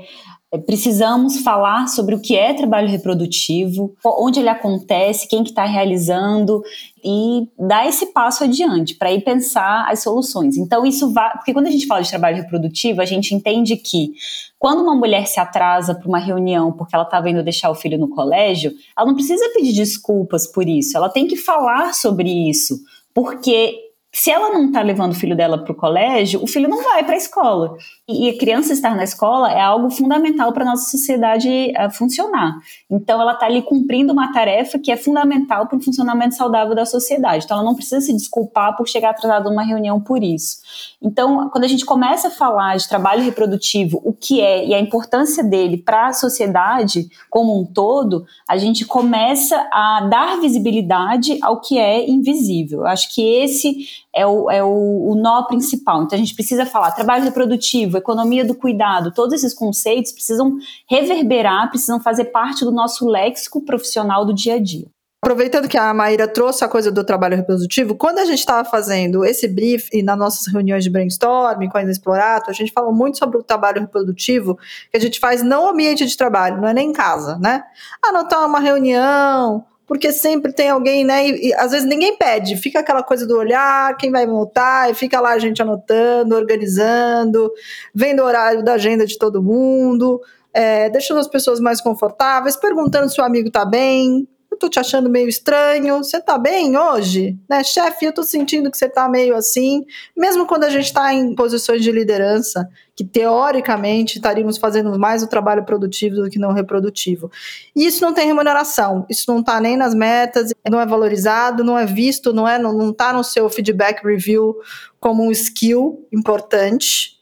precisamos 0.67 1.38
falar 1.38 1.88
sobre 1.88 2.14
o 2.14 2.21
que 2.21 2.37
é 2.37 2.55
trabalho 2.55 2.88
reprodutivo, 2.88 3.95
onde 4.05 4.40
ele 4.40 4.49
acontece, 4.49 5.29
quem 5.29 5.43
que 5.43 5.51
está 5.51 5.64
realizando 5.64 6.62
e 7.03 7.49
dar 7.59 7.87
esse 7.87 8.07
passo 8.07 8.45
adiante 8.45 8.95
para 8.95 9.12
ir 9.12 9.23
pensar 9.23 9.87
as 9.88 10.03
soluções. 10.03 10.57
Então 10.57 10.87
isso 10.87 11.12
vai, 11.12 11.33
porque 11.33 11.53
quando 11.53 11.67
a 11.67 11.71
gente 11.71 11.87
fala 11.87 12.03
de 12.03 12.09
trabalho 12.09 12.37
reprodutivo, 12.37 13.01
a 13.01 13.05
gente 13.05 13.35
entende 13.35 13.77
que 13.77 14.12
quando 14.59 14.83
uma 14.83 14.95
mulher 14.95 15.27
se 15.27 15.38
atrasa 15.38 15.95
para 15.95 16.09
uma 16.09 16.19
reunião 16.19 16.73
porque 16.73 16.95
ela 16.95 17.05
estava 17.05 17.29
indo 17.29 17.43
deixar 17.43 17.71
o 17.71 17.75
filho 17.75 17.99
no 17.99 18.09
colégio, 18.09 18.73
ela 18.97 19.07
não 19.07 19.14
precisa 19.14 19.49
pedir 19.55 19.73
desculpas 19.73 20.47
por 20.47 20.69
isso, 20.69 20.97
ela 20.97 21.09
tem 21.09 21.27
que 21.27 21.37
falar 21.37 21.95
sobre 21.95 22.31
isso, 22.49 22.79
porque 23.12 23.85
se 24.14 24.31
ela 24.31 24.51
não 24.51 24.67
está 24.67 24.81
levando 24.81 25.11
o 25.11 25.17
filho 25.17 25.37
dela 25.37 25.59
para 25.59 25.73
o 25.73 25.75
colégio, 25.75 26.40
o 26.40 26.47
filho 26.47 26.69
não 26.69 26.85
vai 26.85 27.03
para 27.03 27.14
a 27.14 27.19
escola. 27.19 27.77
E, 28.07 28.29
a 28.29 28.38
criança 28.38 28.75
estar 28.75 28.95
na 28.95 29.03
escola 29.03 29.51
é 29.51 29.62
algo 29.62 29.88
fundamental 29.88 30.53
para 30.53 30.62
a 30.62 30.67
nossa 30.67 30.90
sociedade 30.90 31.49
uh, 31.49 31.90
funcionar. 31.90 32.59
Então, 32.90 33.19
ela 33.19 33.33
está 33.33 33.47
ali 33.47 33.62
cumprindo 33.62 34.12
uma 34.12 34.31
tarefa 34.31 34.79
que 34.79 34.93
é 34.93 34.97
fundamental 34.97 35.67
para 35.67 35.79
o 35.79 35.81
funcionamento 35.81 36.35
saudável 36.35 36.75
da 36.75 36.85
sociedade. 36.85 37.47
Então, 37.47 37.57
ela 37.57 37.64
não 37.64 37.75
precisa 37.75 38.03
se 38.03 38.12
desculpar 38.12 38.77
por 38.77 38.87
chegar 38.87 39.11
atrasada 39.11 39.49
numa 39.49 39.62
reunião 39.62 39.99
por 39.99 40.23
isso. 40.23 40.59
Então, 41.01 41.49
quando 41.49 41.64
a 41.64 41.69
gente 41.69 41.87
começa 41.87 42.29
a 42.29 42.31
falar 42.31 42.77
de 42.77 42.87
trabalho 42.87 43.23
reprodutivo, 43.23 44.03
o 44.05 44.12
que 44.12 44.38
é 44.38 44.67
e 44.67 44.75
a 44.75 44.81
importância 44.81 45.43
dele 45.43 45.79
para 45.79 46.09
a 46.09 46.12
sociedade 46.12 47.09
como 47.31 47.59
um 47.59 47.64
todo, 47.64 48.27
a 48.47 48.59
gente 48.59 48.85
começa 48.85 49.57
a 49.73 50.07
dar 50.11 50.40
visibilidade 50.40 51.38
ao 51.40 51.59
que 51.59 51.79
é 51.79 52.07
invisível. 52.07 52.81
Eu 52.81 52.87
acho 52.87 53.14
que 53.14 53.23
esse 53.23 54.05
é 54.14 54.27
o, 54.27 54.51
é 54.51 54.62
o, 54.62 55.11
o 55.11 55.14
nó 55.14 55.43
principal. 55.43 56.03
Então 56.03 56.17
a 56.17 56.21
gente 56.21 56.35
precisa 56.35 56.64
falar 56.64 56.93
trabalho 56.93 57.25
reprodutivo, 57.25 57.93
economia 57.98 58.44
do 58.44 58.54
cuidado, 58.54 59.12
todos 59.12 59.35
esses 59.35 59.54
conceitos 59.54 60.12
precisam 60.12 60.59
reverberar, 60.88 61.68
precisam 61.70 62.00
fazer 62.00 62.26
parte 62.26 62.64
do 62.64 62.72
nosso 62.72 63.09
léxico 63.09 63.61
profissional 63.61 64.24
do 64.24 64.35
dia 64.35 64.54
a 64.54 64.59
dia. 64.59 64.87
Aproveitando 65.24 65.66
que 65.66 65.78
a 65.78 65.94
Maíra 65.94 66.28
trouxe 66.28 66.66
a 66.66 66.68
coisa 66.68 66.92
do 66.92 67.02
trabalho 67.02 67.35
reprodutivo, 67.35 67.94
quando 67.94 68.18
a 68.18 68.26
gente 68.26 68.40
estava 68.40 68.62
fazendo 68.68 69.24
esse 69.24 69.48
brief 69.48 69.88
e 69.90 70.02
nas 70.02 70.18
nossas 70.18 70.52
reuniões 70.52 70.85
de 70.85 70.90
brainstorming 70.90 71.70
com 71.70 71.78
a 71.78 71.83
Inexplorato, 71.83 72.50
a 72.50 72.52
gente 72.52 72.70
falou 72.70 72.92
muito 72.92 73.16
sobre 73.16 73.38
o 73.38 73.42
trabalho 73.42 73.80
reprodutivo 73.80 74.59
que 74.90 74.98
a 74.98 75.00
gente 75.00 75.18
faz 75.18 75.42
não 75.42 75.66
ambiente 75.66 76.04
de 76.04 76.14
trabalho, 76.14 76.61
não 76.61 76.68
é 76.68 76.74
nem 76.74 76.90
em 76.90 76.92
casa, 76.92 77.38
né? 77.38 77.64
Anotar 78.04 78.44
uma 78.44 78.61
reunião, 78.61 79.64
porque 79.87 80.12
sempre 80.12 80.53
tem 80.53 80.70
alguém, 80.70 81.05
né? 81.05 81.29
E, 81.29 81.49
e, 81.49 81.55
às 81.55 81.73
vezes 81.73 81.87
ninguém 81.87 82.16
pede, 82.16 82.57
fica 82.57 82.81
aquela 82.81 83.03
coisa 83.03 83.27
do 83.27 83.37
olhar, 83.37 83.97
quem 83.97 84.11
vai 84.11 84.27
voltar, 84.27 84.90
e 84.90 84.94
fica 84.94 85.20
lá 85.20 85.33
a 85.33 85.38
gente 85.38 85.61
anotando, 85.61 86.35
organizando, 86.35 87.53
vendo 87.94 88.20
o 88.20 88.25
horário 88.25 88.64
da 88.64 88.75
agenda 88.75 89.07
de 89.07 89.18
todo 89.18 89.42
mundo, 89.42 90.20
é, 90.53 90.88
deixando 90.88 91.20
as 91.20 91.29
pessoas 91.29 91.61
mais 91.61 91.81
confortáveis, 91.81 92.57
perguntando 92.57 93.11
se 93.11 93.20
o 93.20 93.25
amigo 93.25 93.51
tá 93.51 93.64
bem, 93.64 94.27
eu 94.55 94.59
tô 94.59 94.69
te 94.69 94.79
achando 94.79 95.11
meio 95.11 95.29
estranho, 95.29 95.99
você 95.99 96.21
tá 96.21 96.38
bem 96.38 96.79
hoje? 96.79 97.37
Né, 97.49 97.62
chefe, 97.64 98.07
eu 98.07 98.14
tô 98.14 98.23
sentindo 98.23 98.71
que 98.71 98.79
você 98.79 98.88
tá 98.88 99.09
meio 99.09 99.35
assim, 99.35 99.85
mesmo 100.17 100.47
quando 100.47 100.64
a 100.64 100.71
gente 100.71 100.93
tá 100.93 101.12
em 101.12 101.35
posições 101.35 101.83
de 101.83 101.90
liderança, 101.90 102.69
que 102.95 103.05
teoricamente 103.05 104.17
estaríamos 104.17 104.57
fazendo 104.57 104.97
mais 104.97 105.23
o 105.25 105.27
trabalho 105.27 105.64
produtivo 105.64 106.17
do 106.17 106.31
que 106.31 106.38
não 106.38 106.53
reprodutivo. 106.53 107.31
E 107.75 107.85
isso 107.85 108.01
não 108.01 108.14
tem 108.14 108.27
remuneração, 108.27 109.05
isso 109.11 109.25
não 109.33 109.43
tá 109.43 109.61
nem 109.61 109.77
nas 109.77 109.95
metas, 109.95 110.53
não 110.71 110.81
é 110.81 110.87
valorizado, 110.87 111.64
não 111.64 111.77
é 111.77 111.85
visto, 111.85 112.33
não 112.33 112.47
é, 112.49 112.57
não, 112.57 112.73
não 112.73 112.93
tá 112.93 113.12
no 113.12 113.25
seu 113.25 113.51
feedback 113.51 114.05
review 114.05 114.55
como 115.01 115.25
um 115.25 115.33
skill 115.33 116.07
importante. 116.12 117.14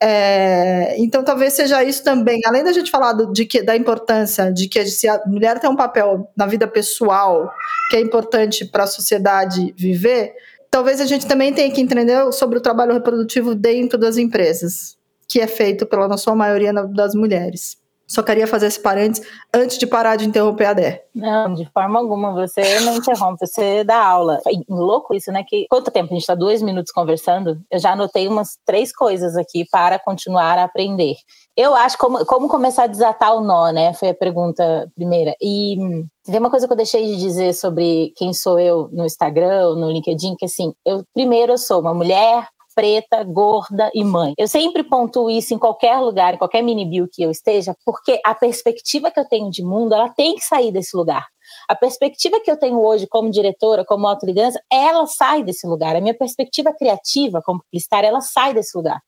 É, 0.00 0.96
então, 0.98 1.22
talvez 1.22 1.52
seja 1.54 1.82
isso 1.84 2.02
também. 2.02 2.40
Além 2.46 2.64
da 2.64 2.72
gente 2.72 2.90
falar 2.90 3.12
do, 3.12 3.32
de 3.32 3.44
que, 3.46 3.62
da 3.62 3.76
importância 3.76 4.52
de 4.52 4.68
que 4.68 4.84
se 4.86 5.08
a 5.08 5.20
mulher 5.26 5.58
tem 5.60 5.70
um 5.70 5.76
papel 5.76 6.30
na 6.36 6.46
vida 6.46 6.66
pessoal 6.66 7.50
que 7.90 7.96
é 7.96 8.00
importante 8.00 8.64
para 8.64 8.84
a 8.84 8.88
sociedade 8.88 9.72
viver, 9.76 10.34
talvez 10.70 11.00
a 11.00 11.06
gente 11.06 11.26
também 11.26 11.52
tenha 11.52 11.70
que 11.70 11.80
entender 11.80 12.32
sobre 12.32 12.58
o 12.58 12.60
trabalho 12.60 12.92
reprodutivo 12.92 13.54
dentro 13.54 13.96
das 13.98 14.16
empresas, 14.16 14.96
que 15.28 15.40
é 15.40 15.46
feito 15.46 15.86
pela 15.86 16.16
sua 16.16 16.34
maioria 16.34 16.72
das 16.72 17.14
mulheres. 17.14 17.83
Só 18.14 18.22
queria 18.22 18.46
fazer 18.46 18.66
esse 18.66 18.78
parênteses 18.78 19.26
antes 19.52 19.76
de 19.76 19.88
parar 19.88 20.14
de 20.14 20.24
interromper 20.24 20.66
a 20.66 20.72
Dé. 20.72 21.04
Não, 21.12 21.52
de 21.52 21.68
forma 21.72 21.98
alguma. 21.98 22.32
Você 22.32 22.78
não 22.80 22.96
interrompe, 22.96 23.44
você 23.44 23.82
dá 23.82 23.96
aula. 23.96 24.38
É 24.46 24.52
louco 24.68 25.14
isso, 25.14 25.32
né? 25.32 25.42
Que 25.42 25.66
quanto 25.68 25.90
tempo? 25.90 26.12
A 26.12 26.14
gente 26.14 26.20
está 26.20 26.36
dois 26.36 26.62
minutos 26.62 26.92
conversando. 26.92 27.58
Eu 27.68 27.80
já 27.80 27.92
anotei 27.92 28.28
umas 28.28 28.56
três 28.64 28.94
coisas 28.94 29.36
aqui 29.36 29.64
para 29.68 29.98
continuar 29.98 30.58
a 30.58 30.64
aprender. 30.64 31.16
Eu 31.56 31.74
acho 31.74 31.98
como, 31.98 32.24
como 32.24 32.48
começar 32.48 32.84
a 32.84 32.88
desatar 32.88 33.34
o 33.34 33.40
nó, 33.40 33.72
né? 33.72 33.92
Foi 33.94 34.10
a 34.10 34.14
pergunta 34.14 34.88
primeira. 34.94 35.34
E 35.42 35.76
tem 36.24 36.38
uma 36.38 36.50
coisa 36.50 36.68
que 36.68 36.72
eu 36.72 36.76
deixei 36.76 37.04
de 37.06 37.16
dizer 37.16 37.52
sobre 37.52 38.12
quem 38.16 38.32
sou 38.32 38.60
eu 38.60 38.88
no 38.92 39.04
Instagram, 39.04 39.74
no 39.74 39.90
LinkedIn, 39.90 40.36
que 40.36 40.44
assim, 40.44 40.72
eu 40.86 41.02
primeiro 41.12 41.54
eu 41.54 41.58
sou 41.58 41.80
uma 41.80 41.92
mulher 41.92 42.46
preta, 42.74 43.22
gorda 43.24 43.90
e 43.94 44.02
mãe. 44.04 44.34
Eu 44.36 44.48
sempre 44.48 44.82
pontuo 44.82 45.30
isso 45.30 45.54
em 45.54 45.58
qualquer 45.58 45.98
lugar, 45.98 46.34
em 46.34 46.38
qualquer 46.38 46.62
mini 46.62 46.84
bio 46.84 47.08
que 47.10 47.22
eu 47.22 47.30
esteja, 47.30 47.74
porque 47.84 48.20
a 48.24 48.34
perspectiva 48.34 49.10
que 49.10 49.20
eu 49.20 49.28
tenho 49.28 49.50
de 49.50 49.62
mundo, 49.62 49.94
ela 49.94 50.08
tem 50.08 50.34
que 50.34 50.44
sair 50.44 50.72
desse 50.72 50.96
lugar. 50.96 51.26
A 51.68 51.74
perspectiva 51.74 52.40
que 52.40 52.50
eu 52.50 52.58
tenho 52.58 52.80
hoje 52.80 53.06
como 53.06 53.30
diretora, 53.30 53.84
como 53.84 54.06
autoliderança, 54.06 54.60
ela 54.70 55.06
sai 55.06 55.42
desse 55.42 55.66
lugar. 55.66 55.94
A 55.96 56.00
minha 56.00 56.16
perspectiva 56.16 56.72
criativa 56.72 57.40
como 57.42 57.62
publicitária, 57.62 58.08
ela 58.08 58.20
sai 58.20 58.54
desse 58.54 58.76
lugar. 58.76 59.00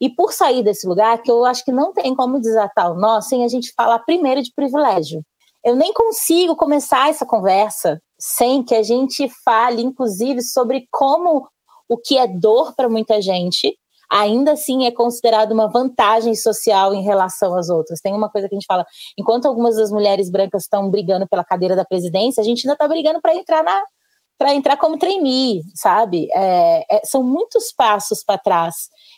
E 0.00 0.08
por 0.08 0.32
sair 0.32 0.62
desse 0.62 0.86
lugar, 0.86 1.22
que 1.22 1.30
eu 1.30 1.44
acho 1.44 1.64
que 1.64 1.72
não 1.72 1.92
tem 1.92 2.14
como 2.14 2.40
desatar 2.40 2.90
o 2.90 2.94
nó 2.94 3.20
sem 3.20 3.44
a 3.44 3.48
gente 3.48 3.72
falar 3.76 3.98
primeiro 4.00 4.42
de 4.42 4.52
privilégio. 4.54 5.22
Eu 5.64 5.76
nem 5.76 5.94
consigo 5.94 6.54
começar 6.56 7.08
essa 7.08 7.24
conversa 7.24 7.98
sem 8.18 8.62
que 8.62 8.74
a 8.74 8.82
gente 8.82 9.30
fale, 9.44 9.82
inclusive, 9.82 10.42
sobre 10.42 10.86
como 10.90 11.48
o 11.88 11.96
que 11.96 12.18
é 12.18 12.26
dor 12.26 12.74
para 12.74 12.88
muita 12.88 13.20
gente, 13.20 13.76
ainda 14.10 14.52
assim 14.52 14.86
é 14.86 14.90
considerado 14.90 15.52
uma 15.52 15.68
vantagem 15.68 16.34
social 16.34 16.94
em 16.94 17.02
relação 17.02 17.56
às 17.56 17.68
outras. 17.68 18.00
Tem 18.00 18.12
uma 18.12 18.30
coisa 18.30 18.48
que 18.48 18.54
a 18.54 18.58
gente 18.58 18.66
fala, 18.66 18.86
enquanto 19.18 19.46
algumas 19.46 19.76
das 19.76 19.90
mulheres 19.90 20.30
brancas 20.30 20.62
estão 20.62 20.90
brigando 20.90 21.26
pela 21.28 21.44
cadeira 21.44 21.74
da 21.74 21.84
presidência, 21.84 22.40
a 22.40 22.44
gente 22.44 22.66
ainda 22.66 22.74
está 22.74 22.86
brigando 22.86 23.20
para 23.20 23.34
entrar 23.34 23.62
na 23.62 23.82
para 24.36 24.52
entrar 24.52 24.76
como 24.76 24.98
trainee, 24.98 25.62
sabe? 25.76 26.28
É, 26.34 26.96
é, 26.96 27.00
são 27.04 27.22
muitos 27.22 27.72
passos 27.72 28.24
para 28.24 28.36
trás. 28.36 28.74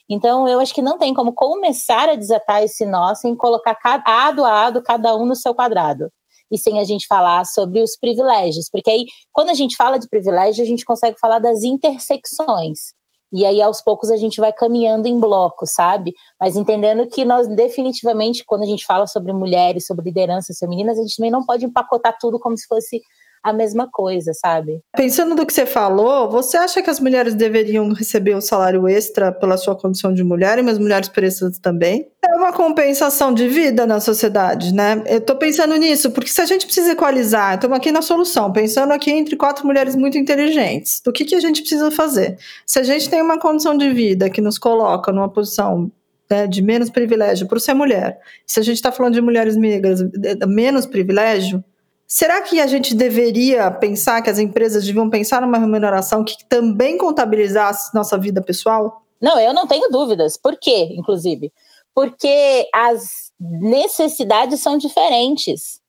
Então, 0.09 0.47
eu 0.47 0.61
acho 0.61 0.75
que 0.75 0.83
não 0.83 0.99
tem 0.99 1.15
como 1.15 1.33
começar 1.33 2.11
a 2.11 2.15
desatar 2.15 2.63
esse 2.63 2.85
nó 2.85 3.15
sem 3.15 3.35
colocar 3.35 3.75
cada, 3.77 4.05
a 4.07 4.27
ado 4.67 4.83
cada 4.83 5.17
um 5.17 5.25
no 5.25 5.35
seu 5.35 5.55
quadrado. 5.55 6.11
E 6.51 6.59
sem 6.59 6.79
a 6.79 6.85
gente 6.85 7.07
falar 7.07 7.45
sobre 7.45 7.83
os 7.83 7.97
privilégios. 7.97 8.69
Porque 8.71 8.91
aí, 8.91 9.05
quando 9.33 9.51
a 9.51 9.55
gente 9.55 9.77
fala 9.77 9.99
de 9.99 10.09
privilégio, 10.09 10.63
a 10.63 10.67
gente 10.67 10.85
consegue 10.85 11.19
falar 11.19 11.39
das 11.39 11.63
intersecções. 11.63 12.95
E 13.33 13.45
aí, 13.45 13.61
aos 13.61 13.83
poucos, 13.83 14.11
a 14.11 14.17
gente 14.17 14.41
vai 14.41 14.53
caminhando 14.53 15.09
em 15.09 15.19
bloco, 15.19 15.67
sabe? 15.67 16.15
Mas 16.41 16.57
entendendo 16.57 17.09
que 17.09 17.25
nós, 17.25 17.49
definitivamente, 17.49 18.45
quando 18.47 18.63
a 18.63 18.67
gente 18.67 18.85
fala 18.87 19.07
sobre 19.07 19.33
mulheres, 19.33 19.85
sobre 19.87 20.05
lideranças 20.05 20.57
femininas, 20.59 20.99
a 20.99 21.03
gente 21.03 21.17
também 21.17 21.31
não 21.31 21.45
pode 21.45 21.65
empacotar 21.65 22.17
tudo 22.21 22.39
como 22.39 22.57
se 22.57 22.67
fosse 22.67 23.01
a 23.47 23.53
mesma 23.53 23.89
coisa, 23.89 24.33
sabe? 24.35 24.81
Pensando 24.97 25.37
no 25.37 25.47
que 25.47 25.53
você 25.53 25.65
falou, 25.65 26.29
você 26.29 26.57
acha 26.57 26.83
que 26.83 26.91
as 26.91 26.99
mulheres 26.99 27.33
deveriam 27.33 27.93
receber 27.93 28.35
um 28.35 28.41
salário 28.41 28.89
extra 28.89 29.31
pela 29.31 29.57
sua 29.57 29.77
condição 29.77 30.13
de 30.13 30.25
mulher 30.25 30.59
e 30.59 30.69
as 30.69 30.81
mulheres 30.81 31.09
pretas 31.09 31.57
também? 31.61 32.09
É 32.25 32.35
uma 32.35 32.53
compensação 32.53 33.33
de 33.33 33.47
vida 33.47 33.87
na 33.87 34.01
sociedade, 34.01 34.75
né? 34.75 35.01
Eu 35.07 35.21
tô 35.21 35.37
pensando 35.37 35.77
nisso, 35.77 36.11
porque 36.11 36.29
se 36.29 36.41
a 36.41 36.45
gente 36.45 36.67
precisa 36.67 36.91
equalizar, 36.91 37.55
estamos 37.55 37.77
aqui 37.77 37.93
na 37.93 38.03
solução, 38.03 38.53
pensando 38.53 38.93
aqui 38.93 39.13
entre 39.13 39.37
quatro 39.37 39.65
mulheres 39.65 39.95
muito 39.95 40.19
inteligentes, 40.19 41.01
do 41.05 41.13
que, 41.13 41.25
que 41.25 41.37
a 41.37 41.41
gente 41.41 41.61
precisa 41.61 41.89
fazer? 41.93 42.37
Se 42.67 42.81
a 42.81 42.83
gente 42.83 43.09
tem 43.09 43.23
uma 43.23 43.39
condição 43.39 43.79
de 43.79 43.89
vida 43.91 44.29
que 44.29 44.41
nos 44.41 44.59
coloca 44.59 45.13
numa 45.13 45.29
posição 45.29 45.89
né, 46.29 46.49
de 46.49 46.61
menos 46.63 46.91
privilégio 46.91 47.47
por 47.47 47.61
ser 47.61 47.75
mulher, 47.75 48.19
se 48.45 48.59
a 48.59 48.63
gente 48.65 48.75
está 48.75 48.91
falando 48.91 49.15
de 49.15 49.21
mulheres 49.21 49.55
negras, 49.55 50.01
menos 50.49 50.85
privilégio, 50.85 51.63
Será 52.07 52.41
que 52.41 52.61
a 52.61 52.67
gente 52.67 52.95
deveria 52.95 53.71
pensar 53.71 54.23
que 54.23 54.31
as 54.31 54.39
empresas 54.39 54.85
deviam 54.85 55.11
pensar 55.11 55.43
numa 55.43 55.59
remuneração 55.59 56.23
que 56.23 56.37
também 56.49 56.97
contabilizasse 56.97 57.95
nossa 57.95 58.17
vida 58.17 58.41
pessoal? 58.41 59.03
Não, 59.21 59.41
eu 59.41 59.53
não 59.53 59.67
tenho 59.67 59.89
dúvidas. 59.91 60.37
Por 60.37 60.57
quê, 60.57 60.89
inclusive? 60.93 61.53
Porque 61.95 62.69
as 62.73 63.33
necessidades 63.41 64.61
são 64.61 64.79
diferentes. 64.79 65.81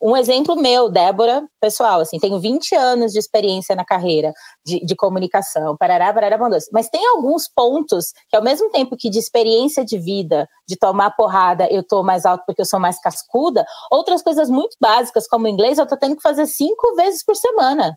Um 0.00 0.16
exemplo 0.16 0.56
meu, 0.56 0.88
Débora, 0.88 1.46
pessoal, 1.60 2.00
assim, 2.00 2.18
tenho 2.18 2.38
20 2.38 2.74
anos 2.74 3.12
de 3.12 3.18
experiência 3.18 3.74
na 3.74 3.84
carreira 3.84 4.32
de, 4.64 4.84
de 4.84 4.94
comunicação, 4.94 5.76
parará, 5.76 6.12
parará, 6.12 6.36
bondoso. 6.36 6.66
Mas 6.72 6.88
tem 6.88 7.06
alguns 7.08 7.48
pontos 7.48 8.12
que, 8.28 8.36
ao 8.36 8.42
mesmo 8.42 8.70
tempo 8.70 8.96
que 8.96 9.10
de 9.10 9.18
experiência 9.18 9.84
de 9.84 9.98
vida, 9.98 10.48
de 10.68 10.76
tomar 10.76 11.10
porrada, 11.12 11.66
eu 11.70 11.82
tô 11.82 12.02
mais 12.02 12.26
alto 12.26 12.44
porque 12.46 12.60
eu 12.60 12.66
sou 12.66 12.80
mais 12.80 13.00
cascuda, 13.00 13.64
outras 13.90 14.22
coisas 14.22 14.50
muito 14.50 14.76
básicas, 14.80 15.26
como 15.26 15.48
inglês, 15.48 15.78
eu 15.78 15.86
tô 15.86 15.96
tendo 15.96 16.16
que 16.16 16.22
fazer 16.22 16.46
cinco 16.46 16.94
vezes 16.94 17.24
por 17.24 17.36
semana. 17.36 17.96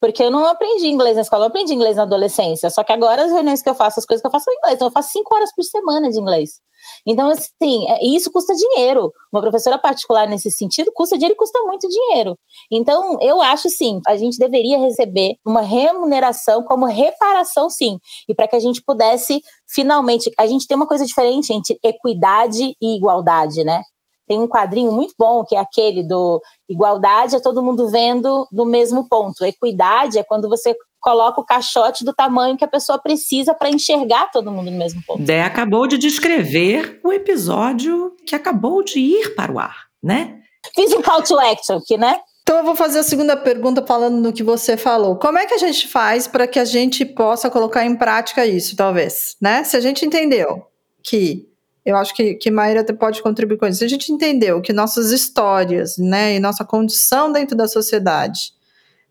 Porque 0.00 0.22
eu 0.22 0.30
não 0.30 0.46
aprendi 0.46 0.86
inglês 0.88 1.16
na 1.16 1.22
escola, 1.22 1.44
eu 1.44 1.48
aprendi 1.48 1.74
inglês 1.74 1.96
na 1.96 2.02
adolescência. 2.02 2.70
Só 2.70 2.82
que 2.82 2.92
agora 2.92 3.24
as 3.24 3.32
reuniões 3.32 3.62
que 3.62 3.68
eu 3.68 3.74
faço, 3.74 4.00
as 4.00 4.06
coisas 4.06 4.22
que 4.22 4.26
eu 4.26 4.30
faço 4.30 4.44
são 4.44 4.54
em 4.54 4.56
inglês. 4.56 4.74
Então 4.76 4.88
eu 4.88 4.92
faço 4.92 5.10
cinco 5.10 5.34
horas 5.34 5.54
por 5.54 5.62
semana 5.62 6.10
de 6.10 6.18
inglês. 6.18 6.60
Então, 7.06 7.28
assim, 7.28 7.88
é, 7.90 8.04
isso 8.04 8.30
custa 8.30 8.54
dinheiro. 8.54 9.12
Uma 9.32 9.42
professora 9.42 9.78
particular 9.78 10.26
nesse 10.28 10.50
sentido 10.50 10.90
custa 10.94 11.16
dinheiro 11.16 11.34
e 11.34 11.36
custa 11.36 11.60
muito 11.62 11.88
dinheiro. 11.88 12.38
Então, 12.70 13.18
eu 13.20 13.40
acho 13.40 13.68
sim, 13.68 14.00
a 14.06 14.16
gente 14.16 14.38
deveria 14.38 14.78
receber 14.78 15.34
uma 15.44 15.60
remuneração 15.60 16.62
como 16.64 16.86
reparação, 16.86 17.68
sim. 17.68 17.98
E 18.28 18.34
para 18.34 18.48
que 18.48 18.56
a 18.56 18.60
gente 18.60 18.82
pudesse 18.82 19.40
finalmente. 19.68 20.30
A 20.38 20.46
gente 20.46 20.66
tem 20.66 20.76
uma 20.76 20.86
coisa 20.86 21.04
diferente 21.04 21.52
entre 21.52 21.78
equidade 21.82 22.74
e 22.80 22.96
igualdade, 22.96 23.64
né? 23.64 23.82
Tem 24.30 24.38
um 24.38 24.46
quadrinho 24.46 24.92
muito 24.92 25.12
bom 25.18 25.44
que 25.44 25.56
é 25.56 25.58
aquele 25.58 26.04
do 26.04 26.40
igualdade 26.68 27.34
é 27.34 27.40
todo 27.40 27.64
mundo 27.64 27.88
vendo 27.88 28.46
do 28.52 28.64
mesmo 28.64 29.08
ponto. 29.08 29.44
Equidade 29.44 30.20
é 30.20 30.22
quando 30.22 30.48
você 30.48 30.72
coloca 31.00 31.40
o 31.40 31.44
caixote 31.44 32.04
do 32.04 32.14
tamanho 32.14 32.56
que 32.56 32.64
a 32.64 32.68
pessoa 32.68 32.96
precisa 32.96 33.54
para 33.54 33.68
enxergar 33.68 34.30
todo 34.30 34.52
mundo 34.52 34.70
no 34.70 34.78
mesmo 34.78 35.02
ponto. 35.04 35.20
Dé 35.20 35.42
acabou 35.42 35.84
de 35.88 35.98
descrever 35.98 37.00
o 37.02 37.12
episódio 37.12 38.14
que 38.24 38.36
acabou 38.36 38.84
de 38.84 39.00
ir 39.00 39.34
para 39.34 39.50
o 39.50 39.58
ar, 39.58 39.86
né? 40.00 40.38
Fiz 40.76 40.92
um 40.92 41.02
call 41.02 41.24
to 41.24 41.36
action 41.36 41.78
aqui, 41.78 41.98
né? 41.98 42.20
Então 42.44 42.58
eu 42.58 42.64
vou 42.64 42.76
fazer 42.76 43.00
a 43.00 43.02
segunda 43.02 43.36
pergunta 43.36 43.84
falando 43.84 44.18
no 44.18 44.32
que 44.32 44.44
você 44.44 44.76
falou. 44.76 45.16
Como 45.16 45.38
é 45.38 45.46
que 45.46 45.54
a 45.54 45.58
gente 45.58 45.88
faz 45.88 46.28
para 46.28 46.46
que 46.46 46.60
a 46.60 46.64
gente 46.64 47.04
possa 47.04 47.50
colocar 47.50 47.84
em 47.84 47.96
prática 47.96 48.46
isso, 48.46 48.76
talvez, 48.76 49.34
né? 49.42 49.64
Se 49.64 49.76
a 49.76 49.80
gente 49.80 50.06
entendeu 50.06 50.64
que 51.02 51.49
eu 51.84 51.96
acho 51.96 52.14
que, 52.14 52.34
que 52.34 52.50
Maíra 52.50 52.84
pode 52.94 53.22
contribuir 53.22 53.58
com 53.58 53.66
isso. 53.66 53.84
A 53.84 53.88
gente 53.88 54.12
entendeu 54.12 54.60
que 54.60 54.72
nossas 54.72 55.10
histórias, 55.10 55.96
né, 55.96 56.34
e 56.34 56.40
nossa 56.40 56.64
condição 56.64 57.32
dentro 57.32 57.56
da 57.56 57.66
sociedade 57.66 58.52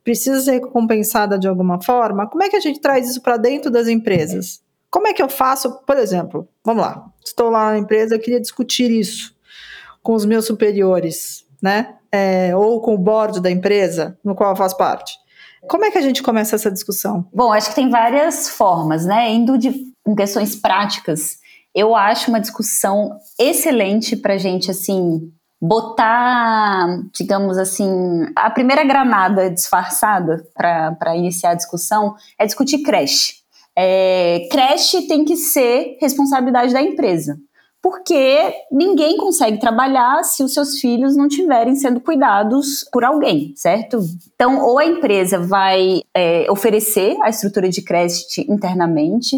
precisa 0.04 0.40
ser 0.42 0.52
recompensada 0.54 1.38
de 1.38 1.48
alguma 1.48 1.82
forma, 1.82 2.28
como 2.28 2.44
é 2.44 2.50
que 2.50 2.56
a 2.56 2.60
gente 2.60 2.80
traz 2.80 3.10
isso 3.10 3.22
para 3.22 3.38
dentro 3.38 3.70
das 3.70 3.88
empresas? 3.88 4.62
Como 4.90 5.08
é 5.08 5.14
que 5.14 5.22
eu 5.22 5.30
faço, 5.30 5.82
por 5.86 5.98
exemplo, 5.98 6.48
vamos 6.64 6.82
lá, 6.82 7.06
estou 7.24 7.50
lá 7.50 7.72
na 7.72 7.78
empresa, 7.78 8.16
eu 8.16 8.20
queria 8.20 8.40
discutir 8.40 8.90
isso 8.90 9.36
com 10.02 10.14
os 10.14 10.26
meus 10.26 10.46
superiores, 10.46 11.46
né? 11.62 11.96
É, 12.12 12.56
ou 12.56 12.82
com 12.82 12.96
o 12.96 12.98
board 12.98 13.40
da 13.40 13.52
empresa 13.52 14.18
no 14.24 14.34
qual 14.34 14.50
eu 14.50 14.56
faço 14.56 14.76
parte. 14.78 15.14
Como 15.68 15.86
é 15.86 15.92
que 15.92 15.98
a 15.98 16.02
gente 16.02 16.24
começa 16.24 16.56
essa 16.56 16.72
discussão? 16.72 17.28
Bom, 17.32 17.52
acho 17.52 17.70
que 17.70 17.76
tem 17.76 17.90
várias 17.90 18.50
formas, 18.50 19.06
né? 19.06 19.30
Indo 19.30 19.58
de, 19.58 19.94
com 20.04 20.16
questões 20.16 20.56
práticas 20.56 21.38
eu 21.80 21.96
acho 21.96 22.30
uma 22.30 22.42
discussão 22.42 23.18
excelente 23.40 24.16
para 24.18 24.38
gente, 24.38 24.70
assim, 24.70 25.32
botar, 25.62 26.88
digamos 27.14 27.58
assim, 27.58 28.26
a 28.36 28.50
primeira 28.50 28.84
granada 28.84 29.50
disfarçada 29.50 30.46
para 30.54 31.16
iniciar 31.16 31.52
a 31.52 31.56
discussão 31.56 32.16
é 32.38 32.46
discutir 32.46 32.80
creche. 32.80 33.40
É, 33.78 34.48
creche 34.52 35.08
tem 35.08 35.24
que 35.24 35.36
ser 35.36 35.98
responsabilidade 36.02 36.74
da 36.74 36.82
empresa, 36.82 37.38
porque 37.82 38.54
ninguém 38.72 39.18
consegue 39.18 39.58
trabalhar 39.58 40.24
se 40.24 40.44
os 40.44 40.54
seus 40.54 40.80
filhos 40.80 41.16
não 41.16 41.28
estiverem 41.28 41.76
sendo 41.76 42.02
cuidados 42.02 42.86
por 42.92 43.06
alguém, 43.06 43.54
certo? 43.56 44.00
Então, 44.34 44.62
ou 44.66 44.80
a 44.80 44.86
empresa 44.86 45.40
vai 45.40 46.02
é, 46.14 46.50
oferecer 46.52 47.18
a 47.22 47.30
estrutura 47.30 47.70
de 47.70 47.82
creche 47.82 48.46
internamente, 48.50 49.38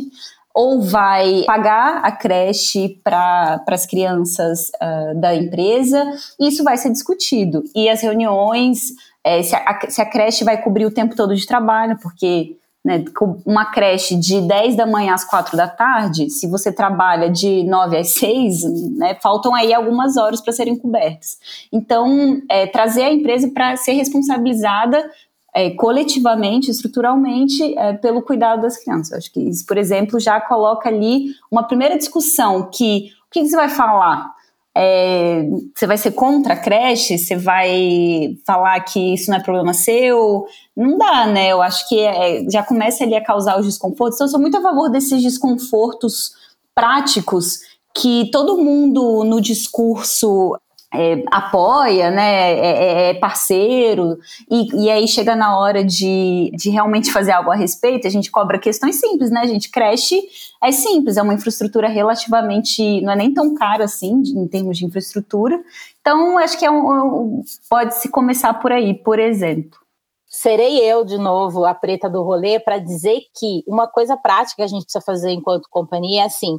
ou 0.54 0.82
vai 0.82 1.44
pagar 1.46 2.04
a 2.04 2.12
creche 2.12 3.00
para 3.04 3.64
as 3.68 3.86
crianças 3.86 4.70
uh, 4.82 5.20
da 5.20 5.36
empresa, 5.36 6.04
isso 6.40 6.64
vai 6.64 6.78
ser 6.78 6.92
discutido. 6.92 7.64
E 7.76 7.90
as 7.90 8.02
reuniões, 8.02 8.94
é, 9.24 9.42
se, 9.44 9.56
a, 9.56 9.80
se, 9.90 10.02
a, 10.02 10.06
creche 10.06 10.44
vai 10.44 10.62
cobrir 10.62 10.86
o 10.86 10.92
tempo 10.92 11.16
todo 11.16 11.36
de 11.36 11.46
trabalho, 11.46 11.98
porque 12.02 12.56
né, 12.84 13.06
uma 13.46 13.66
creche 13.66 14.16
de 14.16 14.42
10 14.42 14.76
da 14.76 14.88
manhã 14.88 15.14
às 15.14 15.24
4 15.24 15.56
da 15.56 15.68
tarde, 15.68 16.30
se 16.30 16.48
você 16.48 16.72
trabalha 16.72 17.30
de 17.30 17.64
9 17.64 17.98
às 17.98 18.16
6, 18.16 18.64
né, 18.98 19.16
faltam 19.22 19.54
aí 19.54 19.74
algumas 19.74 20.18
horas 20.18 20.42
para 20.42 20.52
serem 20.52 20.76
cobertas. 20.76 21.38
Então, 21.72 22.42
é, 22.50 22.66
trazer 22.66 23.04
a 23.04 23.14
empresa 23.14 23.50
para 23.54 23.76
ser 23.78 23.94
responsabilizada 23.94 25.10
é, 25.54 25.70
coletivamente, 25.72 26.72
estruturalmente, 26.72 27.78
é, 27.78 27.94
pelo 27.94 28.22
cuidado 28.22 28.62
das 28.62 28.78
crianças. 28.78 29.18
Acho 29.18 29.32
que 29.32 29.40
isso, 29.40 29.66
por 29.66 29.78
exemplo, 29.78 30.20
já 30.20 30.40
coloca 30.40 30.88
ali 30.90 31.34
uma 31.50 31.64
primeira 31.64 31.98
discussão 31.98 32.70
que 32.72 33.12
o 33.28 33.32
que, 33.32 33.48
você 33.48 33.56
vai 33.56 33.70
falar? 33.70 34.34
É, 34.76 35.44
você 35.76 35.88
vai 35.88 35.98
ser 35.98 36.12
contra 36.12 36.54
a 36.54 36.58
creche? 36.58 37.18
Você 37.18 37.36
vai 37.36 38.38
falar 38.46 38.80
que 38.82 39.14
isso 39.14 39.30
não 39.30 39.38
é 39.38 39.44
problema 39.44 39.74
seu? 39.74 40.46
Não 40.76 40.98
dá, 40.98 41.28
né? 41.28 41.50
Eu 41.50 41.62
acho 41.62 41.88
que 41.88 42.00
é, 42.00 42.50
já 42.50 42.64
começa 42.64 43.04
ali 43.04 43.16
a 43.16 43.24
causar 43.24 43.60
os 43.60 43.66
desconfortos. 43.66 44.16
Então, 44.16 44.28
eu 44.28 44.32
sou 44.32 44.40
muito 44.40 44.58
a 44.58 44.62
favor 44.62 44.90
desses 44.90 45.22
desconfortos 45.22 46.34
práticos 46.74 47.60
que 47.94 48.30
todo 48.32 48.58
mundo 48.58 49.24
no 49.26 49.42
discurso 49.42 50.58
é, 50.94 51.24
apoia, 51.32 52.12
né, 52.12 52.54
é, 52.54 52.60
é, 52.60 53.10
é 53.10 53.14
parceiro, 53.14 54.18
e, 54.50 54.86
e, 54.86 54.90
aí 54.90 55.08
chega 55.08 55.36
na 55.36 55.58
hora 55.58 55.84
de, 55.84 56.52
de 56.54 56.70
realmente 56.70 57.12
fazer 57.12 57.32
algo 57.32 57.50
a 57.50 57.56
respeito, 57.56 58.06
a 58.06 58.10
gente 58.10 58.30
cobra 58.30 58.60
questões 58.60 59.00
simples, 59.00 59.32
né, 59.32 59.48
gente? 59.48 59.70
Creche 59.70 60.22
é 60.62 60.72
simples, 60.72 61.16
é 61.16 61.22
uma 61.22 61.34
infraestrutura 61.34 61.88
relativamente, 61.88 63.02
não 63.02 63.14
é 63.14 63.16
nem 63.16 63.34
tão 63.34 63.56
cara 63.56 63.86
assim, 63.86 64.22
em 64.36 64.48
termos 64.48 64.78
de 64.78 64.86
infraestrutura, 64.86 65.60
então 66.02 66.38
acho 66.38 66.60
que 66.60 66.66
é 66.66 66.72
um, 66.72 67.42
pode-se 67.70 68.10
começar 68.10 68.54
por 68.56 68.72
aí, 68.72 68.94
por 68.94 69.18
exemplo. 69.18 69.80
Serei 70.28 70.80
eu, 70.80 71.04
de 71.04 71.18
novo, 71.18 71.66
a 71.66 71.74
preta 71.74 72.10
do 72.10 72.24
rolê, 72.24 72.60
para 72.60 72.80
dizer 72.80 73.20
que 73.38 73.64
uma 73.68 73.86
coisa 73.86 74.16
prática 74.16 74.58
que 74.58 74.62
a 74.62 74.68
gente 74.68 74.84
precisa 74.84 75.04
fazer 75.04 75.32
enquanto 75.32 75.68
companhia 75.70 76.22
é 76.22 76.26
assim, 76.26 76.58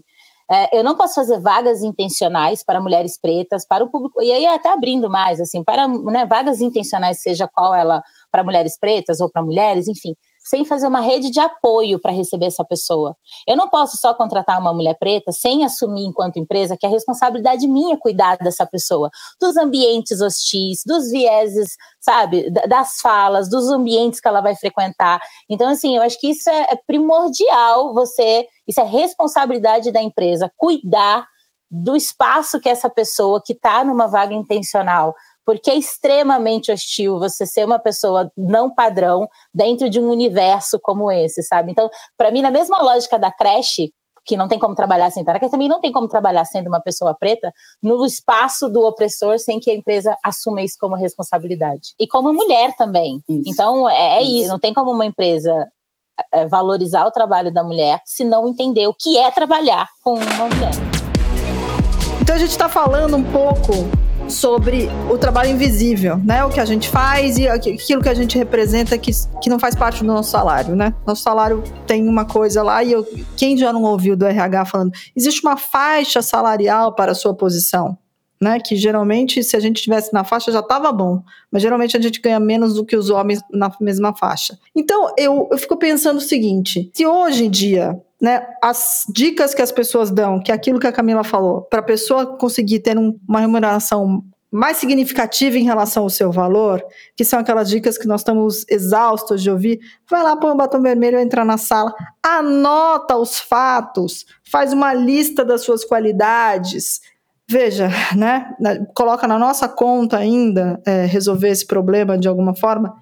é, 0.52 0.68
eu 0.78 0.84
não 0.84 0.94
posso 0.96 1.14
fazer 1.14 1.40
vagas 1.40 1.82
intencionais 1.82 2.62
para 2.62 2.80
mulheres 2.80 3.18
pretas, 3.18 3.66
para 3.66 3.82
o 3.82 3.90
público, 3.90 4.20
e 4.22 4.30
aí 4.30 4.46
até 4.46 4.70
abrindo 4.70 5.08
mais, 5.08 5.40
assim, 5.40 5.64
para 5.64 5.88
né, 5.88 6.26
vagas 6.26 6.60
intencionais, 6.60 7.22
seja 7.22 7.48
qual 7.48 7.74
ela, 7.74 8.02
para 8.30 8.44
mulheres 8.44 8.78
pretas 8.78 9.20
ou 9.20 9.30
para 9.30 9.42
mulheres, 9.42 9.88
enfim, 9.88 10.14
sem 10.44 10.64
fazer 10.64 10.86
uma 10.86 11.00
rede 11.00 11.30
de 11.30 11.40
apoio 11.40 12.00
para 12.00 12.12
receber 12.12 12.46
essa 12.46 12.64
pessoa. 12.64 13.16
Eu 13.46 13.56
não 13.56 13.68
posso 13.68 13.96
só 13.96 14.12
contratar 14.12 14.60
uma 14.60 14.74
mulher 14.74 14.96
preta 14.98 15.30
sem 15.32 15.64
assumir, 15.64 16.04
enquanto 16.04 16.38
empresa, 16.38 16.76
que 16.76 16.84
é 16.84 16.88
responsabilidade 16.88 17.66
minha 17.66 17.96
cuidar 17.96 18.36
dessa 18.38 18.66
pessoa, 18.66 19.08
dos 19.40 19.56
ambientes 19.56 20.20
hostis, 20.20 20.82
dos 20.84 21.10
vieses, 21.10 21.76
sabe, 22.00 22.50
das 22.68 23.00
falas, 23.00 23.48
dos 23.48 23.70
ambientes 23.70 24.20
que 24.20 24.28
ela 24.28 24.40
vai 24.40 24.56
frequentar. 24.56 25.20
Então, 25.48 25.68
assim, 25.68 25.96
eu 25.96 26.02
acho 26.02 26.18
que 26.18 26.30
isso 26.30 26.50
é, 26.50 26.66
é 26.70 26.76
primordial 26.86 27.94
você, 27.94 28.46
isso 28.66 28.80
é 28.80 28.84
responsabilidade 28.84 29.90
da 29.90 30.02
empresa, 30.02 30.52
cuidar 30.56 31.26
do 31.70 31.96
espaço 31.96 32.60
que 32.60 32.68
essa 32.68 32.90
pessoa 32.90 33.42
que 33.44 33.54
está 33.54 33.82
numa 33.82 34.06
vaga 34.06 34.34
intencional 34.34 35.14
porque 35.44 35.70
é 35.70 35.76
extremamente 35.76 36.70
hostil 36.70 37.18
você 37.18 37.46
ser 37.46 37.64
uma 37.64 37.78
pessoa 37.78 38.30
não 38.36 38.72
padrão 38.72 39.28
dentro 39.52 39.90
de 39.90 40.00
um 40.00 40.08
universo 40.08 40.78
como 40.80 41.10
esse, 41.10 41.42
sabe? 41.42 41.72
Então, 41.72 41.90
para 42.16 42.30
mim, 42.30 42.42
na 42.42 42.50
mesma 42.50 42.80
lógica 42.80 43.18
da 43.18 43.30
creche, 43.30 43.92
que 44.24 44.36
não 44.36 44.46
tem 44.46 44.58
como 44.58 44.74
trabalhar 44.74 45.10
sem 45.10 45.24
tarefas, 45.24 45.50
também 45.50 45.68
não 45.68 45.80
tem 45.80 45.90
como 45.90 46.06
trabalhar 46.06 46.44
sendo 46.44 46.68
uma 46.68 46.80
pessoa 46.80 47.12
preta 47.12 47.52
no 47.82 48.06
espaço 48.06 48.68
do 48.68 48.80
opressor 48.82 49.38
sem 49.40 49.58
que 49.58 49.68
a 49.68 49.74
empresa 49.74 50.16
assuma 50.24 50.62
isso 50.62 50.76
como 50.78 50.94
responsabilidade. 50.94 51.94
E 51.98 52.06
como 52.06 52.32
mulher 52.32 52.74
também. 52.76 53.20
Isso. 53.28 53.42
Então, 53.46 53.90
é, 53.90 54.18
é 54.18 54.22
isso. 54.22 54.42
isso. 54.42 54.48
Não 54.48 54.60
tem 54.60 54.72
como 54.72 54.92
uma 54.92 55.04
empresa 55.04 55.68
valorizar 56.48 57.06
o 57.06 57.10
trabalho 57.10 57.52
da 57.52 57.62
mulher 57.62 58.00
se 58.04 58.24
não 58.24 58.48
entender 58.48 58.86
o 58.86 58.94
que 58.94 59.18
é 59.18 59.30
trabalhar 59.30 59.88
com 60.02 60.14
uma 60.14 60.48
mulher. 60.48 60.72
Então, 62.20 62.36
a 62.36 62.38
gente 62.38 62.50
está 62.50 62.68
falando 62.68 63.16
um 63.16 63.24
pouco 63.24 63.72
sobre 64.28 64.88
o 65.10 65.18
trabalho 65.18 65.50
invisível, 65.50 66.16
né? 66.18 66.44
O 66.44 66.50
que 66.50 66.60
a 66.60 66.64
gente 66.64 66.88
faz 66.88 67.38
e 67.38 67.48
aquilo 67.48 68.02
que 68.02 68.08
a 68.08 68.14
gente 68.14 68.38
representa 68.38 68.96
que, 68.96 69.10
que 69.40 69.50
não 69.50 69.58
faz 69.58 69.74
parte 69.74 70.00
do 70.00 70.06
nosso 70.06 70.30
salário, 70.30 70.74
né? 70.74 70.94
Nosso 71.06 71.22
salário 71.22 71.62
tem 71.86 72.08
uma 72.08 72.24
coisa 72.24 72.62
lá 72.62 72.82
e 72.82 72.92
eu, 72.92 73.06
quem 73.36 73.56
já 73.56 73.72
não 73.72 73.82
ouviu 73.82 74.16
do 74.16 74.24
RH 74.24 74.64
falando, 74.66 74.92
existe 75.16 75.44
uma 75.44 75.56
faixa 75.56 76.22
salarial 76.22 76.94
para 76.94 77.12
a 77.12 77.14
sua 77.14 77.34
posição, 77.34 77.96
né? 78.42 78.58
Que 78.58 78.74
geralmente, 78.74 79.42
se 79.44 79.56
a 79.56 79.60
gente 79.60 79.76
estivesse 79.76 80.12
na 80.12 80.24
faixa, 80.24 80.50
já 80.50 80.58
estava 80.58 80.90
bom. 80.90 81.22
Mas 81.50 81.62
geralmente 81.62 81.96
a 81.96 82.00
gente 82.00 82.20
ganha 82.20 82.40
menos 82.40 82.74
do 82.74 82.84
que 82.84 82.96
os 82.96 83.08
homens 83.08 83.40
na 83.52 83.70
mesma 83.80 84.12
faixa. 84.12 84.58
Então, 84.74 85.14
eu, 85.16 85.48
eu 85.50 85.56
fico 85.56 85.76
pensando 85.76 86.16
o 86.16 86.20
seguinte: 86.20 86.90
se 86.92 87.06
hoje 87.06 87.44
em 87.44 87.50
dia 87.50 88.02
né, 88.20 88.44
as 88.60 89.04
dicas 89.08 89.54
que 89.54 89.62
as 89.62 89.70
pessoas 89.70 90.10
dão, 90.10 90.40
que 90.40 90.50
é 90.50 90.54
aquilo 90.54 90.80
que 90.80 90.86
a 90.88 90.92
Camila 90.92 91.22
falou, 91.22 91.62
para 91.62 91.78
a 91.78 91.84
pessoa 91.84 92.36
conseguir 92.36 92.80
ter 92.80 92.98
um, 92.98 93.16
uma 93.28 93.40
remuneração 93.40 94.24
mais 94.52 94.76
significativa 94.76 95.56
em 95.56 95.64
relação 95.64 96.02
ao 96.02 96.10
seu 96.10 96.30
valor, 96.30 96.84
que 97.16 97.24
são 97.24 97.38
aquelas 97.38 97.70
dicas 97.70 97.96
que 97.96 98.06
nós 98.06 98.20
estamos 98.20 98.66
exaustos 98.68 99.42
de 99.42 99.50
ouvir, 99.50 99.80
vai 100.10 100.22
lá, 100.22 100.36
põe 100.36 100.50
o 100.50 100.54
batom 100.54 100.82
vermelho, 100.82 101.18
entra 101.18 101.42
na 101.42 101.56
sala, 101.56 101.94
anota 102.22 103.16
os 103.16 103.38
fatos, 103.38 104.26
faz 104.44 104.74
uma 104.74 104.92
lista 104.92 105.42
das 105.42 105.62
suas 105.62 105.86
qualidades, 105.86 107.00
veja, 107.52 107.90
né, 108.16 108.54
coloca 108.94 109.28
na 109.28 109.38
nossa 109.38 109.68
conta 109.68 110.16
ainda 110.16 110.80
é, 110.86 111.04
resolver 111.04 111.50
esse 111.50 111.66
problema 111.66 112.16
de 112.16 112.26
alguma 112.26 112.56
forma, 112.56 112.94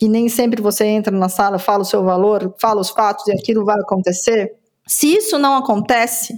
e 0.00 0.08
nem 0.08 0.28
sempre 0.28 0.60
você 0.60 0.84
entra 0.84 1.16
na 1.16 1.30
sala, 1.30 1.58
fala 1.58 1.82
o 1.82 1.86
seu 1.86 2.04
valor, 2.04 2.54
fala 2.60 2.82
os 2.82 2.90
fatos 2.90 3.26
e 3.28 3.32
aquilo 3.32 3.64
vai 3.64 3.80
acontecer. 3.80 4.52
Se 4.86 5.06
isso 5.16 5.38
não 5.38 5.56
acontece, 5.56 6.34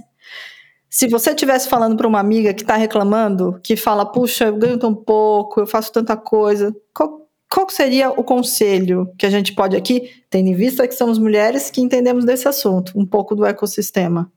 se 0.89 1.09
você 1.09 1.31
estivesse 1.31 1.67
falando 1.67 1.97
para 1.97 2.07
uma 2.07 2.19
amiga 2.19 2.53
que 2.53 2.61
está 2.61 2.77
reclamando, 2.77 3.59
que 3.61 3.75
fala, 3.75 4.05
puxa, 4.05 4.45
eu 4.45 4.55
ganho 4.55 4.77
tão 4.77 4.95
pouco, 4.95 5.59
eu 5.59 5.67
faço 5.67 5.91
tanta 5.91 6.15
coisa, 6.15 6.73
qual, 6.93 7.27
qual 7.51 7.69
seria 7.69 8.09
o 8.11 8.23
conselho 8.23 9.11
que 9.17 9.25
a 9.25 9.29
gente 9.29 9.53
pode 9.53 9.75
aqui, 9.75 10.09
tendo 10.29 10.47
em 10.47 10.55
vista 10.55 10.87
que 10.87 10.95
somos 10.95 11.19
mulheres 11.19 11.69
que 11.69 11.81
entendemos 11.81 12.23
desse 12.23 12.47
assunto, 12.47 12.93
um 12.95 13.05
pouco 13.05 13.35
do 13.35 13.45
ecossistema? 13.45 14.31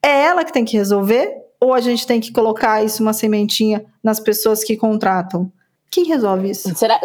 É 0.00 0.26
ela 0.26 0.44
que 0.44 0.52
tem 0.52 0.64
que 0.64 0.76
resolver 0.76 1.49
ou 1.60 1.74
a 1.74 1.80
gente 1.80 2.06
tem 2.06 2.20
que 2.20 2.32
colocar 2.32 2.82
isso, 2.82 3.02
uma 3.02 3.12
sementinha, 3.12 3.84
nas 4.02 4.18
pessoas 4.18 4.64
que 4.64 4.76
contratam? 4.76 5.52
Quem 5.90 6.04
resolve 6.04 6.50
isso? 6.50 6.72
Será, 6.76 7.00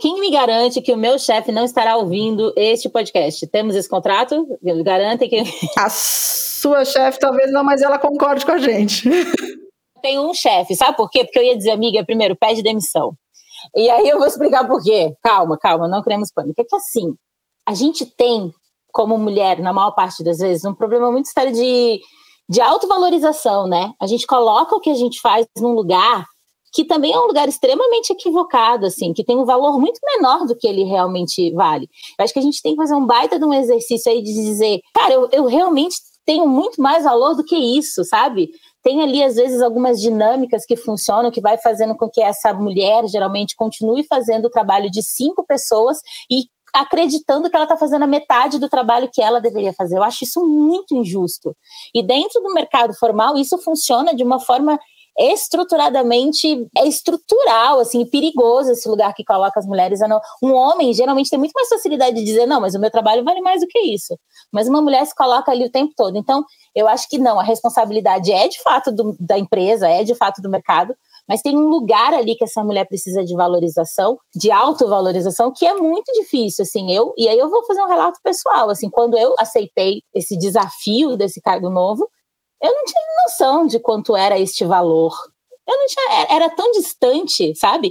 quem 0.00 0.20
me 0.20 0.30
garante 0.30 0.82
que 0.82 0.92
o 0.92 0.96
meu 0.96 1.18
chefe 1.18 1.52
não 1.52 1.64
estará 1.64 1.96
ouvindo 1.96 2.52
este 2.56 2.88
podcast? 2.88 3.46
Temos 3.46 3.76
esse 3.76 3.88
contrato? 3.88 4.44
Garante 4.84 5.28
que. 5.28 5.42
A 5.78 5.88
sua 5.88 6.84
chefe 6.84 7.18
talvez 7.20 7.52
não, 7.52 7.62
mas 7.62 7.80
ela 7.80 7.98
concorde 7.98 8.44
com 8.44 8.52
a 8.52 8.58
gente. 8.58 9.08
Tem 10.02 10.18
um 10.18 10.34
chefe, 10.34 10.74
sabe 10.74 10.96
por 10.96 11.08
quê? 11.08 11.24
Porque 11.24 11.38
eu 11.38 11.44
ia 11.44 11.56
dizer, 11.56 11.70
amiga, 11.70 12.04
primeiro, 12.04 12.34
pede 12.36 12.62
demissão. 12.62 13.16
E 13.74 13.88
aí 13.88 14.08
eu 14.08 14.18
vou 14.18 14.26
explicar 14.26 14.66
por 14.66 14.82
quê. 14.82 15.14
Calma, 15.22 15.56
calma, 15.56 15.86
não 15.86 16.02
queremos 16.02 16.32
pânico. 16.32 16.60
É 16.60 16.64
que 16.64 16.74
assim, 16.74 17.14
a 17.66 17.72
gente 17.72 18.04
tem, 18.04 18.52
como 18.92 19.16
mulher, 19.16 19.60
na 19.60 19.72
maior 19.72 19.92
parte 19.92 20.24
das 20.24 20.38
vezes, 20.38 20.64
um 20.64 20.74
problema 20.74 21.10
muito 21.10 21.28
sério 21.28 21.52
de, 21.52 22.00
de 22.48 22.60
autovalorização, 22.60 23.66
né? 23.66 23.92
A 24.00 24.06
gente 24.06 24.26
coloca 24.26 24.74
o 24.74 24.80
que 24.80 24.90
a 24.90 24.94
gente 24.94 25.20
faz 25.20 25.46
num 25.56 25.72
lugar 25.72 26.26
que 26.74 26.84
também 26.84 27.12
é 27.12 27.18
um 27.18 27.26
lugar 27.26 27.48
extremamente 27.48 28.12
equivocado, 28.12 28.84
assim, 28.84 29.12
que 29.12 29.24
tem 29.24 29.38
um 29.38 29.44
valor 29.44 29.78
muito 29.78 30.00
menor 30.02 30.44
do 30.44 30.56
que 30.56 30.66
ele 30.66 30.82
realmente 30.82 31.52
vale. 31.52 31.88
Eu 32.18 32.24
acho 32.24 32.32
que 32.32 32.40
a 32.40 32.42
gente 32.42 32.60
tem 32.60 32.72
que 32.72 32.82
fazer 32.82 32.96
um 32.96 33.06
baita 33.06 33.38
de 33.38 33.44
um 33.44 33.54
exercício 33.54 34.10
aí 34.10 34.20
de 34.20 34.34
dizer, 34.34 34.80
cara, 34.92 35.14
eu, 35.14 35.28
eu 35.30 35.46
realmente 35.46 35.94
tenho 36.26 36.48
muito 36.48 36.82
mais 36.82 37.04
valor 37.04 37.36
do 37.36 37.44
que 37.44 37.54
isso, 37.54 38.02
sabe? 38.04 38.48
Tem 38.82 39.00
ali, 39.02 39.22
às 39.22 39.36
vezes, 39.36 39.62
algumas 39.62 40.00
dinâmicas 40.00 40.64
que 40.66 40.76
funcionam, 40.76 41.30
que 41.30 41.40
vai 41.40 41.56
fazendo 41.58 41.94
com 41.96 42.10
que 42.10 42.20
essa 42.20 42.52
mulher, 42.52 43.06
geralmente, 43.06 43.54
continue 43.54 44.04
fazendo 44.04 44.46
o 44.46 44.50
trabalho 44.50 44.90
de 44.90 45.02
cinco 45.02 45.44
pessoas 45.46 45.98
e 46.30 46.44
acreditando 46.74 47.48
que 47.48 47.56
ela 47.56 47.64
está 47.64 47.76
fazendo 47.76 48.02
a 48.02 48.06
metade 48.06 48.58
do 48.58 48.68
trabalho 48.68 49.08
que 49.12 49.22
ela 49.22 49.40
deveria 49.40 49.72
fazer. 49.72 49.96
Eu 49.96 50.02
acho 50.02 50.24
isso 50.24 50.44
muito 50.44 50.94
injusto. 50.94 51.56
E 51.94 52.02
dentro 52.02 52.42
do 52.42 52.52
mercado 52.52 52.92
formal, 52.94 53.36
isso 53.38 53.56
funciona 53.58 54.14
de 54.14 54.24
uma 54.24 54.40
forma 54.40 54.78
estruturadamente 55.16 56.66
é 56.76 56.86
estrutural, 56.86 57.78
assim, 57.78 58.04
perigoso 58.04 58.72
esse 58.72 58.88
lugar 58.88 59.14
que 59.14 59.24
coloca 59.24 59.60
as 59.60 59.66
mulheres. 59.66 60.00
Um 60.42 60.52
homem 60.52 60.92
geralmente 60.92 61.30
tem 61.30 61.38
muito 61.38 61.52
mais 61.52 61.68
facilidade 61.68 62.16
de 62.16 62.24
dizer, 62.24 62.46
não, 62.46 62.60
mas 62.60 62.74
o 62.74 62.80
meu 62.80 62.90
trabalho 62.90 63.22
vale 63.22 63.40
mais 63.40 63.60
do 63.60 63.68
que 63.68 63.78
isso. 63.78 64.18
Mas 64.52 64.68
uma 64.68 64.82
mulher 64.82 65.06
se 65.06 65.14
coloca 65.14 65.52
ali 65.52 65.66
o 65.66 65.70
tempo 65.70 65.92
todo. 65.96 66.18
Então, 66.18 66.44
eu 66.74 66.88
acho 66.88 67.08
que 67.08 67.18
não, 67.18 67.38
a 67.38 67.44
responsabilidade 67.44 68.32
é 68.32 68.48
de 68.48 68.60
fato 68.60 68.90
do, 68.90 69.16
da 69.20 69.38
empresa, 69.38 69.88
é 69.88 70.02
de 70.02 70.14
fato 70.16 70.42
do 70.42 70.50
mercado, 70.50 70.94
mas 71.28 71.40
tem 71.40 71.56
um 71.56 71.68
lugar 71.68 72.12
ali 72.12 72.34
que 72.34 72.44
essa 72.44 72.62
mulher 72.62 72.86
precisa 72.86 73.24
de 73.24 73.34
valorização, 73.34 74.18
de 74.34 74.50
autovalorização, 74.50 75.52
que 75.52 75.66
é 75.66 75.74
muito 75.74 76.12
difícil, 76.12 76.62
assim, 76.62 76.92
eu, 76.92 77.12
e 77.16 77.28
aí 77.28 77.38
eu 77.38 77.48
vou 77.48 77.64
fazer 77.64 77.82
um 77.82 77.88
relato 77.88 78.20
pessoal, 78.22 78.70
assim, 78.70 78.90
quando 78.90 79.16
eu 79.16 79.34
aceitei 79.38 80.02
esse 80.14 80.36
desafio 80.36 81.16
desse 81.16 81.40
cargo 81.40 81.70
novo, 81.70 82.08
eu 82.62 82.72
não 82.72 82.84
tinha 82.84 83.02
noção 83.24 83.66
de 83.66 83.78
quanto 83.78 84.16
era 84.16 84.38
este 84.38 84.64
valor. 84.64 85.14
Eu 85.66 85.76
não 85.76 85.86
tinha, 85.86 86.26
era 86.30 86.50
tão 86.50 86.70
distante, 86.72 87.54
sabe? 87.56 87.90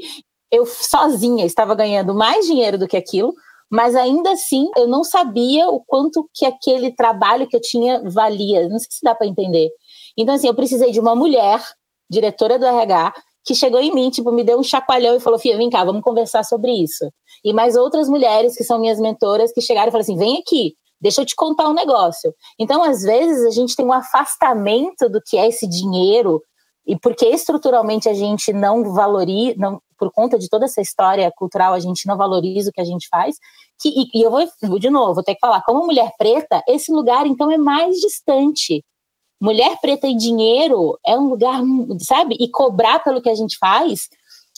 Eu 0.52 0.66
sozinha 0.66 1.46
estava 1.46 1.76
ganhando 1.76 2.14
mais 2.14 2.46
dinheiro 2.46 2.78
do 2.78 2.88
que 2.88 2.98
aquilo, 2.98 3.34
mas 3.70 3.96
ainda 3.96 4.32
assim 4.32 4.70
eu 4.78 4.88
não 4.88 5.04
sabia 5.04 5.68
o 5.68 5.84
quanto 5.84 6.30
que 6.34 6.46
aquele 6.46 6.92
trabalho 6.92 7.48
que 7.48 7.56
eu 7.56 7.62
tinha 7.62 8.02
valia. 8.10 8.70
Não 8.70 8.78
sei 8.78 8.88
se 8.92 9.04
dá 9.04 9.16
para 9.16 9.28
entender. 9.28 9.70
Então 10.18 10.36
assim, 10.36 10.48
eu 10.48 10.54
precisei 10.54 10.92
de 10.92 11.00
uma 11.00 11.16
mulher, 11.16 11.60
diretora 12.10 12.60
do 12.60 12.66
RH, 12.66 13.14
que 13.46 13.56
chegou 13.56 13.80
em 13.80 13.94
mim, 13.94 14.10
tipo, 14.10 14.32
me 14.32 14.44
deu 14.44 14.60
um 14.60 14.64
chacoalhão 14.64 15.16
e 15.16 15.20
falou: 15.20 15.40
"Fia, 15.40 15.58
vem 15.58 15.70
cá, 15.70 15.84
vamos 15.84 16.02
conversar 16.02 16.44
sobre 16.44 16.72
isso". 16.72 17.10
E 17.44 17.54
mais 17.54 17.76
outras 17.76 18.08
mulheres 18.08 18.56
que 18.56 18.64
são 18.64 18.80
minhas 18.80 19.00
mentoras 19.00 19.52
que 19.52 19.62
chegaram 19.62 19.90
e 19.90 19.92
falaram 19.92 20.04
assim: 20.04 20.18
"Vem 20.18 20.38
aqui, 20.38 20.76
Deixa 21.04 21.22
eu 21.22 21.26
te 21.26 21.36
contar 21.36 21.68
um 21.68 21.74
negócio. 21.74 22.34
Então, 22.58 22.82
às 22.82 23.02
vezes, 23.02 23.46
a 23.46 23.50
gente 23.50 23.76
tem 23.76 23.86
um 23.86 23.92
afastamento 23.92 25.10
do 25.10 25.22
que 25.22 25.38
é 25.38 25.50
esse 25.50 25.68
dinheiro, 25.68 26.42
e 26.88 26.98
porque 26.98 27.26
estruturalmente 27.26 28.08
a 28.08 28.14
gente 28.14 28.54
não 28.54 28.94
valoriza, 28.94 29.56
não, 29.58 29.82
por 29.98 30.10
conta 30.14 30.40
de 30.40 30.48
toda 30.48 30.64
essa 30.64 30.80
história 30.80 31.30
cultural, 31.36 31.74
a 31.74 31.80
gente 31.80 32.08
não 32.08 32.16
valoriza 32.16 32.70
o 32.70 32.74
que 32.74 32.80
a 32.80 32.86
gente 32.86 33.10
faz. 33.10 33.36
Que, 33.82 33.90
e, 33.90 34.20
e 34.20 34.22
eu 34.24 34.32
vou, 34.32 34.80
de 34.80 34.90
novo, 34.90 35.16
vou 35.16 35.24
ter 35.24 35.34
que 35.34 35.42
falar, 35.42 35.62
como 35.64 35.86
mulher 35.86 36.10
preta, 36.18 36.64
esse 36.70 36.90
lugar, 36.90 37.28
então, 37.28 37.52
é 37.52 37.58
mais 37.58 37.98
distante. 37.98 38.82
Mulher 39.44 39.78
preta 39.82 40.08
e 40.08 40.16
dinheiro 40.16 40.98
é 41.06 41.18
um 41.18 41.28
lugar, 41.28 41.62
sabe? 42.00 42.38
E 42.40 42.50
cobrar 42.50 43.04
pelo 43.04 43.22
que 43.22 43.30
a 43.30 43.36
gente 43.36 43.58
faz. 43.58 44.08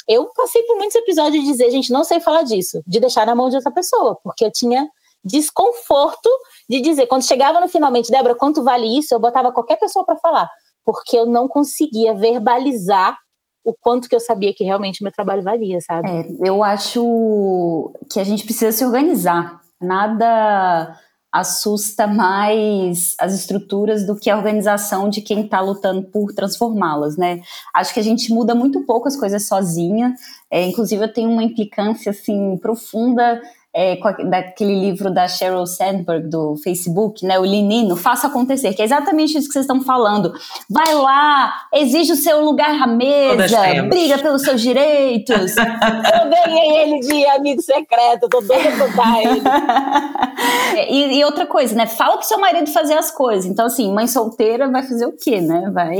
Eu 0.07 0.29
passei 0.35 0.61
por 0.61 0.77
muitos 0.77 0.95
episódios 0.95 1.43
de 1.43 1.49
dizer, 1.49 1.71
gente, 1.71 1.91
não 1.91 2.03
sei 2.03 2.19
falar 2.19 2.43
disso, 2.43 2.83
de 2.85 2.99
deixar 2.99 3.25
na 3.25 3.33
mão 3.33 3.49
de 3.49 3.55
outra 3.55 3.71
pessoa, 3.71 4.15
porque 4.23 4.45
eu 4.45 4.51
tinha 4.51 4.87
desconforto 5.23 6.29
de 6.69 6.79
dizer, 6.81 7.07
quando 7.07 7.23
chegava 7.23 7.59
no 7.59 7.67
finalmente, 7.67 8.11
Débora, 8.11 8.35
quanto 8.35 8.63
vale 8.63 8.99
isso? 8.99 9.11
Eu 9.11 9.19
botava 9.19 9.51
qualquer 9.51 9.77
pessoa 9.77 10.05
para 10.05 10.17
falar, 10.17 10.47
porque 10.85 11.17
eu 11.17 11.25
não 11.25 11.47
conseguia 11.47 12.13
verbalizar 12.13 13.17
o 13.63 13.73
quanto 13.73 14.07
que 14.07 14.13
eu 14.13 14.19
sabia 14.19 14.53
que 14.53 14.63
realmente 14.63 15.01
meu 15.01 15.11
trabalho 15.11 15.41
valia, 15.41 15.81
sabe? 15.81 16.07
É, 16.07 16.27
eu 16.47 16.63
acho 16.63 17.91
que 18.11 18.19
a 18.19 18.23
gente 18.23 18.43
precisa 18.43 18.71
se 18.71 18.85
organizar. 18.85 19.59
Nada 19.81 20.95
assusta 21.35 22.07
mais 22.07 23.13
as 23.19 23.33
estruturas 23.33 24.07
do 24.07 24.15
que 24.15 24.29
a 24.29 24.37
organização 24.37 25.09
de 25.09 25.21
quem 25.21 25.41
está 25.41 25.59
lutando 25.59 26.03
por 26.03 26.33
transformá-las, 26.33 27.17
né? 27.17 27.41
Acho 27.73 27.93
que 27.93 27.99
a 27.99 28.03
gente 28.03 28.33
muda 28.33 28.55
muito 28.55 28.85
pouco 28.85 29.09
as 29.09 29.17
coisas 29.17 29.45
sozinha. 29.45 30.15
É, 30.49 30.65
inclusive, 30.65 31.03
eu 31.03 31.11
tenho 31.11 31.29
uma 31.29 31.43
implicância 31.43 32.11
assim 32.11 32.57
profunda 32.57 33.41
é, 33.75 33.99
daquele 34.29 34.79
livro 34.79 35.13
da 35.13 35.27
Sheryl 35.27 35.65
Sandberg 35.65 36.29
do 36.29 36.55
Facebook, 36.63 37.25
né, 37.25 37.37
o 37.37 37.43
Linino, 37.43 37.97
faça 37.97 38.27
acontecer, 38.27 38.73
que 38.73 38.81
é 38.81 38.85
exatamente 38.85 39.37
isso 39.37 39.47
que 39.47 39.53
vocês 39.53 39.65
estão 39.65 39.81
falando. 39.81 40.33
Vai 40.69 40.93
lá, 40.93 41.53
exige 41.73 42.13
o 42.13 42.15
seu 42.15 42.41
lugar 42.45 42.81
à 42.81 42.87
mesa, 42.87 43.83
briga 43.89 44.17
pelos 44.19 44.43
seus 44.43 44.61
direitos. 44.61 45.55
Eu 45.59 46.29
ganhei 46.29 46.83
ele 46.83 46.99
de 47.01 47.25
amigo 47.25 47.61
secreto, 47.61 48.29
tô 48.29 48.39
doida 48.39 48.71
pra 48.71 48.87
contar 48.87 49.21
ele. 49.21 49.41
e, 50.89 51.17
e, 51.19 51.25
outra 51.25 51.45
coisa, 51.45 51.75
né, 51.75 51.85
fala 51.85 52.15
pro 52.15 52.25
seu 52.25 52.39
marido 52.39 52.71
fazer 52.71 52.93
as 52.93 53.11
coisas. 53.11 53.45
Então, 53.45 53.65
assim, 53.65 53.91
mãe 53.93 54.07
solteira 54.07 54.71
vai 54.71 54.83
fazer 54.83 55.05
o 55.05 55.17
quê, 55.17 55.41
né? 55.41 55.69
Vai 55.73 55.99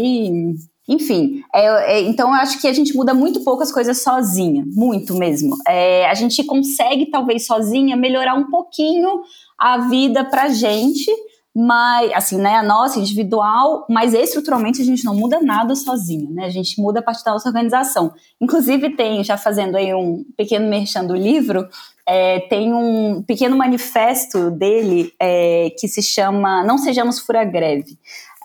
enfim, 0.88 1.42
é, 1.54 1.96
é, 1.96 2.02
então 2.02 2.30
eu 2.30 2.36
acho 2.36 2.62
que 2.62 2.68
a 2.68 2.74
gente 2.74 2.96
muda 2.96 3.14
muito 3.14 3.44
poucas 3.44 3.72
coisas 3.72 4.04
sozinha, 4.04 4.64
muito 4.68 5.16
mesmo. 5.16 5.56
É, 5.68 6.08
a 6.08 6.14
gente 6.14 6.44
consegue, 6.44 7.08
talvez 7.08 7.48
sozinha, 7.48 7.96
melhorar 7.96 8.36
um 8.36 8.50
pouquinho 8.50 9.22
a 9.58 9.80
vida 9.90 10.24
pra 10.24 10.50
gente, 10.50 11.10
mas, 11.58 12.12
assim, 12.14 12.38
né, 12.38 12.56
a 12.58 12.64
nossa 12.64 13.00
individual, 13.00 13.86
mas 13.90 14.14
estruturalmente 14.14 14.82
a 14.82 14.86
gente 14.86 15.06
não 15.06 15.16
muda 15.16 15.40
nada 15.42 15.74
sozinha, 15.74 16.30
né? 16.30 16.46
A 16.46 16.50
gente 16.50 16.80
muda 16.82 17.00
a 17.00 17.04
partir 17.04 17.24
da 17.24 17.32
nossa 17.32 17.48
organização. 17.48 18.14
Inclusive, 18.42 18.96
tem, 18.96 19.24
já 19.24 19.38
fazendo 19.38 19.78
aí 19.78 19.94
um 19.94 20.26
pequeno 20.36 20.68
merchan 20.68 21.06
do 21.06 21.16
livro, 21.16 21.66
é, 22.06 22.42
tem 22.42 22.74
um 22.74 23.24
pequeno 23.24 23.56
manifesto 23.56 24.52
dele 24.52 25.14
é, 25.20 25.72
que 25.80 25.88
se 25.88 26.04
chama 26.04 26.62
Não 26.64 26.78
Sejamos 26.78 27.20
Fura 27.20 27.44
Greve 27.46 27.98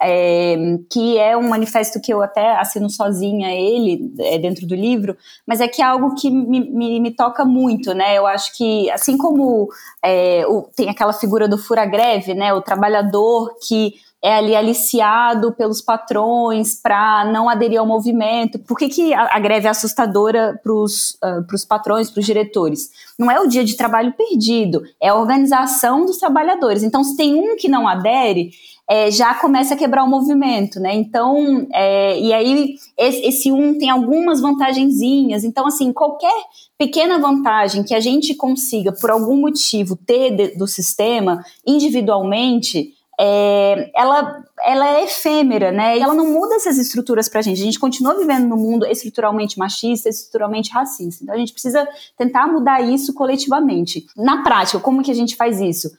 é, 0.03 0.57
que 0.91 1.19
é 1.19 1.37
um 1.37 1.49
manifesto 1.49 2.01
que 2.01 2.13
eu 2.13 2.23
até 2.23 2.57
assino 2.57 2.89
sozinha 2.89 3.53
ele 3.53 4.13
é, 4.19 4.39
dentro 4.39 4.67
do 4.67 4.75
livro, 4.75 5.17
mas 5.47 5.61
é 5.61 5.69
que 5.69 5.83
é 5.83 5.85
algo 5.85 6.15
que 6.15 6.31
me, 6.31 6.61
me, 6.71 7.01
me 7.01 7.11
toca 7.11 7.45
muito, 7.45 7.93
né? 7.93 8.17
Eu 8.17 8.27
acho 8.27 8.57
que 8.57 8.91
assim 8.91 9.19
como 9.19 9.69
é, 10.03 10.45
o, 10.47 10.63
tem 10.75 10.89
aquela 10.89 11.13
figura 11.13 11.47
do 11.47 11.59
fura-greve, 11.59 12.35
né? 12.35 12.53
O 12.55 12.63
trabalhador 12.63 13.55
que 13.67 13.95
é 14.23 14.35
ali 14.35 14.55
aliciado 14.55 15.53
pelos 15.53 15.81
patrões 15.81 16.75
para 16.75 17.25
não 17.33 17.49
aderir 17.49 17.81
ao 17.81 17.87
movimento. 17.87 18.59
Por 18.59 18.77
que, 18.77 18.89
que 18.89 19.15
a, 19.15 19.37
a 19.37 19.39
greve 19.39 19.67
é 19.67 19.71
assustadora 19.71 20.61
para 20.63 20.73
os 20.73 21.13
uh, 21.25 21.67
patrões, 21.69 22.11
para 22.11 22.21
os 22.21 22.27
diretores? 22.27 22.91
Não 23.19 23.31
é 23.31 23.41
o 23.41 23.47
dia 23.47 23.65
de 23.65 23.77
trabalho 23.77 24.13
perdido, 24.13 24.83
é 25.01 25.09
a 25.09 25.15
organização 25.15 26.05
dos 26.05 26.19
trabalhadores. 26.19 26.83
Então, 26.83 27.03
se 27.03 27.17
tem 27.17 27.35
um 27.35 27.57
que 27.57 27.69
não 27.69 27.89
adere, 27.89 28.51
é, 28.91 29.09
já 29.09 29.33
começa 29.35 29.75
a 29.75 29.77
quebrar 29.77 30.03
o 30.03 30.09
movimento, 30.09 30.81
né? 30.81 30.93
Então, 30.93 31.65
é, 31.73 32.19
e 32.19 32.33
aí 32.33 32.75
esse, 32.99 33.25
esse, 33.25 33.53
um 33.53 33.79
tem 33.79 33.89
algumas 33.89 34.41
vantagenzinhas. 34.41 35.45
Então, 35.45 35.65
assim, 35.65 35.93
qualquer 35.93 36.35
pequena 36.77 37.17
vantagem 37.21 37.85
que 37.85 37.95
a 37.95 38.01
gente 38.01 38.35
consiga, 38.35 38.91
por 38.91 39.13
algum 39.13 39.37
motivo, 39.37 39.95
ter 39.95 40.35
de, 40.35 40.57
do 40.57 40.67
sistema 40.67 41.41
individualmente, 41.65 42.93
é, 43.21 43.93
ela, 43.95 44.43
ela 44.61 44.99
é 44.99 45.05
efêmera, 45.05 45.71
né? 45.71 45.97
E 45.97 46.01
ela 46.01 46.15
não 46.15 46.27
muda 46.27 46.57
essas 46.57 46.77
estruturas 46.77 47.29
pra 47.29 47.43
gente. 47.43 47.61
A 47.61 47.65
gente 47.65 47.79
continua 47.79 48.19
vivendo 48.19 48.49
num 48.49 48.57
mundo 48.57 48.85
estruturalmente 48.85 49.57
machista, 49.57 50.09
estruturalmente 50.09 50.73
racista. 50.73 51.23
Então, 51.23 51.37
a 51.37 51.39
gente 51.39 51.53
precisa 51.53 51.87
tentar 52.19 52.49
mudar 52.49 52.81
isso 52.81 53.15
coletivamente. 53.15 54.05
Na 54.17 54.43
prática, 54.43 54.81
como 54.81 55.01
que 55.01 55.13
a 55.13 55.15
gente 55.15 55.37
faz 55.37 55.61
isso? 55.61 55.93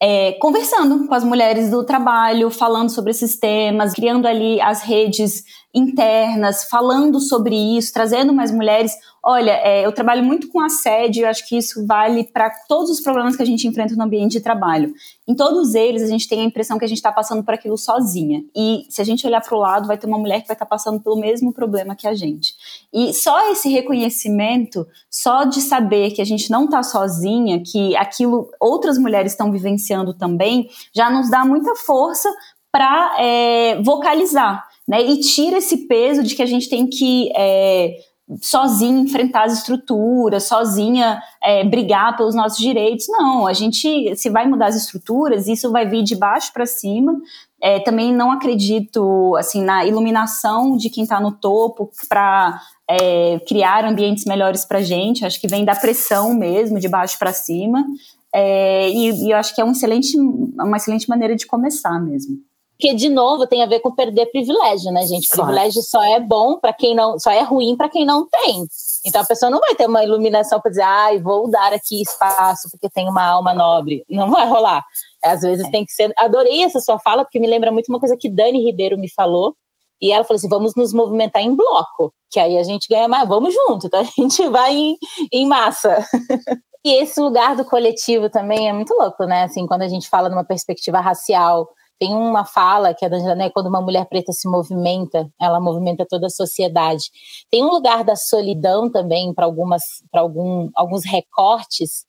É, 0.00 0.32
conversando 0.32 1.06
com 1.06 1.14
as 1.14 1.24
mulheres 1.24 1.70
do 1.70 1.84
trabalho, 1.84 2.50
falando 2.50 2.90
sobre 2.90 3.10
esses 3.10 3.36
temas, 3.36 3.92
criando 3.92 4.26
ali 4.26 4.60
as 4.60 4.82
redes 4.82 5.44
internas, 5.78 6.64
falando 6.64 7.20
sobre 7.20 7.54
isso, 7.76 7.92
trazendo 7.92 8.32
mais 8.32 8.50
mulheres. 8.50 8.92
Olha, 9.22 9.52
é, 9.62 9.84
eu 9.84 9.92
trabalho 9.92 10.24
muito 10.24 10.48
com 10.48 10.60
assédio, 10.60 11.22
eu 11.22 11.28
acho 11.28 11.46
que 11.48 11.56
isso 11.56 11.86
vale 11.86 12.24
para 12.24 12.50
todos 12.68 12.90
os 12.90 13.00
problemas 13.00 13.36
que 13.36 13.42
a 13.42 13.46
gente 13.46 13.66
enfrenta 13.66 13.94
no 13.94 14.02
ambiente 14.02 14.32
de 14.32 14.40
trabalho. 14.40 14.92
Em 15.26 15.34
todos 15.34 15.74
eles, 15.74 16.02
a 16.02 16.06
gente 16.06 16.28
tem 16.28 16.40
a 16.40 16.44
impressão 16.44 16.78
que 16.78 16.84
a 16.84 16.88
gente 16.88 16.98
está 16.98 17.12
passando 17.12 17.42
por 17.42 17.54
aquilo 17.54 17.76
sozinha. 17.76 18.44
E 18.54 18.86
se 18.88 19.00
a 19.00 19.04
gente 19.04 19.26
olhar 19.26 19.40
para 19.40 19.56
o 19.56 19.60
lado, 19.60 19.86
vai 19.86 19.98
ter 19.98 20.06
uma 20.06 20.18
mulher 20.18 20.40
que 20.40 20.48
vai 20.48 20.54
estar 20.54 20.66
tá 20.66 20.68
passando 20.68 21.00
pelo 21.00 21.16
mesmo 21.16 21.52
problema 21.52 21.96
que 21.96 22.06
a 22.06 22.14
gente. 22.14 22.54
E 22.92 23.12
só 23.12 23.50
esse 23.50 23.68
reconhecimento, 23.68 24.86
só 25.10 25.44
de 25.44 25.60
saber 25.60 26.12
que 26.12 26.22
a 26.22 26.26
gente 26.26 26.50
não 26.50 26.64
está 26.64 26.82
sozinha, 26.82 27.62
que 27.64 27.96
aquilo 27.96 28.48
outras 28.60 28.98
mulheres 28.98 29.32
estão 29.32 29.50
vivenciando 29.50 30.14
também, 30.14 30.68
já 30.94 31.10
nos 31.10 31.30
dá 31.30 31.44
muita 31.44 31.74
força 31.74 32.32
para 32.70 33.16
é, 33.18 33.82
vocalizar 33.82 34.67
né? 34.88 35.02
E 35.02 35.20
tira 35.20 35.58
esse 35.58 35.86
peso 35.86 36.22
de 36.22 36.34
que 36.34 36.42
a 36.42 36.46
gente 36.46 36.68
tem 36.68 36.86
que 36.86 37.30
é, 37.36 37.98
sozinha 38.40 39.00
enfrentar 39.00 39.44
as 39.44 39.58
estruturas, 39.58 40.44
sozinha 40.44 41.20
é, 41.42 41.62
brigar 41.64 42.16
pelos 42.16 42.34
nossos 42.34 42.58
direitos. 42.58 43.06
Não, 43.08 43.46
a 43.46 43.52
gente 43.52 44.16
se 44.16 44.30
vai 44.30 44.48
mudar 44.48 44.68
as 44.68 44.76
estruturas, 44.76 45.46
isso 45.46 45.70
vai 45.70 45.86
vir 45.86 46.02
de 46.02 46.16
baixo 46.16 46.52
para 46.54 46.64
cima. 46.64 47.14
É, 47.60 47.80
também 47.80 48.14
não 48.14 48.30
acredito 48.30 49.34
assim 49.36 49.62
na 49.62 49.84
iluminação 49.84 50.76
de 50.76 50.88
quem 50.88 51.02
está 51.02 51.20
no 51.20 51.32
topo 51.32 51.90
para 52.08 52.58
é, 52.88 53.40
criar 53.46 53.84
ambientes 53.84 54.24
melhores 54.24 54.64
para 54.64 54.80
gente. 54.80 55.26
Acho 55.26 55.40
que 55.40 55.48
vem 55.48 55.64
da 55.64 55.74
pressão 55.74 56.32
mesmo, 56.32 56.80
de 56.80 56.88
baixo 56.88 57.18
para 57.18 57.32
cima. 57.32 57.84
É, 58.32 58.88
e, 58.90 59.26
e 59.26 59.30
eu 59.32 59.36
acho 59.36 59.54
que 59.54 59.60
é 59.60 59.64
um 59.64 59.72
excelente, 59.72 60.16
uma 60.18 60.76
excelente 60.76 61.08
maneira 61.08 61.36
de 61.36 61.46
começar 61.46 61.98
mesmo. 62.00 62.47
Porque, 62.78 62.94
de 62.94 63.08
novo, 63.08 63.44
tem 63.46 63.60
a 63.60 63.66
ver 63.66 63.80
com 63.80 63.92
perder 63.92 64.26
privilégio, 64.26 64.92
né, 64.92 65.04
gente? 65.04 65.28
Claro. 65.28 65.48
Privilégio 65.50 65.82
só 65.82 66.00
é 66.02 66.20
bom 66.20 66.60
para 66.60 66.72
quem 66.72 66.94
não, 66.94 67.18
só 67.18 67.32
é 67.32 67.42
ruim 67.42 67.76
para 67.76 67.88
quem 67.88 68.06
não 68.06 68.24
tem. 68.28 68.64
Então 69.04 69.20
a 69.20 69.26
pessoa 69.26 69.50
não 69.50 69.58
vai 69.58 69.74
ter 69.74 69.86
uma 69.86 70.04
iluminação 70.04 70.60
para 70.60 70.70
dizer, 70.70 70.82
ai, 70.82 71.18
vou 71.18 71.50
dar 71.50 71.72
aqui 71.72 72.00
espaço 72.00 72.68
porque 72.70 72.88
tem 72.88 73.08
uma 73.08 73.24
alma 73.24 73.52
nobre. 73.52 74.04
Não 74.08 74.30
vai 74.30 74.46
rolar. 74.46 74.84
Às 75.24 75.40
vezes 75.40 75.66
é. 75.66 75.70
tem 75.70 75.84
que 75.84 75.90
ser. 75.90 76.12
Adorei 76.16 76.62
essa 76.62 76.78
sua 76.78 77.00
fala, 77.00 77.24
porque 77.24 77.40
me 77.40 77.48
lembra 77.48 77.72
muito 77.72 77.88
uma 77.88 77.98
coisa 77.98 78.16
que 78.16 78.30
Dani 78.30 78.64
Ribeiro 78.64 78.96
me 78.96 79.10
falou. 79.10 79.56
E 80.00 80.12
ela 80.12 80.22
falou 80.22 80.36
assim: 80.36 80.48
vamos 80.48 80.76
nos 80.76 80.92
movimentar 80.92 81.42
em 81.42 81.56
bloco, 81.56 82.12
que 82.30 82.38
aí 82.38 82.56
a 82.56 82.62
gente 82.62 82.86
ganha 82.88 83.08
mais, 83.08 83.28
vamos 83.28 83.52
junto, 83.52 83.88
então 83.88 83.98
a 84.00 84.04
gente 84.04 84.48
vai 84.48 84.76
em, 84.76 84.96
em 85.32 85.46
massa. 85.46 86.06
e 86.84 87.02
esse 87.02 87.20
lugar 87.20 87.56
do 87.56 87.64
coletivo 87.64 88.30
também 88.30 88.68
é 88.68 88.72
muito 88.72 88.94
louco, 88.94 89.24
né? 89.24 89.42
Assim, 89.42 89.66
quando 89.66 89.82
a 89.82 89.88
gente 89.88 90.08
fala 90.08 90.28
numa 90.28 90.44
perspectiva 90.44 91.00
racial, 91.00 91.68
tem 91.98 92.14
uma 92.14 92.44
fala 92.44 92.94
que 92.94 93.04
é 93.04 93.08
da 93.08 93.34
né, 93.34 93.50
quando 93.50 93.66
uma 93.66 93.80
mulher 93.80 94.06
preta 94.06 94.32
se 94.32 94.48
movimenta, 94.48 95.28
ela 95.40 95.60
movimenta 95.60 96.06
toda 96.08 96.26
a 96.26 96.30
sociedade. 96.30 97.10
Tem 97.50 97.62
um 97.62 97.70
lugar 97.70 98.04
da 98.04 98.14
solidão 98.14 98.90
também 98.90 99.34
para 99.34 99.44
algumas, 99.44 99.82
para 100.10 100.20
algum, 100.20 100.70
alguns 100.74 101.04
recortes 101.04 102.06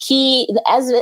que 0.00 0.46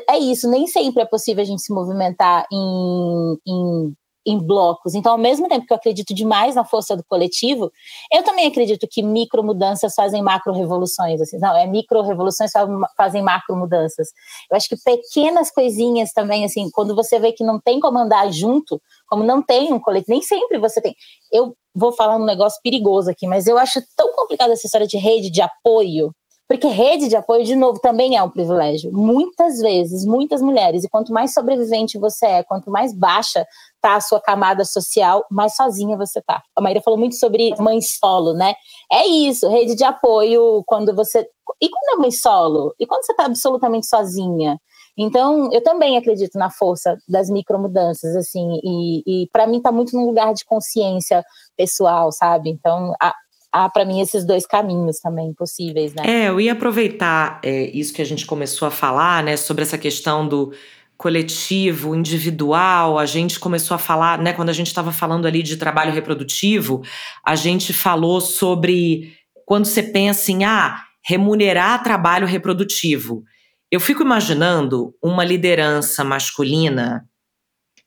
é 0.08 0.18
isso, 0.18 0.48
nem 0.48 0.66
sempre 0.66 1.02
é 1.02 1.06
possível 1.06 1.42
a 1.42 1.46
gente 1.46 1.60
se 1.60 1.72
movimentar 1.72 2.46
em, 2.50 3.38
em 3.46 3.94
em 4.26 4.38
blocos. 4.38 4.94
Então, 4.94 5.12
ao 5.12 5.18
mesmo 5.18 5.48
tempo 5.48 5.64
que 5.64 5.72
eu 5.72 5.76
acredito 5.76 6.12
demais 6.12 6.56
na 6.56 6.64
força 6.64 6.96
do 6.96 7.04
coletivo, 7.04 7.70
eu 8.12 8.24
também 8.24 8.46
acredito 8.46 8.86
que 8.90 9.02
micro 9.02 9.42
mudanças 9.42 9.94
fazem 9.94 10.20
macro 10.20 10.52
revoluções. 10.52 11.20
Assim, 11.20 11.38
não, 11.38 11.56
é 11.56 11.66
micro 11.66 12.02
revoluções 12.02 12.50
fazem 12.96 13.22
macro 13.22 13.54
mudanças. 13.54 14.08
Eu 14.50 14.56
acho 14.56 14.68
que 14.68 14.76
pequenas 14.76 15.50
coisinhas 15.50 16.12
também, 16.12 16.44
assim, 16.44 16.68
quando 16.70 16.94
você 16.94 17.20
vê 17.20 17.32
que 17.32 17.44
não 17.44 17.60
tem 17.60 17.78
como 17.78 17.98
andar 17.98 18.32
junto, 18.32 18.82
como 19.06 19.22
não 19.22 19.40
tem 19.40 19.72
um 19.72 19.78
coletivo, 19.78 20.10
nem 20.10 20.22
sempre 20.22 20.58
você 20.58 20.80
tem. 20.80 20.94
Eu 21.32 21.54
vou 21.74 21.92
falar 21.92 22.16
um 22.16 22.24
negócio 22.24 22.60
perigoso 22.62 23.10
aqui, 23.10 23.26
mas 23.26 23.46
eu 23.46 23.56
acho 23.56 23.80
tão 23.96 24.12
complicada 24.12 24.52
essa 24.52 24.66
história 24.66 24.86
de 24.86 24.96
rede 24.96 25.30
de 25.30 25.40
apoio 25.40 26.12
porque 26.48 26.68
rede 26.68 27.08
de 27.08 27.16
apoio, 27.16 27.44
de 27.44 27.56
novo, 27.56 27.80
também 27.80 28.16
é 28.16 28.22
um 28.22 28.30
privilégio. 28.30 28.92
Muitas 28.92 29.58
vezes, 29.58 30.04
muitas 30.04 30.40
mulheres, 30.40 30.84
e 30.84 30.88
quanto 30.88 31.12
mais 31.12 31.34
sobrevivente 31.34 31.98
você 31.98 32.26
é, 32.26 32.42
quanto 32.44 32.70
mais 32.70 32.94
baixa 32.94 33.44
tá 33.80 33.96
a 33.96 34.00
sua 34.00 34.20
camada 34.20 34.64
social, 34.64 35.24
mais 35.30 35.56
sozinha 35.56 35.96
você 35.96 36.22
tá. 36.22 36.42
A 36.54 36.60
Maíra 36.60 36.80
falou 36.80 36.98
muito 36.98 37.16
sobre 37.16 37.54
mãe 37.58 37.80
solo, 37.80 38.32
né? 38.32 38.54
É 38.92 39.06
isso, 39.06 39.48
rede 39.48 39.74
de 39.74 39.84
apoio 39.84 40.62
quando 40.66 40.94
você. 40.94 41.26
E 41.60 41.68
quando 41.68 41.98
é 41.98 42.02
mãe 42.02 42.10
solo? 42.12 42.74
E 42.78 42.86
quando 42.86 43.04
você 43.04 43.14
tá 43.14 43.24
absolutamente 43.24 43.86
sozinha? 43.86 44.58
Então, 44.98 45.50
eu 45.52 45.62
também 45.62 45.98
acredito 45.98 46.38
na 46.38 46.48
força 46.48 46.96
das 47.06 47.28
micromudanças, 47.28 48.16
assim, 48.16 48.58
e, 48.64 49.02
e 49.24 49.28
para 49.30 49.46
mim 49.46 49.60
tá 49.60 49.70
muito 49.70 49.94
num 49.94 50.06
lugar 50.06 50.32
de 50.32 50.44
consciência 50.44 51.22
pessoal, 51.54 52.10
sabe? 52.10 52.48
Então, 52.48 52.94
a, 53.00 53.14
há 53.52 53.68
para 53.68 53.84
mim 53.84 54.00
esses 54.00 54.24
dois 54.26 54.46
caminhos 54.46 54.98
também 54.98 55.32
possíveis, 55.32 55.94
né? 55.94 56.02
É, 56.04 56.28
eu 56.28 56.40
ia 56.40 56.52
aproveitar 56.52 57.40
é, 57.42 57.70
isso 57.70 57.92
que 57.92 58.02
a 58.02 58.06
gente 58.06 58.26
começou 58.26 58.68
a 58.68 58.70
falar, 58.70 59.22
né, 59.22 59.36
sobre 59.36 59.62
essa 59.62 59.78
questão 59.78 60.26
do 60.26 60.52
coletivo, 60.96 61.94
individual, 61.94 62.98
a 62.98 63.04
gente 63.04 63.38
começou 63.38 63.74
a 63.74 63.78
falar, 63.78 64.18
né, 64.18 64.32
quando 64.32 64.48
a 64.48 64.54
gente 64.54 64.68
estava 64.68 64.90
falando 64.92 65.26
ali 65.26 65.42
de 65.42 65.56
trabalho 65.56 65.92
reprodutivo, 65.92 66.82
a 67.24 67.34
gente 67.34 67.72
falou 67.72 68.20
sobre 68.20 69.14
quando 69.44 69.66
você 69.66 69.82
pensa 69.82 70.32
em 70.32 70.44
ah, 70.44 70.82
remunerar 71.04 71.82
trabalho 71.82 72.26
reprodutivo. 72.26 73.22
Eu 73.70 73.78
fico 73.78 74.02
imaginando 74.02 74.94
uma 75.02 75.24
liderança 75.24 76.02
masculina 76.02 77.06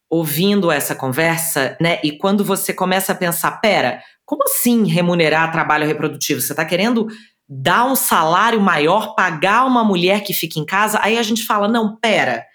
ouvindo 0.09 0.71
essa 0.71 0.95
conversa, 0.95 1.77
né? 1.79 1.99
E 2.03 2.17
quando 2.17 2.43
você 2.43 2.73
começa 2.73 3.11
a 3.11 3.15
pensar, 3.15 3.51
pera, 3.61 4.01
como 4.29 4.43
assim 4.43 4.85
remunerar 4.85 5.51
trabalho 5.51 5.87
reprodutivo? 5.87 6.39
Você 6.39 6.53
está 6.53 6.63
querendo 6.63 7.07
dar 7.49 7.85
um 7.85 7.95
salário 7.95 8.61
maior, 8.61 9.15
pagar 9.15 9.65
uma 9.65 9.83
mulher 9.83 10.21
que 10.23 10.35
fica 10.35 10.59
em 10.59 10.65
casa, 10.65 10.99
aí 11.01 11.17
a 11.17 11.23
gente 11.23 11.43
fala: 11.47 11.67
não, 11.67 11.97
pera. 11.99 12.45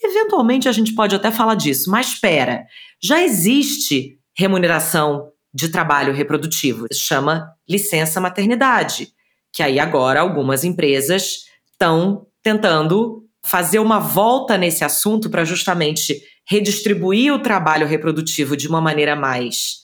Eventualmente 0.00 0.68
a 0.68 0.72
gente 0.72 0.94
pode 0.94 1.12
até 1.16 1.32
falar 1.32 1.56
disso, 1.56 1.90
mas 1.90 2.14
pera. 2.14 2.64
Já 3.02 3.20
existe 3.20 4.16
remuneração 4.38 5.28
de 5.52 5.70
trabalho 5.70 6.12
reprodutivo, 6.12 6.86
chama 6.92 7.50
licença 7.68 8.20
maternidade, 8.20 9.08
que 9.52 9.60
aí 9.60 9.80
agora 9.80 10.20
algumas 10.20 10.62
empresas 10.62 11.46
estão 11.72 12.28
tentando 12.44 13.24
fazer 13.44 13.80
uma 13.80 13.98
volta 13.98 14.56
nesse 14.56 14.84
assunto 14.84 15.28
para 15.28 15.44
justamente 15.44 16.22
redistribuir 16.48 17.34
o 17.34 17.40
trabalho 17.40 17.88
reprodutivo 17.88 18.56
de 18.56 18.68
uma 18.68 18.80
maneira 18.80 19.16
mais 19.16 19.83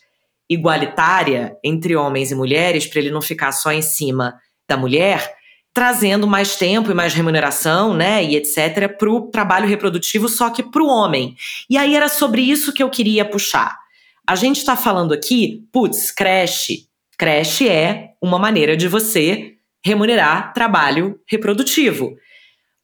igualitária 0.50 1.56
entre 1.62 1.94
homens 1.94 2.32
e 2.32 2.34
mulheres, 2.34 2.84
para 2.84 2.98
ele 2.98 3.10
não 3.12 3.22
ficar 3.22 3.52
só 3.52 3.70
em 3.70 3.80
cima 3.80 4.34
da 4.68 4.76
mulher, 4.76 5.32
trazendo 5.72 6.26
mais 6.26 6.56
tempo 6.56 6.90
e 6.90 6.94
mais 6.94 7.14
remuneração, 7.14 7.94
né, 7.94 8.24
e 8.24 8.34
etc, 8.34 8.88
para 8.98 9.08
o 9.08 9.30
trabalho 9.30 9.68
reprodutivo, 9.68 10.28
só 10.28 10.50
que 10.50 10.64
para 10.64 10.82
o 10.82 10.88
homem. 10.88 11.36
E 11.70 11.78
aí 11.78 11.94
era 11.94 12.08
sobre 12.08 12.42
isso 12.42 12.72
que 12.72 12.82
eu 12.82 12.90
queria 12.90 13.24
puxar. 13.24 13.78
A 14.26 14.34
gente 14.34 14.56
está 14.56 14.74
falando 14.74 15.14
aqui, 15.14 15.64
putz, 15.72 16.10
creche. 16.10 16.88
Creche 17.16 17.68
é 17.68 18.10
uma 18.20 18.38
maneira 18.38 18.76
de 18.76 18.88
você 18.88 19.54
remunerar 19.84 20.52
trabalho 20.52 21.20
reprodutivo. 21.28 22.16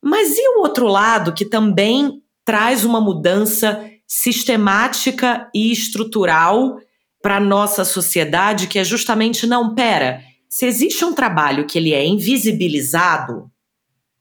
Mas 0.02 0.36
e 0.36 0.48
o 0.56 0.60
outro 0.60 0.86
lado 0.86 1.32
que 1.32 1.44
também 1.44 2.22
traz 2.44 2.84
uma 2.84 3.00
mudança 3.00 3.90
sistemática 4.06 5.50
e 5.52 5.72
estrutural 5.72 6.78
para 7.26 7.40
nossa 7.40 7.84
sociedade, 7.84 8.68
que 8.68 8.78
é 8.78 8.84
justamente 8.84 9.48
não, 9.48 9.74
pera, 9.74 10.22
se 10.48 10.64
existe 10.64 11.04
um 11.04 11.12
trabalho 11.12 11.66
que 11.66 11.76
ele 11.76 11.92
é 11.92 12.06
invisibilizado 12.06 13.50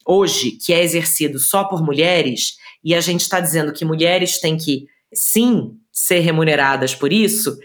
hoje, 0.03 0.53
que 0.53 0.73
é 0.73 0.83
exercido 0.83 1.37
só 1.37 1.65
por 1.65 1.83
mulheres, 1.83 2.55
e 2.83 2.95
a 2.95 3.01
gente 3.01 3.21
está 3.21 3.39
dizendo 3.39 3.71
que 3.71 3.85
mulheres 3.85 4.39
têm 4.39 4.57
que, 4.57 4.87
sim, 5.13 5.73
ser 5.91 6.21
remuneradas 6.21 6.95
por 6.95 7.13
isso, 7.13 7.55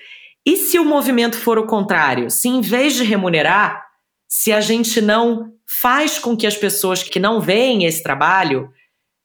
e 0.44 0.58
se 0.58 0.78
o 0.78 0.84
movimento 0.84 1.38
for 1.38 1.56
o 1.56 1.66
contrário? 1.66 2.30
Se 2.30 2.46
em 2.46 2.60
vez 2.60 2.92
de 2.92 3.02
remunerar, 3.02 3.82
se 4.28 4.52
a 4.52 4.60
gente 4.60 5.00
não 5.00 5.54
faz 5.66 6.18
com 6.18 6.36
que 6.36 6.46
as 6.46 6.58
pessoas 6.58 7.02
que 7.02 7.18
não 7.18 7.40
veem 7.40 7.86
esse 7.86 8.02
trabalho 8.02 8.68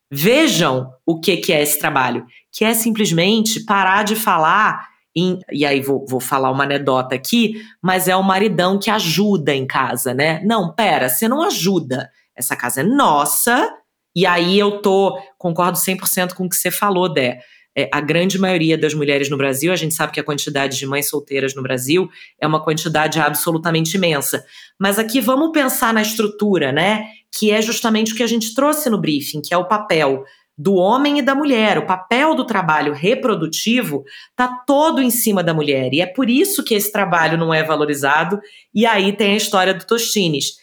vejam 0.09 0.89
o 1.05 1.19
que, 1.19 1.35
que 1.35 1.51
é 1.51 1.61
esse 1.61 1.77
trabalho, 1.77 2.25
que 2.53 2.63
é 2.63 2.73
simplesmente 2.73 3.65
parar 3.65 4.03
de 4.03 4.15
falar 4.15 4.94
em, 5.15 5.39
e 5.51 5.65
aí 5.65 5.79
vou, 5.81 6.05
vou 6.07 6.19
falar 6.19 6.51
uma 6.51 6.63
anedota 6.63 7.15
aqui, 7.15 7.61
mas 7.81 8.07
é 8.07 8.15
o 8.15 8.23
maridão 8.23 8.77
que 8.77 8.89
ajuda 8.89 9.55
em 9.55 9.65
casa, 9.65 10.13
né? 10.13 10.41
Não, 10.43 10.73
pera, 10.73 11.07
você 11.07 11.27
não 11.27 11.41
ajuda. 11.41 12.09
Essa 12.35 12.55
casa 12.55 12.81
é 12.81 12.83
nossa, 12.83 13.71
e 14.15 14.25
aí 14.25 14.57
eu 14.57 14.81
tô, 14.81 15.17
concordo 15.37 15.77
100% 15.77 16.33
com 16.33 16.45
o 16.45 16.49
que 16.49 16.55
você 16.55 16.71
falou, 16.71 17.11
Dé. 17.11 17.39
É, 17.77 17.89
a 17.91 17.99
grande 17.99 18.39
maioria 18.39 18.77
das 18.77 18.93
mulheres 18.93 19.29
no 19.29 19.35
Brasil, 19.35 19.73
a 19.73 19.75
gente 19.75 19.93
sabe 19.93 20.13
que 20.13 20.19
a 20.19 20.23
quantidade 20.23 20.77
de 20.77 20.85
mães 20.85 21.09
solteiras 21.09 21.53
no 21.53 21.61
Brasil 21.61 22.09
é 22.39 22.47
uma 22.47 22.63
quantidade 22.63 23.19
absolutamente 23.19 23.97
imensa. 23.97 24.45
Mas 24.79 24.97
aqui 24.97 25.19
vamos 25.19 25.51
pensar 25.51 25.93
na 25.93 26.01
estrutura, 26.01 26.71
né? 26.71 27.05
Que 27.37 27.51
é 27.51 27.61
justamente 27.61 28.13
o 28.13 28.15
que 28.15 28.23
a 28.23 28.27
gente 28.27 28.55
trouxe 28.55 28.89
no 28.89 28.97
briefing, 28.99 29.41
que 29.41 29.53
é 29.53 29.57
o 29.57 29.67
papel 29.67 30.23
do 30.57 30.75
homem 30.75 31.19
e 31.19 31.21
da 31.21 31.35
mulher. 31.35 31.77
O 31.77 31.85
papel 31.85 32.33
do 32.33 32.45
trabalho 32.45 32.93
reprodutivo 32.93 34.03
está 34.29 34.47
todo 34.47 35.01
em 35.01 35.09
cima 35.09 35.43
da 35.43 35.53
mulher. 35.53 35.93
E 35.93 36.01
é 36.01 36.05
por 36.05 36.29
isso 36.29 36.63
que 36.63 36.73
esse 36.73 36.91
trabalho 36.91 37.37
não 37.37 37.53
é 37.53 37.63
valorizado. 37.63 38.39
E 38.73 38.85
aí 38.85 39.11
tem 39.13 39.33
a 39.33 39.37
história 39.37 39.73
do 39.73 39.85
Tostines. 39.85 40.57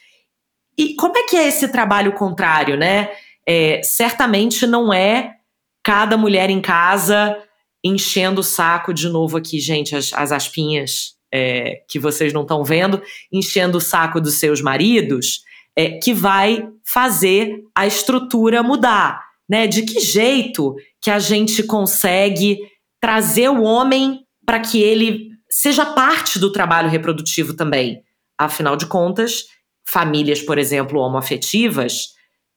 E 0.79 0.95
como 0.95 1.17
é 1.19 1.25
que 1.25 1.37
é 1.37 1.47
esse 1.47 1.69
trabalho 1.69 2.13
contrário, 2.13 2.77
né? 2.77 3.11
É, 3.47 3.83
certamente 3.83 4.67
não 4.67 4.93
é 4.93 5.35
cada 5.83 6.17
mulher 6.17 6.49
em 6.49 6.61
casa 6.61 7.37
enchendo 7.85 8.41
o 8.41 8.45
saco 8.45 8.95
de 8.95 9.09
novo 9.09 9.37
aqui, 9.37 9.59
gente, 9.59 9.97
as, 9.97 10.13
as 10.13 10.31
aspinhas 10.31 11.17
é, 11.35 11.83
que 11.89 11.99
vocês 11.99 12.33
não 12.33 12.43
estão 12.43 12.63
vendo, 12.63 13.03
enchendo 13.33 13.79
o 13.79 13.81
saco 13.81 14.21
dos 14.21 14.35
seus 14.35 14.61
maridos, 14.63 15.43
é, 15.75 15.99
que 15.99 16.15
vai 16.15 16.69
fazer 16.85 17.65
a 17.75 17.85
estrutura 17.87 18.63
mudar 18.63 19.32
né? 19.49 19.67
De 19.67 19.83
que 19.83 20.01
jeito 20.01 20.75
que 21.01 21.11
a 21.11 21.19
gente 21.19 21.63
consegue 21.63 22.59
trazer 23.01 23.49
o 23.49 23.63
homem 23.63 24.21
para 24.45 24.61
que 24.61 24.81
ele 24.81 25.31
seja 25.51 25.85
parte 25.85 26.39
do 26.39 26.53
trabalho 26.53 26.89
reprodutivo 26.89 27.55
também? 27.55 28.03
Afinal 28.39 28.77
de 28.77 28.87
contas, 28.87 29.45
famílias, 29.87 30.41
por 30.41 30.59
exemplo, 30.59 31.01
homoafetivas, 31.01 32.09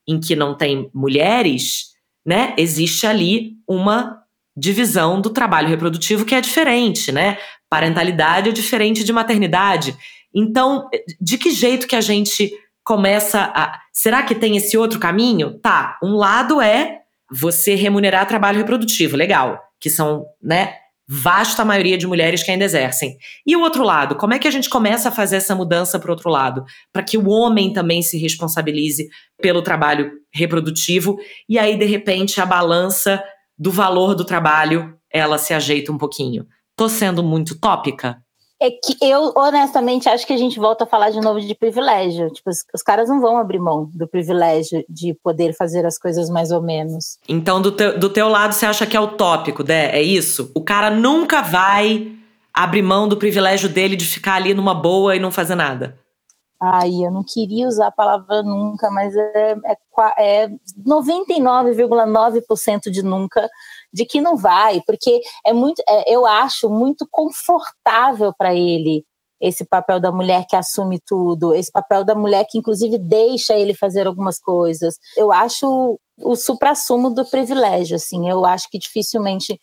em 0.08 0.20
que 0.20 0.36
não 0.36 0.56
tem 0.56 0.90
mulheres, 0.94 1.94
né? 2.26 2.54
Existe 2.58 3.06
ali 3.06 3.54
uma 3.68 4.22
divisão 4.56 5.20
do 5.20 5.30
trabalho 5.30 5.68
reprodutivo 5.68 6.26
que 6.26 6.34
é 6.34 6.42
diferente, 6.42 7.12
né? 7.12 7.38
Parentalidade 7.70 8.50
é 8.50 8.52
diferente 8.52 9.04
de 9.04 9.12
maternidade. 9.12 9.96
Então, 10.34 10.88
de 11.20 11.38
que 11.38 11.52
jeito 11.52 11.88
que 11.88 11.96
a 11.96 12.02
gente 12.02 12.52
começa 12.86 13.52
a. 13.54 13.80
Será 13.92 14.24
que 14.24 14.36
tem 14.36 14.56
esse 14.56 14.78
outro 14.78 15.00
caminho? 15.00 15.60
Tá, 15.60 15.98
um 16.02 16.14
lado 16.14 16.62
é 16.62 17.00
você 17.30 17.74
remunerar 17.74 18.28
trabalho 18.28 18.60
reprodutivo, 18.60 19.18
legal, 19.18 19.60
que 19.80 19.90
são, 19.90 20.26
né, 20.42 20.76
vasta 21.08 21.66
maioria 21.66 21.98
de 21.98 22.06
mulheres 22.06 22.44
que 22.44 22.52
ainda 22.52 22.64
exercem. 22.64 23.18
E 23.46 23.56
o 23.56 23.62
outro 23.62 23.84
lado, 23.84 24.16
como 24.16 24.34
é 24.34 24.40
que 24.40 24.48
a 24.48 24.52
gente 24.52 24.70
começa 24.70 25.10
a 25.10 25.12
fazer 25.12 25.38
essa 25.38 25.56
mudança 25.56 26.00
para 26.00 26.10
o 26.10 26.12
outro 26.12 26.30
lado? 26.30 26.64
Para 26.94 27.04
que 27.04 27.18
o 27.18 27.28
homem 27.28 27.74
também 27.74 28.02
se 28.02 28.18
responsabilize 28.18 29.10
pelo 29.42 29.64
trabalho 29.64 30.12
reprodutivo 30.32 31.18
e 31.50 31.58
aí, 31.58 31.78
de 31.78 31.86
repente, 31.86 32.40
a 32.40 32.46
balança 32.46 33.24
do 33.58 33.72
valor 33.72 34.16
do 34.16 34.24
trabalho 34.24 34.96
ela 35.12 35.38
se 35.38 35.54
ajeita 35.54 35.92
um 35.92 35.98
pouquinho. 35.98 36.46
Tô 36.76 36.90
sendo 36.90 37.24
muito 37.24 37.58
tópica? 37.58 38.22
É 38.66 38.72
que 38.72 38.98
eu, 39.00 39.32
honestamente, 39.38 40.10
acho 40.10 40.26
que 40.26 40.34
a 40.34 40.38
gente 40.38 40.60
volta 40.60 40.86
a 40.86 40.88
falar 40.88 41.12
de 41.12 41.22
novo 41.22 41.40
de 41.40 41.54
privilégio. 41.54 42.32
Tipo, 42.32 42.50
os, 42.50 42.66
os, 42.74 42.82
caras 42.82 43.08
não 43.08 43.22
vão 43.22 43.38
abrir 43.38 43.60
mão 43.60 43.88
do 43.94 44.08
privilégio 44.08 44.84
de 44.90 45.14
poder 45.24 45.56
fazer 45.56 45.86
as 45.86 46.00
coisas 46.00 46.32
mais 46.32 46.50
ou 46.50 46.64
menos. 46.64 47.20
Então, 47.30 47.62
do, 47.62 47.72
te, 47.72 47.92
do 47.92 48.10
teu 48.10 48.28
lado, 48.28 48.54
você 48.54 48.66
acha 48.66 48.88
que 48.88 48.98
é 48.98 49.00
utópico, 49.00 49.64
né? 49.64 49.96
É 49.96 50.02
isso? 50.02 50.52
O 50.56 50.62
cara 50.62 50.90
nunca 50.90 51.44
vai 51.44 52.12
abrir 52.52 52.82
mão 52.82 53.08
do 53.08 53.18
privilégio 53.18 53.70
dele 53.70 53.96
de 53.96 54.06
ficar 54.06 54.34
ali 54.36 54.56
numa 54.56 54.74
boa 54.74 55.16
e 55.16 55.20
não 55.20 55.30
fazer 55.30 55.54
nada. 55.54 56.00
Ai, 56.60 57.06
eu 57.06 57.12
não 57.12 57.24
queria 57.24 57.68
usar 57.68 57.86
a 57.88 57.92
palavra 57.92 58.42
nunca, 58.42 58.90
mas 58.90 59.16
é, 59.16 59.56
é, 59.66 59.78
é 60.18 60.50
99,9% 60.84 62.90
de 62.90 63.04
nunca 63.04 63.48
de 63.96 64.06
que 64.06 64.20
não 64.20 64.36
vai, 64.36 64.82
porque 64.86 65.22
é 65.46 65.54
muito, 65.54 65.82
é, 65.88 66.14
eu 66.14 66.26
acho 66.26 66.70
muito 66.70 67.08
confortável 67.10 68.34
para 68.38 68.54
ele 68.54 69.06
esse 69.40 69.64
papel 69.64 70.02
da 70.02 70.12
mulher 70.12 70.46
que 70.50 70.56
assume 70.56 71.00
tudo, 71.00 71.54
esse 71.54 71.72
papel 71.72 72.04
da 72.04 72.14
mulher 72.14 72.46
que 72.50 72.58
inclusive 72.58 72.98
deixa 72.98 73.54
ele 73.54 73.74
fazer 73.74 74.06
algumas 74.06 74.38
coisas. 74.38 74.96
Eu 75.16 75.32
acho 75.32 75.98
o 76.18 76.36
suprassumo 76.36 77.10
do 77.10 77.26
privilégio, 77.26 77.96
assim. 77.96 78.30
Eu 78.30 78.46
acho 78.46 78.70
que 78.70 78.78
dificilmente, 78.78 79.58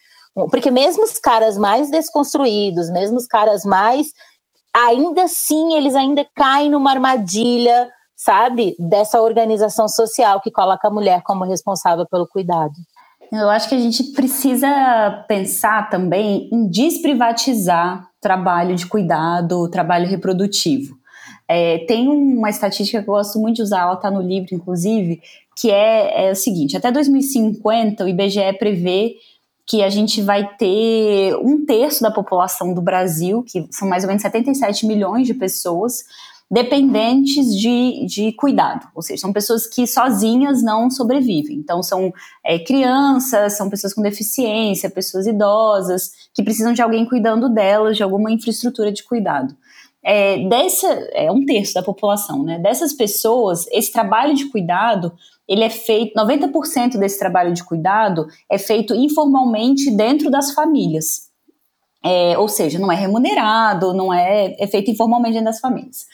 porque 0.50 0.70
mesmo 0.70 1.04
os 1.04 1.18
caras 1.18 1.58
mais 1.58 1.90
desconstruídos, 1.90 2.90
mesmo 2.90 3.18
os 3.18 3.26
caras 3.26 3.64
mais, 3.64 4.06
ainda 4.74 5.24
assim 5.24 5.74
eles 5.74 5.94
ainda 5.94 6.26
caem 6.34 6.70
numa 6.70 6.90
armadilha, 6.90 7.90
sabe, 8.16 8.74
dessa 8.78 9.20
organização 9.20 9.88
social 9.88 10.40
que 10.40 10.50
coloca 10.50 10.88
a 10.88 10.90
mulher 10.90 11.22
como 11.22 11.44
responsável 11.44 12.06
pelo 12.08 12.26
cuidado. 12.26 12.72
Eu 13.32 13.48
acho 13.48 13.66
que 13.66 13.74
a 13.74 13.78
gente 13.78 14.12
precisa 14.12 15.24
pensar 15.26 15.88
também 15.88 16.50
em 16.52 16.68
desprivatizar 16.68 18.06
trabalho 18.20 18.76
de 18.76 18.86
cuidado, 18.86 19.70
trabalho 19.70 20.06
reprodutivo. 20.06 20.98
É, 21.48 21.78
tem 21.86 22.08
uma 22.08 22.50
estatística 22.50 23.02
que 23.02 23.08
eu 23.08 23.14
gosto 23.14 23.38
muito 23.38 23.56
de 23.56 23.62
usar, 23.62 23.80
ela 23.80 23.94
está 23.94 24.10
no 24.10 24.20
livro, 24.20 24.54
inclusive, 24.54 25.22
que 25.56 25.70
é, 25.70 26.28
é 26.28 26.30
o 26.32 26.36
seguinte: 26.36 26.76
até 26.76 26.92
2050, 26.92 28.04
o 28.04 28.08
IBGE 28.08 28.52
prevê 28.58 29.16
que 29.66 29.82
a 29.82 29.88
gente 29.88 30.20
vai 30.20 30.46
ter 30.56 31.34
um 31.36 31.64
terço 31.64 32.02
da 32.02 32.10
população 32.10 32.74
do 32.74 32.82
Brasil, 32.82 33.42
que 33.42 33.66
são 33.70 33.88
mais 33.88 34.04
ou 34.04 34.08
menos 34.08 34.22
77 34.22 34.86
milhões 34.86 35.26
de 35.26 35.32
pessoas, 35.32 36.04
dependentes 36.52 37.56
de, 37.56 38.04
de 38.04 38.32
cuidado, 38.32 38.86
ou 38.94 39.00
seja, 39.00 39.22
são 39.22 39.32
pessoas 39.32 39.66
que 39.66 39.86
sozinhas 39.86 40.62
não 40.62 40.90
sobrevivem. 40.90 41.56
Então, 41.56 41.82
são 41.82 42.12
é, 42.44 42.58
crianças, 42.58 43.54
são 43.54 43.70
pessoas 43.70 43.94
com 43.94 44.02
deficiência, 44.02 44.90
pessoas 44.90 45.26
idosas, 45.26 46.12
que 46.34 46.42
precisam 46.42 46.74
de 46.74 46.82
alguém 46.82 47.06
cuidando 47.06 47.48
delas, 47.48 47.96
de 47.96 48.02
alguma 48.02 48.30
infraestrutura 48.30 48.92
de 48.92 49.02
cuidado. 49.02 49.56
É, 50.04 50.46
dessa, 50.46 50.88
é 51.14 51.32
um 51.32 51.46
terço 51.46 51.72
da 51.72 51.82
população, 51.82 52.42
né? 52.42 52.58
Dessas 52.58 52.92
pessoas, 52.92 53.66
esse 53.72 53.90
trabalho 53.90 54.34
de 54.34 54.50
cuidado, 54.50 55.10
ele 55.48 55.64
é 55.64 55.70
feito, 55.70 56.14
90% 56.14 56.98
desse 56.98 57.18
trabalho 57.18 57.54
de 57.54 57.64
cuidado 57.64 58.26
é 58.50 58.58
feito 58.58 58.94
informalmente 58.94 59.90
dentro 59.90 60.30
das 60.30 60.52
famílias. 60.52 61.30
É, 62.04 62.36
ou 62.36 62.48
seja, 62.48 62.78
não 62.78 62.92
é 62.92 62.96
remunerado, 62.96 63.94
não 63.94 64.12
é, 64.12 64.54
é 64.58 64.66
feito 64.66 64.90
informalmente 64.90 65.34
dentro 65.34 65.46
das 65.46 65.60
famílias. 65.60 66.04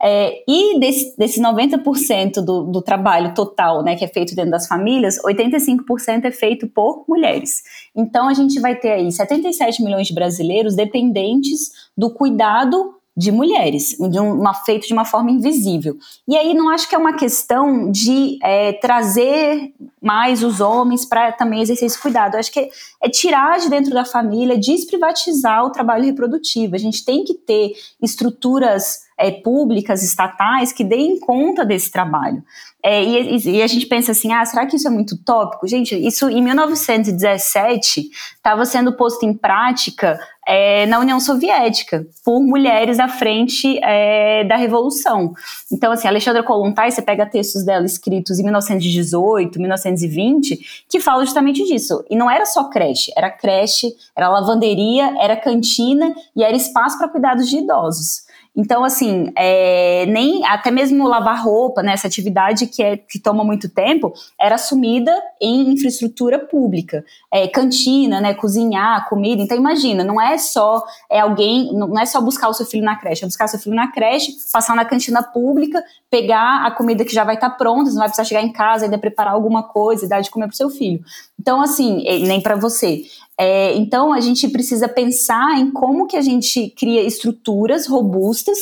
É, 0.00 0.44
e 0.46 0.78
desse, 0.78 1.16
desses 1.16 1.42
90% 1.42 2.34
do, 2.44 2.64
do 2.64 2.80
trabalho 2.80 3.34
total, 3.34 3.82
né, 3.82 3.96
que 3.96 4.04
é 4.04 4.08
feito 4.08 4.34
dentro 4.34 4.52
das 4.52 4.66
famílias, 4.66 5.18
85% 5.24 6.24
é 6.24 6.30
feito 6.30 6.68
por 6.68 7.04
mulheres. 7.08 7.62
Então 7.96 8.28
a 8.28 8.34
gente 8.34 8.60
vai 8.60 8.76
ter 8.76 8.92
aí 8.92 9.10
77 9.10 9.82
milhões 9.82 10.06
de 10.06 10.14
brasileiros 10.14 10.76
dependentes 10.76 11.72
do 11.96 12.12
cuidado 12.14 12.97
de 13.18 13.32
mulheres, 13.32 13.96
de 13.98 14.20
uma, 14.20 14.54
feito 14.54 14.86
de 14.86 14.92
uma 14.92 15.04
forma 15.04 15.28
invisível. 15.28 15.96
E 16.26 16.36
aí 16.36 16.54
não 16.54 16.68
acho 16.68 16.88
que 16.88 16.94
é 16.94 16.98
uma 16.98 17.14
questão 17.14 17.90
de 17.90 18.38
é, 18.40 18.74
trazer 18.74 19.74
mais 20.00 20.44
os 20.44 20.60
homens 20.60 21.04
para 21.04 21.32
também 21.32 21.60
exercer 21.60 21.86
esse 21.86 22.00
cuidado. 22.00 22.34
Eu 22.34 22.38
acho 22.38 22.52
que 22.52 22.60
é, 22.60 22.68
é 23.02 23.08
tirar 23.08 23.58
de 23.58 23.68
dentro 23.68 23.92
da 23.92 24.04
família, 24.04 24.56
desprivatizar 24.56 25.64
o 25.64 25.72
trabalho 25.72 26.04
reprodutivo. 26.04 26.76
A 26.76 26.78
gente 26.78 27.04
tem 27.04 27.24
que 27.24 27.34
ter 27.34 27.72
estruturas 28.00 29.08
é, 29.18 29.32
públicas, 29.32 30.04
estatais, 30.04 30.70
que 30.70 30.84
deem 30.84 31.18
conta 31.18 31.64
desse 31.64 31.90
trabalho. 31.90 32.40
É, 32.80 33.02
e, 33.02 33.56
e, 33.56 33.62
a 33.62 33.66
gente 33.66 33.86
pensa 33.86 34.12
assim, 34.12 34.32
ah, 34.32 34.44
será 34.44 34.64
que 34.64 34.76
isso 34.76 34.86
é 34.86 34.90
muito 34.90 35.18
tópico? 35.24 35.66
Gente, 35.66 35.96
isso 35.96 36.28
em 36.28 36.40
1917 36.40 38.08
estava 38.36 38.64
sendo 38.64 38.96
posto 38.96 39.26
em 39.26 39.34
prática 39.34 40.20
é, 40.48 40.86
na 40.86 40.98
União 40.98 41.20
Soviética 41.20 42.06
por 42.24 42.40
mulheres 42.40 42.98
à 42.98 43.06
frente 43.06 43.78
é, 43.84 44.44
da 44.44 44.56
Revolução. 44.56 45.34
Então, 45.70 45.92
assim, 45.92 46.08
Alexandra 46.08 46.42
Kolontai, 46.42 46.90
você 46.90 47.02
pega 47.02 47.26
textos 47.26 47.64
dela 47.64 47.84
escritos 47.84 48.38
em 48.38 48.44
1918, 48.44 49.60
1920, 49.60 50.86
que 50.88 51.00
falam 51.00 51.26
justamente 51.26 51.62
disso. 51.64 52.02
E 52.08 52.16
não 52.16 52.30
era 52.30 52.46
só 52.46 52.64
creche, 52.64 53.12
era 53.14 53.30
creche, 53.30 53.94
era 54.16 54.30
lavanderia, 54.30 55.14
era 55.20 55.36
cantina 55.36 56.14
e 56.34 56.42
era 56.42 56.56
espaço 56.56 56.96
para 56.96 57.08
cuidados 57.08 57.46
de 57.50 57.58
idosos. 57.58 58.26
Então, 58.58 58.82
assim, 58.82 59.30
é, 59.36 60.04
nem 60.06 60.44
até 60.44 60.68
mesmo 60.68 61.06
lavar 61.06 61.44
roupa, 61.44 61.80
né, 61.80 61.92
essa 61.92 62.08
atividade 62.08 62.66
que, 62.66 62.82
é, 62.82 62.96
que 62.96 63.20
toma 63.20 63.44
muito 63.44 63.68
tempo, 63.68 64.12
era 64.38 64.56
assumida 64.56 65.14
em 65.40 65.70
infraestrutura 65.70 66.40
pública. 66.40 67.04
É, 67.32 67.46
cantina, 67.46 68.20
né, 68.20 68.34
cozinhar, 68.34 69.08
comida. 69.08 69.40
Então, 69.40 69.56
imagina, 69.56 70.02
não 70.02 70.20
é 70.20 70.36
só 70.36 70.84
é 71.08 71.20
alguém, 71.20 71.72
não 71.72 72.00
é 72.00 72.04
só 72.04 72.20
buscar 72.20 72.48
o 72.48 72.52
seu 72.52 72.66
filho 72.66 72.84
na 72.84 72.96
creche, 72.96 73.22
é 73.22 73.28
buscar 73.28 73.44
o 73.44 73.48
seu 73.48 73.60
filho 73.60 73.76
na 73.76 73.92
creche, 73.92 74.32
passar 74.52 74.74
na 74.74 74.84
cantina 74.84 75.22
pública, 75.22 75.80
pegar 76.10 76.66
a 76.66 76.70
comida 76.72 77.04
que 77.04 77.14
já 77.14 77.22
vai 77.22 77.36
estar 77.36 77.50
tá 77.50 77.56
pronta, 77.56 77.90
não 77.90 77.98
vai 77.98 78.08
precisar 78.08 78.24
chegar 78.24 78.42
em 78.42 78.52
casa 78.52 78.86
ainda 78.86 78.98
preparar 78.98 79.34
alguma 79.34 79.62
coisa 79.62 80.08
dar 80.08 80.20
de 80.20 80.30
comer 80.30 80.46
para 80.46 80.54
o 80.54 80.56
seu 80.56 80.68
filho. 80.68 81.00
Então, 81.38 81.60
assim, 81.60 82.02
nem 82.26 82.40
para 82.40 82.56
você. 82.56 83.04
É, 83.40 83.76
então, 83.76 84.12
a 84.12 84.20
gente 84.20 84.48
precisa 84.48 84.88
pensar 84.88 85.58
em 85.60 85.70
como 85.70 86.08
que 86.08 86.16
a 86.16 86.22
gente 86.22 86.70
cria 86.70 87.02
estruturas 87.02 87.86
robustas 87.86 88.58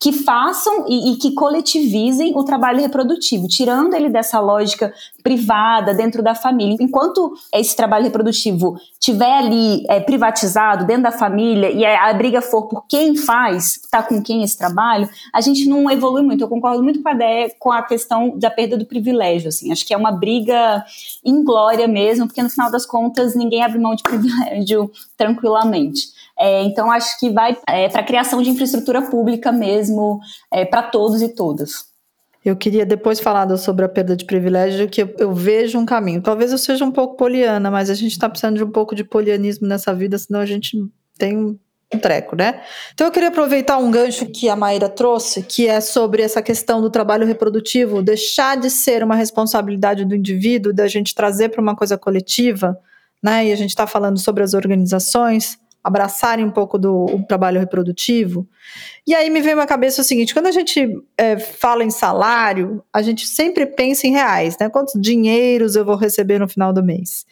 que 0.00 0.14
façam 0.14 0.86
e, 0.88 1.12
e, 1.12 1.16
que 1.16 1.32
coletivizem 1.32 2.32
o 2.34 2.42
trabalho 2.42 2.80
reprodutivo, 2.80 3.46
tirando 3.46 3.92
ele 3.92 4.08
dessa 4.08 4.40
lógica 4.40 4.94
privada 5.22 5.92
dentro 5.92 6.22
da 6.22 6.34
família. 6.34 6.78
Enquanto 6.80 7.34
esse 7.52 7.76
trabalho 7.76 8.04
reprodutivo 8.04 8.80
tiver 8.98 9.30
ali 9.30 9.84
é, 9.90 10.00
privatizado 10.00 10.86
dentro 10.86 11.02
da 11.02 11.12
família 11.12 11.70
e 11.70 11.84
a, 11.84 12.08
a 12.08 12.14
briga 12.14 12.40
for 12.40 12.62
por 12.62 12.86
quem 12.88 13.14
faz, 13.14 13.78
tá 13.90 14.02
com 14.02 14.22
quem 14.22 14.42
esse 14.42 14.56
trabalho, 14.56 15.06
a 15.34 15.42
gente 15.42 15.68
não 15.68 15.90
evolui 15.90 16.22
muito. 16.22 16.42
Eu 16.42 16.48
concordo 16.48 16.82
muito 16.82 17.02
com 17.02 17.08
a 17.10 17.12
ideia, 17.12 17.52
com 17.58 17.70
a 17.70 17.82
questão 17.82 18.38
da 18.38 18.50
perda 18.50 18.78
do 18.78 18.86
privilégio. 18.86 19.48
Assim, 19.48 19.70
acho 19.70 19.86
que 19.86 19.92
é 19.92 19.96
uma 19.98 20.12
briga 20.12 20.82
inglória 21.22 21.86
mesmo, 21.86 22.26
porque 22.26 22.42
no 22.42 22.48
final 22.48 22.70
das 22.70 22.86
contas 22.86 23.34
ninguém 23.34 23.62
abre 23.62 23.78
mão 23.78 23.94
de 23.94 24.02
privilégio 24.02 24.90
tranquilamente. 25.14 26.19
É, 26.40 26.62
então, 26.62 26.90
acho 26.90 27.20
que 27.20 27.28
vai 27.28 27.54
é, 27.68 27.88
para 27.90 28.00
a 28.00 28.04
criação 28.04 28.40
de 28.40 28.48
infraestrutura 28.48 29.02
pública 29.02 29.52
mesmo, 29.52 30.18
é, 30.50 30.64
para 30.64 30.82
todos 30.84 31.20
e 31.20 31.28
todas. 31.34 31.90
Eu 32.42 32.56
queria 32.56 32.86
depois 32.86 33.20
falar 33.20 33.54
sobre 33.58 33.84
a 33.84 33.88
perda 33.88 34.16
de 34.16 34.24
privilégio, 34.24 34.88
que 34.88 35.02
eu, 35.02 35.14
eu, 35.18 35.34
vejo 35.34 35.78
um 35.78 35.84
caminho. 35.84 36.22
Talvez 36.22 36.50
eu 36.50 36.56
seja 36.56 36.82
um 36.82 36.90
pouco 36.90 37.14
poliana, 37.14 37.70
mas 37.70 37.90
a 37.90 37.94
gente 37.94 38.12
está 38.12 38.26
precisando 38.26 38.56
de 38.56 38.64
um 38.64 38.70
pouco 38.70 38.94
de 38.94 39.04
polianismo 39.04 39.66
nessa 39.66 39.92
vida, 39.92 40.16
senão 40.16 40.40
a 40.40 40.46
gente 40.46 40.78
tem 41.18 41.36
um 41.92 41.98
treco, 41.98 42.34
né? 42.34 42.62
Então 42.94 43.06
eu 43.06 43.10
queria 43.10 43.28
aproveitar 43.28 43.76
um 43.76 43.90
gancho 43.90 44.24
que 44.24 44.48
a 44.48 44.56
Maíra 44.56 44.88
trouxe, 44.88 45.42
que 45.42 45.68
é 45.68 45.82
sobre 45.82 46.22
essa 46.22 46.40
questão 46.40 46.80
do 46.80 46.88
trabalho 46.88 47.26
reprodutivo, 47.26 48.00
deixar 48.00 48.56
de 48.56 48.70
ser 48.70 49.04
uma 49.04 49.16
responsabilidade 49.16 50.06
do 50.06 50.14
indivíduo, 50.14 50.72
da 50.72 50.86
gente 50.86 51.14
trazer 51.14 51.50
para 51.50 51.60
uma 51.60 51.76
coisa 51.76 51.98
coletiva, 51.98 52.78
né? 53.22 53.48
E 53.48 53.52
a 53.52 53.56
gente 53.56 53.70
está 53.70 53.86
falando 53.86 54.18
sobre 54.18 54.42
as 54.42 54.54
organizações 54.54 55.58
abraçarem 55.82 56.44
um 56.44 56.50
pouco 56.50 56.78
do 56.78 57.06
trabalho 57.28 57.58
reprodutivo. 57.58 58.48
E 59.06 59.14
aí 59.14 59.30
me 59.30 59.40
veio 59.40 59.56
na 59.56 59.66
cabeça 59.66 60.02
o 60.02 60.04
seguinte: 60.04 60.34
quando 60.34 60.46
a 60.46 60.52
gente 60.52 60.88
é, 61.16 61.38
fala 61.38 61.82
em 61.82 61.90
salário, 61.90 62.82
a 62.92 63.02
gente 63.02 63.26
sempre 63.26 63.66
pensa 63.66 64.06
em 64.06 64.12
reais, 64.12 64.56
né? 64.60 64.68
Quantos 64.68 64.94
dinheiros 65.00 65.76
eu 65.76 65.84
vou 65.84 65.96
receber 65.96 66.38
no 66.38 66.48
final 66.48 66.72
do 66.72 66.82
mês? 66.82 67.24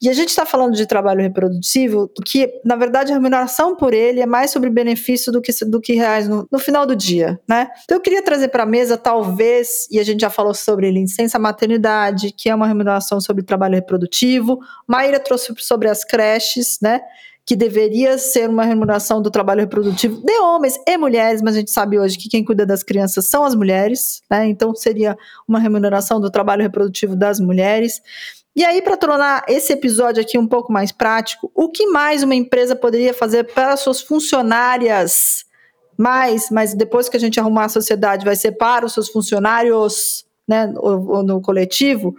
E 0.00 0.10
a 0.10 0.12
gente 0.12 0.28
está 0.28 0.44
falando 0.44 0.74
de 0.74 0.84
trabalho 0.84 1.22
reprodutivo, 1.22 2.10
que 2.26 2.60
na 2.62 2.76
verdade 2.76 3.12
a 3.12 3.14
remuneração 3.14 3.74
por 3.74 3.94
ele 3.94 4.20
é 4.20 4.26
mais 4.26 4.50
sobre 4.50 4.68
benefício 4.68 5.32
do 5.32 5.40
que, 5.40 5.50
do 5.64 5.80
que 5.80 5.94
reais 5.94 6.28
no, 6.28 6.46
no 6.52 6.58
final 6.58 6.84
do 6.84 6.94
dia, 6.94 7.40
né? 7.48 7.68
Então 7.84 7.96
eu 7.96 8.00
queria 8.02 8.22
trazer 8.22 8.48
para 8.48 8.64
a 8.64 8.66
mesa, 8.66 8.98
talvez, 8.98 9.88
e 9.90 9.98
a 9.98 10.04
gente 10.04 10.20
já 10.20 10.28
falou 10.28 10.52
sobre 10.52 10.90
licença 10.90 11.38
maternidade, 11.38 12.30
que 12.30 12.50
é 12.50 12.54
uma 12.54 12.66
remuneração 12.66 13.22
sobre 13.22 13.42
trabalho 13.42 13.74
reprodutivo. 13.74 14.58
Maíra 14.86 15.18
trouxe 15.18 15.54
sobre 15.60 15.88
as 15.88 16.04
creches, 16.04 16.78
né? 16.82 17.00
Que 17.46 17.54
deveria 17.54 18.18
ser 18.18 18.50
uma 18.50 18.64
remuneração 18.64 19.22
do 19.22 19.30
trabalho 19.30 19.60
reprodutivo 19.60 20.20
de 20.20 20.36
homens 20.40 20.76
e 20.84 20.98
mulheres, 20.98 21.40
mas 21.40 21.54
a 21.54 21.60
gente 21.60 21.70
sabe 21.70 21.96
hoje 21.96 22.18
que 22.18 22.28
quem 22.28 22.44
cuida 22.44 22.66
das 22.66 22.82
crianças 22.82 23.26
são 23.26 23.44
as 23.44 23.54
mulheres, 23.54 24.20
né? 24.28 24.48
Então 24.48 24.74
seria 24.74 25.16
uma 25.46 25.60
remuneração 25.60 26.20
do 26.20 26.28
trabalho 26.28 26.62
reprodutivo 26.62 27.14
das 27.14 27.38
mulheres. 27.38 28.02
E 28.54 28.64
aí, 28.64 28.82
para 28.82 28.96
tornar 28.96 29.44
esse 29.46 29.72
episódio 29.72 30.20
aqui 30.20 30.36
um 30.36 30.46
pouco 30.48 30.72
mais 30.72 30.90
prático, 30.90 31.48
o 31.54 31.68
que 31.68 31.86
mais 31.86 32.24
uma 32.24 32.34
empresa 32.34 32.74
poderia 32.74 33.14
fazer 33.14 33.44
para 33.44 33.76
suas 33.76 34.00
funcionárias? 34.00 35.44
Mais, 35.96 36.50
mas 36.50 36.74
depois 36.74 37.08
que 37.08 37.16
a 37.16 37.20
gente 37.20 37.38
arrumar 37.38 37.66
a 37.66 37.68
sociedade, 37.68 38.24
vai 38.24 38.34
ser 38.34 38.52
para 38.52 38.84
os 38.84 38.92
seus 38.92 39.08
funcionários, 39.08 40.26
né, 40.48 40.72
ou, 40.78 41.08
ou 41.08 41.22
no 41.22 41.40
coletivo, 41.40 42.16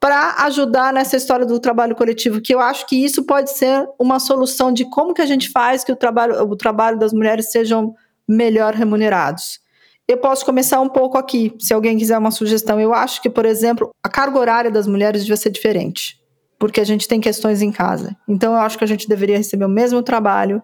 para 0.00 0.44
ajudar 0.46 0.94
nessa 0.94 1.18
história 1.18 1.44
do 1.44 1.60
trabalho 1.60 1.94
coletivo, 1.94 2.40
que 2.40 2.54
eu 2.54 2.58
acho 2.58 2.86
que 2.86 3.04
isso 3.04 3.24
pode 3.24 3.50
ser 3.50 3.86
uma 3.98 4.18
solução 4.18 4.72
de 4.72 4.88
como 4.88 5.12
que 5.12 5.20
a 5.20 5.26
gente 5.26 5.50
faz 5.50 5.84
que 5.84 5.92
o 5.92 5.96
trabalho, 5.96 6.42
o 6.42 6.56
trabalho 6.56 6.98
das 6.98 7.12
mulheres 7.12 7.52
sejam 7.52 7.94
melhor 8.26 8.72
remunerados. 8.72 9.60
Eu 10.08 10.16
posso 10.16 10.44
começar 10.44 10.80
um 10.80 10.88
pouco 10.88 11.18
aqui, 11.18 11.54
se 11.58 11.74
alguém 11.74 11.98
quiser 11.98 12.16
uma 12.16 12.30
sugestão. 12.30 12.80
Eu 12.80 12.94
acho 12.94 13.20
que, 13.20 13.28
por 13.28 13.44
exemplo, 13.44 13.90
a 14.02 14.08
carga 14.08 14.38
horária 14.38 14.70
das 14.70 14.86
mulheres 14.86 15.22
devia 15.22 15.36
ser 15.36 15.50
diferente, 15.50 16.18
porque 16.58 16.80
a 16.80 16.84
gente 16.84 17.06
tem 17.06 17.20
questões 17.20 17.60
em 17.60 17.70
casa. 17.70 18.16
Então, 18.26 18.54
eu 18.54 18.58
acho 18.58 18.78
que 18.78 18.84
a 18.84 18.88
gente 18.88 19.06
deveria 19.06 19.36
receber 19.36 19.66
o 19.66 19.68
mesmo 19.68 20.02
trabalho, 20.02 20.62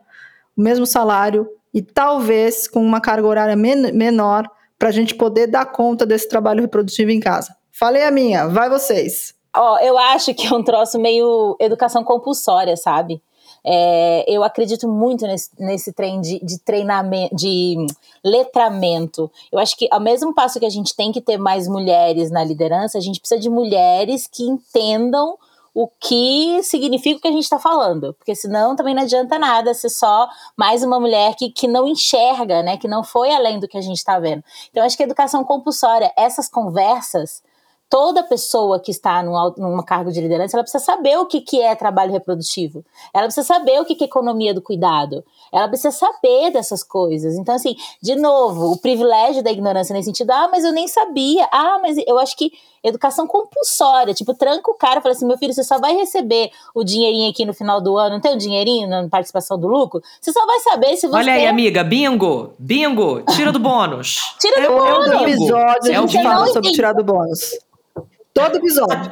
o 0.57 0.63
mesmo 0.63 0.87
salário 0.87 1.47
e 1.75 1.83
talvez 1.83 2.67
com 2.67 2.83
uma 2.83 3.03
carga 3.03 3.29
horária 3.29 3.55
men 3.55 3.93
menor 3.93 4.49
para 4.79 4.89
a 4.89 4.93
gente 4.93 5.15
poder 5.15 5.47
dar 5.47 5.67
conta 5.67 6.07
desse 6.07 6.27
trabalho 6.27 6.63
reprodutivo 6.63 7.11
em 7.11 7.21
casa. 7.21 7.55
Falei 7.79 8.05
a 8.05 8.11
minha, 8.11 8.49
vai 8.49 8.71
vocês. 8.71 9.35
Ó, 9.55 9.79
eu 9.81 9.99
acho 9.99 10.33
que 10.33 10.47
é 10.47 10.55
um 10.55 10.65
troço 10.65 10.99
meio 10.99 11.55
educação 11.61 12.03
compulsória, 12.03 12.75
sabe? 12.75 13.23
É, 13.63 14.25
eu 14.27 14.43
acredito 14.43 14.89
muito 14.89 15.27
nesse, 15.27 15.51
nesse 15.59 15.93
trem 15.93 16.21
de, 16.23 16.39
de, 16.43 16.59
treinamento, 16.59 17.37
de 17.37 17.87
letramento. 18.25 19.31
Eu 19.53 19.59
acho 19.59 19.77
que 19.77 19.89
ao 19.91 20.01
mesmo 20.01 20.35
passo 20.35 20.59
que 20.59 20.65
a 20.65 20.71
gente 20.71 20.97
tem 20.97 21.13
que 21.13 21.21
ter 21.21 21.37
mais 21.37 21.69
mulheres 21.69 22.31
na 22.31 22.43
liderança, 22.43 22.97
a 22.97 23.01
gente 23.01 23.21
precisa 23.21 23.41
de 23.41 23.51
mulheres 23.51 24.27
que 24.27 24.45
entendam 24.45 25.37
o 25.75 25.87
que 26.01 26.63
significa 26.63 27.19
o 27.19 27.21
que 27.21 27.29
a 27.29 27.33
gente 27.33 27.45
está 27.45 27.59
falando. 27.59 28.15
Porque 28.15 28.35
senão 28.35 28.75
também 28.75 28.95
não 28.95 29.03
adianta 29.03 29.39
nada 29.39 29.75
ser 29.75 29.91
só 29.91 30.27
mais 30.57 30.83
uma 30.83 30.99
mulher 30.99 31.35
que, 31.35 31.51
que 31.51 31.69
não 31.69 31.87
enxerga, 31.87 32.63
né? 32.63 32.79
Que 32.79 32.89
não 32.89 33.05
foi 33.05 33.35
além 33.35 33.61
do 33.61 33.69
que 33.69 33.77
a 33.77 33.83
gente 33.83 33.99
está 33.99 34.19
vendo. 34.19 34.43
Então, 34.71 34.83
acho 34.83 34.97
que 34.97 35.03
educação 35.03 35.45
compulsória, 35.45 36.11
essas 36.17 36.49
conversas 36.49 37.43
toda 37.89 38.23
pessoa 38.23 38.81
que 38.81 38.91
está 38.91 39.23
num, 39.23 39.33
numa 39.57 39.85
cargo 39.85 40.11
de 40.11 40.21
liderança, 40.21 40.57
ela 40.57 40.65
precisa 40.65 40.85
saber 40.85 41.19
o 41.19 41.27
que, 41.27 41.41
que 41.41 41.61
é 41.61 41.75
trabalho 41.75 42.13
reprodutivo. 42.13 42.85
Ela 43.15 43.25
precisa 43.25 43.47
saber 43.47 43.81
o 43.81 43.85
que, 43.85 43.95
que 43.95 44.05
é 44.05 44.07
economia 44.07 44.53
do 44.53 44.63
cuidado. 44.63 45.25
Ela 45.53 45.69
precisa 45.69 45.93
saber 45.93 46.51
dessas 46.51 46.83
coisas. 46.83 47.37
Então, 47.37 47.55
assim, 47.55 47.77
de 48.03 48.17
novo, 48.17 48.73
o 48.73 48.79
privilégio 48.79 49.43
da 49.43 49.53
ignorância 49.53 49.93
nesse 49.93 50.07
sentido, 50.07 50.31
ah, 50.31 50.49
mas 50.51 50.65
eu 50.65 50.73
nem 50.73 50.89
sabia. 50.89 51.49
Ah, 51.53 51.79
mas 51.81 51.97
eu 52.07 52.19
acho 52.19 52.37
que 52.37 52.53
educação 52.89 53.27
compulsória, 53.27 54.15
tipo, 54.15 54.35
tranca 54.35 54.71
o 54.71 54.75
cara 54.75 55.01
e 55.01 55.03
fala 55.03 55.15
assim, 55.15 55.27
meu 55.27 55.37
filho, 55.37 55.53
você 55.53 55.65
só 55.65 55.79
vai 55.79 55.95
receber 55.97 56.51
o 56.75 56.85
dinheirinho 56.85 57.31
aqui 57.31 57.45
no 57.45 57.53
final 57.53 57.81
do 57.81 57.97
ano, 57.97 58.15
não 58.15 58.21
tem 58.21 58.35
o 58.35 58.39
dinheirinho 58.39 58.89
na 58.89 59.09
participação 59.09 59.59
do 59.59 59.67
lucro? 59.67 60.01
Você 60.21 60.33
só 60.33 60.47
vai 60.47 60.61
saber 60.61 60.97
se 60.97 61.07
você... 61.07 61.17
Olha 61.17 61.33
aí, 61.33 61.47
amiga, 61.47 61.83
bingo, 61.83 62.53
bingo, 62.59 63.23
tira 63.35 63.51
do 63.51 63.59
bônus. 63.59 64.19
tira 64.39 64.61
do 64.61 64.67
é 64.67 64.69
bônus. 64.69 65.11
É 65.11 65.17
o 65.17 65.29
episódio 65.29 65.93
é 65.93 65.97
a 65.97 66.01
gente 66.01 66.23
fala 66.23 66.47
sobre 66.47 66.73
tirar 66.73 66.93
do 66.93 67.05
bônus. 67.05 67.59
Todo 68.33 68.57
episódio. 68.57 69.11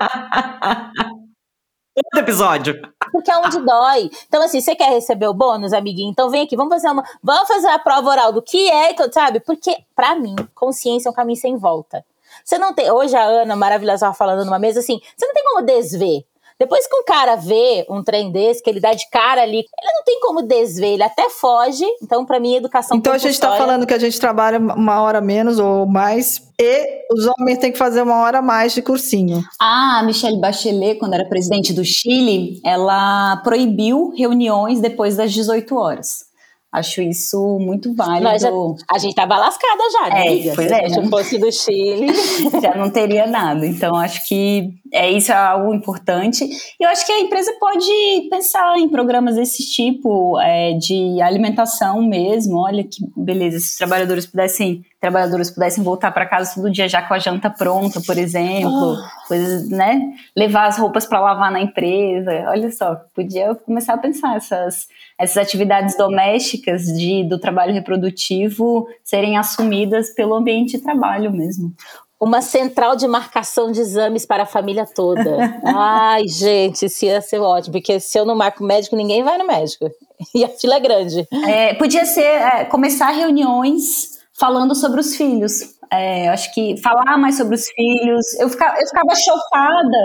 todo 1.94 2.20
episódio. 2.20 2.82
Porque 3.10 3.30
é 3.30 3.38
onde 3.38 3.58
dói. 3.60 4.10
Então, 4.28 4.42
assim, 4.42 4.60
você 4.60 4.74
quer 4.76 4.90
receber 4.90 5.28
o 5.28 5.34
bônus, 5.34 5.72
amiguinho? 5.72 6.10
Então 6.10 6.28
vem 6.28 6.42
aqui, 6.42 6.56
vamos 6.56 6.74
fazer 6.74 6.88
uma. 6.90 7.02
Vamos 7.22 7.48
fazer 7.48 7.68
a 7.68 7.78
prova 7.78 8.10
oral 8.10 8.32
do 8.32 8.42
que 8.42 8.70
é, 8.70 8.94
sabe? 9.10 9.40
Porque, 9.40 9.76
pra 9.96 10.14
mim, 10.14 10.36
consciência 10.54 11.08
é 11.08 11.10
um 11.10 11.14
caminho 11.14 11.38
sem 11.38 11.56
volta. 11.56 12.04
Você 12.44 12.58
não 12.58 12.74
tem. 12.74 12.90
Hoje 12.90 13.16
a 13.16 13.24
Ana, 13.24 13.56
maravilhosa, 13.56 13.94
estava 13.96 14.14
falando 14.14 14.44
numa 14.44 14.58
mesa 14.58 14.80
assim: 14.80 15.00
você 15.16 15.26
não 15.26 15.34
tem 15.34 15.44
como 15.44 15.62
desver. 15.62 16.24
Depois 16.58 16.86
que 16.86 16.94
um 16.94 17.04
cara 17.04 17.34
vê 17.34 17.84
um 17.90 18.02
trem 18.02 18.30
desse, 18.30 18.62
que 18.62 18.70
ele 18.70 18.78
dá 18.78 18.92
de 18.92 19.08
cara 19.10 19.42
ali, 19.42 19.56
ele 19.56 19.92
não 19.92 20.04
tem 20.04 20.20
como 20.20 20.40
desver, 20.40 20.92
ele 20.92 21.02
até 21.02 21.28
foge. 21.28 21.84
Então, 22.00 22.24
para 22.24 22.38
mim, 22.38 22.54
educação 22.54 22.96
Então, 22.96 23.12
a 23.12 23.18
gente 23.18 23.32
está 23.32 23.56
falando 23.56 23.84
que 23.84 23.92
a 23.92 23.98
gente 23.98 24.20
trabalha 24.20 24.58
uma 24.58 25.02
hora 25.02 25.20
menos 25.20 25.58
ou 25.58 25.84
mais 25.84 26.40
e 26.60 27.04
os 27.12 27.26
homens 27.26 27.58
têm 27.58 27.72
que 27.72 27.78
fazer 27.78 28.02
uma 28.02 28.20
hora 28.20 28.38
a 28.38 28.42
mais 28.42 28.72
de 28.72 28.82
cursinho. 28.82 29.42
Ah, 29.60 29.98
a 29.98 30.02
Michelle 30.04 30.38
Bachelet, 30.38 30.98
quando 31.00 31.14
era 31.14 31.24
presidente 31.24 31.72
do 31.72 31.84
Chile, 31.84 32.60
ela 32.64 33.36
proibiu 33.38 34.12
reuniões 34.16 34.80
depois 34.80 35.16
das 35.16 35.32
18 35.32 35.76
horas. 35.76 36.26
Acho 36.74 37.00
isso 37.02 37.56
muito 37.60 37.94
válido. 37.94 38.36
Já, 38.36 38.50
a 38.90 38.98
gente 38.98 39.14
tava 39.14 39.38
lascada 39.38 39.82
já, 39.92 40.10
né? 40.10 40.38
É, 40.38 40.54
pois 40.56 40.72
é. 40.72 40.88
Se 40.88 40.98
eu 40.98 41.04
fosse 41.08 41.38
do 41.38 41.52
Chile. 41.52 42.08
já 42.60 42.74
não 42.74 42.90
teria 42.90 43.28
nada. 43.28 43.64
Então, 43.64 43.94
acho 43.94 44.26
que 44.26 44.74
é, 44.92 45.08
isso 45.08 45.30
é 45.30 45.36
algo 45.36 45.72
importante. 45.72 46.44
E 46.44 46.84
eu 46.84 46.88
acho 46.88 47.06
que 47.06 47.12
a 47.12 47.20
empresa 47.20 47.52
pode 47.60 47.86
pensar 48.28 48.76
em 48.76 48.88
programas 48.88 49.36
desse 49.36 49.64
tipo, 49.70 50.36
é, 50.40 50.72
de 50.72 51.22
alimentação 51.22 52.02
mesmo. 52.02 52.58
Olha 52.58 52.82
que 52.82 53.04
beleza, 53.16 53.60
se 53.60 53.66
os 53.66 53.76
trabalhadores 53.76 54.26
pudessem 54.26 54.84
trabalhadores 55.04 55.50
pudessem 55.50 55.84
voltar 55.84 56.10
para 56.12 56.24
casa 56.24 56.54
todo 56.54 56.70
dia 56.70 56.88
já 56.88 57.02
com 57.02 57.12
a 57.12 57.18
janta 57.18 57.50
pronta, 57.50 58.00
por 58.00 58.16
exemplo, 58.16 58.94
oh. 58.94 59.28
coisas, 59.28 59.68
né? 59.68 60.00
Levar 60.34 60.66
as 60.66 60.78
roupas 60.78 61.04
para 61.04 61.20
lavar 61.20 61.52
na 61.52 61.60
empresa. 61.60 62.30
Olha 62.48 62.72
só, 62.72 62.96
podia 63.14 63.54
começar 63.54 63.94
a 63.94 63.98
pensar 63.98 64.36
essas 64.36 64.88
essas 65.18 65.36
atividades 65.36 65.94
domésticas 65.96 66.86
de, 66.86 67.22
do 67.24 67.38
trabalho 67.38 67.74
reprodutivo 67.74 68.88
serem 69.04 69.36
assumidas 69.36 70.10
pelo 70.14 70.34
ambiente 70.34 70.78
de 70.78 70.82
trabalho 70.82 71.30
mesmo. 71.30 71.72
Uma 72.18 72.40
central 72.40 72.96
de 72.96 73.06
marcação 73.06 73.70
de 73.70 73.80
exames 73.80 74.24
para 74.24 74.44
a 74.44 74.46
família 74.46 74.86
toda. 74.86 75.60
Ai, 75.64 76.26
gente, 76.26 76.86
isso 76.86 77.04
ia 77.04 77.20
ser 77.20 77.38
ótimo, 77.40 77.74
porque 77.74 78.00
se 78.00 78.18
eu 78.18 78.24
não 78.24 78.34
marco 78.34 78.64
médico, 78.64 78.96
ninguém 78.96 79.22
vai 79.22 79.36
no 79.36 79.46
médico. 79.46 79.90
E 80.32 80.44
a 80.44 80.48
fila 80.48 80.76
é 80.76 80.80
grande. 80.80 81.28
É, 81.46 81.74
podia 81.74 82.06
ser 82.06 82.22
é, 82.22 82.64
começar 82.64 83.10
reuniões 83.10 84.13
falando 84.38 84.74
sobre 84.74 85.00
os 85.00 85.16
filhos. 85.16 85.74
É, 85.92 86.28
acho 86.28 86.52
que 86.52 86.76
falar 86.78 87.16
mais 87.18 87.36
sobre 87.36 87.54
os 87.54 87.68
filhos. 87.68 88.34
Eu 88.40 88.48
ficava, 88.48 88.80
eu 88.80 88.86
ficava 88.86 89.14
chocada. 89.14 89.98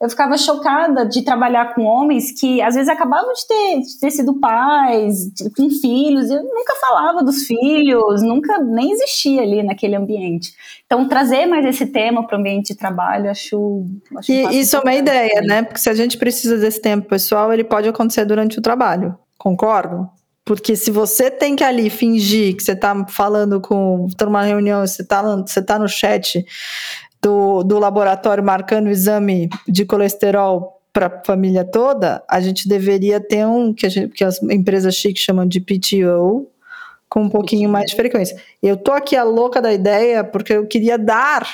Eu 0.00 0.10
ficava 0.10 0.36
chocada 0.36 1.06
de 1.06 1.22
trabalhar 1.22 1.74
com 1.74 1.84
homens 1.84 2.32
que 2.40 2.60
às 2.60 2.74
vezes 2.74 2.88
acabavam 2.88 3.32
de 3.32 3.46
ter, 3.46 3.80
de 3.80 4.00
ter 4.00 4.10
sido 4.10 4.40
pais, 4.40 5.32
de, 5.32 5.48
com 5.50 5.70
filhos. 5.70 6.28
Eu 6.28 6.42
nunca 6.42 6.74
falava 6.80 7.22
dos 7.22 7.46
filhos, 7.46 8.22
nunca 8.22 8.58
nem 8.58 8.90
existia 8.90 9.42
ali 9.42 9.62
naquele 9.62 9.94
ambiente. 9.94 10.52
Então, 10.84 11.06
trazer 11.06 11.46
mais 11.46 11.64
esse 11.64 11.86
tema 11.86 12.26
para 12.26 12.36
o 12.36 12.40
ambiente 12.40 12.72
de 12.72 12.78
trabalho, 12.78 13.30
acho. 13.30 13.86
acho 14.16 14.32
e 14.32 14.60
isso 14.60 14.76
é 14.76 14.80
uma 14.80 14.94
ideia, 14.94 15.40
né? 15.42 15.62
Porque 15.62 15.78
se 15.78 15.88
a 15.88 15.94
gente 15.94 16.18
precisa 16.18 16.58
desse 16.58 16.80
tempo 16.80 17.08
pessoal, 17.08 17.52
ele 17.52 17.64
pode 17.64 17.88
acontecer 17.88 18.24
durante 18.24 18.58
o 18.58 18.62
trabalho. 18.62 19.16
Concordo? 19.38 20.10
Porque 20.44 20.74
se 20.74 20.90
você 20.90 21.30
tem 21.30 21.54
que 21.54 21.62
ali 21.62 21.88
fingir 21.88 22.56
que 22.56 22.62
você 22.62 22.72
está 22.72 23.06
falando 23.06 23.60
com. 23.60 24.06
está 24.08 24.26
numa 24.26 24.42
reunião, 24.42 24.84
você 24.84 25.02
está 25.02 25.22
você 25.22 25.62
tá 25.62 25.78
no 25.78 25.88
chat 25.88 26.44
do, 27.22 27.62
do 27.62 27.78
laboratório 27.78 28.42
marcando 28.42 28.86
o 28.86 28.90
exame 28.90 29.48
de 29.68 29.84
colesterol 29.84 30.80
para 30.92 31.06
a 31.06 31.24
família 31.24 31.64
toda, 31.64 32.22
a 32.28 32.40
gente 32.40 32.68
deveria 32.68 33.18
ter 33.18 33.46
um 33.46 33.72
que, 33.72 33.86
a 33.86 33.88
gente, 33.88 34.12
que 34.12 34.24
as 34.24 34.42
empresas 34.42 34.94
chiques 34.94 35.22
chamam 35.22 35.46
de 35.46 35.58
PTO, 35.58 36.46
com 37.08 37.22
um 37.22 37.30
pouquinho 37.30 37.68
mais 37.70 37.90
de 37.90 37.96
frequência. 37.96 38.36
Eu 38.62 38.76
tô 38.76 38.92
aqui 38.92 39.16
a 39.16 39.22
louca 39.22 39.60
da 39.62 39.72
ideia 39.72 40.24
porque 40.24 40.52
eu 40.52 40.66
queria 40.66 40.98
dar 40.98 41.46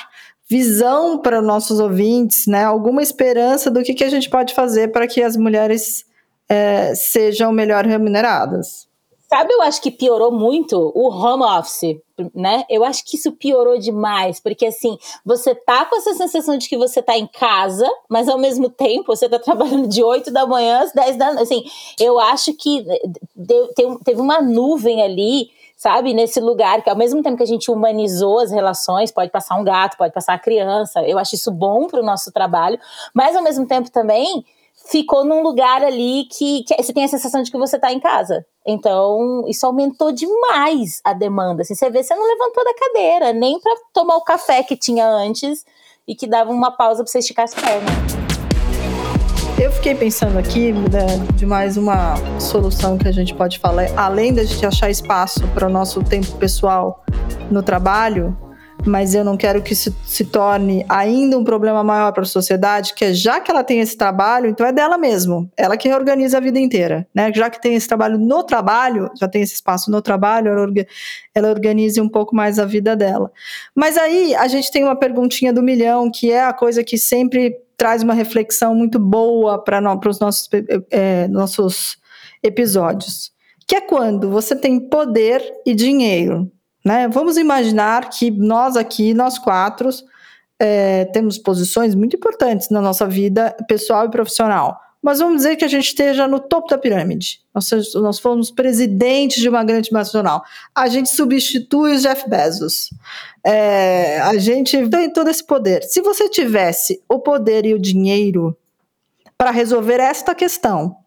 visão 0.49 1.19
para 1.21 1.41
nossos 1.41 1.79
ouvintes, 1.79 2.47
né? 2.47 2.63
Alguma 2.63 3.03
esperança 3.03 3.69
do 3.69 3.83
que, 3.83 3.93
que 3.93 4.03
a 4.03 4.09
gente 4.09 4.29
pode 4.29 4.53
fazer 4.53 4.91
para 4.91 5.07
que 5.07 5.21
as 5.21 5.37
mulheres 5.37 6.05
é, 6.49 6.95
sejam 6.95 7.51
melhor 7.51 7.85
remuneradas. 7.85 8.89
Sabe, 9.31 9.53
eu 9.53 9.61
acho 9.61 9.79
que 9.79 9.91
piorou 9.91 10.31
muito 10.31 10.91
o 10.95 11.07
home 11.07 11.43
office, 11.43 12.01
né? 12.33 12.65
Eu 12.67 12.83
acho 12.83 13.05
que 13.05 13.15
isso 13.15 13.31
piorou 13.33 13.77
demais, 13.77 14.39
porque 14.39 14.65
assim, 14.65 14.97
você 15.23 15.53
tá 15.53 15.85
com 15.85 15.95
essa 15.97 16.15
sensação 16.15 16.57
de 16.57 16.67
que 16.67 16.75
você 16.75 16.99
tá 16.99 17.15
em 17.15 17.27
casa, 17.27 17.87
mas 18.09 18.27
ao 18.27 18.39
mesmo 18.39 18.71
tempo 18.71 19.15
você 19.15 19.29
tá 19.29 19.37
trabalhando 19.37 19.87
de 19.87 20.03
8 20.03 20.31
da 20.31 20.47
manhã 20.47 20.79
às 20.79 20.91
10 20.93 21.15
da 21.15 21.27
noite. 21.27 21.43
Assim, 21.43 21.63
eu 21.99 22.19
acho 22.19 22.55
que 22.55 22.83
deu, 23.35 23.69
teve 24.03 24.19
uma 24.19 24.41
nuvem 24.41 25.03
ali, 25.03 25.51
sabe, 25.77 26.11
nesse 26.11 26.39
lugar, 26.39 26.81
que 26.81 26.89
ao 26.89 26.97
mesmo 26.97 27.21
tempo 27.21 27.37
que 27.37 27.43
a 27.43 27.45
gente 27.47 27.69
humanizou 27.69 28.39
as 28.39 28.49
relações, 28.49 29.11
pode 29.11 29.29
passar 29.29 29.57
um 29.57 29.63
gato, 29.63 29.95
pode 29.95 30.11
passar 30.11 30.33
a 30.33 30.39
criança, 30.39 31.03
eu 31.03 31.19
acho 31.19 31.35
isso 31.35 31.51
bom 31.51 31.85
para 31.85 32.01
o 32.01 32.05
nosso 32.05 32.31
trabalho, 32.31 32.79
mas 33.13 33.35
ao 33.35 33.43
mesmo 33.43 33.67
tempo 33.67 33.91
também 33.91 34.43
ficou 34.87 35.25
num 35.25 35.41
lugar 35.41 35.83
ali 35.83 36.25
que, 36.31 36.63
que 36.63 36.75
você 36.81 36.93
tem 36.93 37.03
a 37.03 37.07
sensação 37.07 37.41
de 37.41 37.51
que 37.51 37.57
você 37.57 37.75
está 37.75 37.91
em 37.91 37.99
casa. 37.99 38.45
Então, 38.65 39.43
isso 39.47 39.65
aumentou 39.65 40.11
demais 40.11 41.01
a 41.03 41.13
demanda. 41.13 41.61
Assim, 41.61 41.75
você 41.75 41.89
vê, 41.89 42.03
você 42.03 42.15
não 42.15 42.27
levantou 42.27 42.63
da 42.63 42.73
cadeira, 42.73 43.33
nem 43.33 43.59
para 43.59 43.75
tomar 43.93 44.15
o 44.15 44.23
café 44.23 44.63
que 44.63 44.75
tinha 44.75 45.07
antes 45.07 45.65
e 46.07 46.15
que 46.15 46.27
dava 46.27 46.51
uma 46.51 46.71
pausa 46.71 47.03
para 47.03 47.11
você 47.11 47.19
esticar 47.19 47.45
as 47.45 47.53
pernas. 47.53 48.19
Eu 49.61 49.71
fiquei 49.73 49.93
pensando 49.93 50.39
aqui 50.39 50.71
né, 50.71 51.05
de 51.35 51.45
mais 51.45 51.75
uma 51.75 52.15
solução 52.39 52.97
que 52.97 53.07
a 53.07 53.11
gente 53.11 53.35
pode 53.35 53.59
falar, 53.59 53.87
além 53.97 54.33
da 54.33 54.43
gente 54.43 54.65
achar 54.65 54.89
espaço 54.89 55.45
para 55.49 55.67
o 55.67 55.69
nosso 55.69 56.01
tempo 56.01 56.31
pessoal 56.37 57.03
no 57.51 57.61
trabalho, 57.61 58.37
mas 58.85 59.13
eu 59.13 59.23
não 59.23 59.35
quero 59.35 59.61
que 59.61 59.73
isso 59.73 59.95
se 60.03 60.25
torne 60.25 60.85
ainda 60.87 61.37
um 61.37 61.43
problema 61.43 61.83
maior 61.83 62.11
para 62.11 62.23
a 62.23 62.25
sociedade, 62.25 62.93
que 62.93 63.05
é 63.05 63.13
já 63.13 63.39
que 63.39 63.51
ela 63.51 63.63
tem 63.63 63.79
esse 63.79 63.97
trabalho, 63.97 64.47
então 64.47 64.65
é 64.65 64.71
dela 64.71 64.97
mesmo, 64.97 65.51
ela 65.57 65.77
que 65.77 65.87
reorganiza 65.87 66.37
a 66.37 66.41
vida 66.41 66.59
inteira, 66.59 67.07
né? 67.13 67.31
Já 67.33 67.49
que 67.49 67.61
tem 67.61 67.75
esse 67.75 67.87
trabalho 67.87 68.17
no 68.17 68.43
trabalho, 68.43 69.09
já 69.19 69.27
tem 69.27 69.41
esse 69.41 69.55
espaço 69.55 69.91
no 69.91 70.01
trabalho, 70.01 70.49
ela, 70.49 70.61
orga, 70.61 70.87
ela 71.33 71.49
organize 71.49 71.99
um 71.99 72.09
pouco 72.09 72.35
mais 72.35 72.59
a 72.59 72.65
vida 72.65 72.95
dela. 72.95 73.31
Mas 73.75 73.97
aí 73.97 74.33
a 74.35 74.47
gente 74.47 74.71
tem 74.71 74.83
uma 74.83 74.95
perguntinha 74.95 75.53
do 75.53 75.61
milhão, 75.61 76.09
que 76.11 76.31
é 76.31 76.43
a 76.43 76.53
coisa 76.53 76.83
que 76.83 76.97
sempre 76.97 77.55
traz 77.75 78.03
uma 78.03 78.13
reflexão 78.13 78.75
muito 78.75 78.99
boa 78.99 79.63
para 79.63 79.81
os 80.07 80.19
nossos, 80.19 80.49
é, 80.91 81.27
nossos 81.27 81.97
episódios, 82.43 83.31
que 83.65 83.75
é 83.75 83.81
quando 83.81 84.29
você 84.29 84.55
tem 84.55 84.79
poder 84.79 85.41
e 85.65 85.73
dinheiro, 85.73 86.51
né? 86.83 87.07
Vamos 87.07 87.37
imaginar 87.37 88.09
que 88.09 88.31
nós 88.31 88.75
aqui, 88.75 89.13
nós 89.13 89.37
quatro, 89.37 89.89
é, 90.59 91.05
temos 91.05 91.37
posições 91.37 91.95
muito 91.95 92.15
importantes 92.15 92.69
na 92.69 92.81
nossa 92.81 93.07
vida 93.07 93.55
pessoal 93.67 94.05
e 94.05 94.11
profissional. 94.11 94.79
Mas 95.01 95.19
vamos 95.19 95.37
dizer 95.37 95.55
que 95.55 95.63
a 95.63 95.67
gente 95.69 95.85
esteja 95.85 96.27
no 96.27 96.41
topo 96.41 96.67
da 96.67 96.77
pirâmide. 96.77 97.39
Nós, 97.55 97.71
nós 97.95 98.19
fomos 98.19 98.51
presidentes 98.51 99.41
de 99.41 99.47
uma 99.47 99.63
grande 99.63 99.93
nacional. 99.93 100.43
A 100.75 100.89
gente 100.89 101.09
substitui 101.09 101.93
os 101.93 102.01
Jeff 102.01 102.29
Bezos. 102.29 102.89
É, 103.41 104.19
a 104.19 104.37
gente 104.37 104.89
tem 104.89 105.11
todo 105.11 105.29
esse 105.29 105.43
poder. 105.43 105.83
Se 105.83 106.01
você 106.01 106.27
tivesse 106.27 107.01
o 107.07 107.19
poder 107.19 107.65
e 107.65 107.73
o 107.73 107.79
dinheiro 107.79 108.57
para 109.37 109.51
resolver 109.51 110.01
esta 110.01 110.35
questão, 110.35 110.97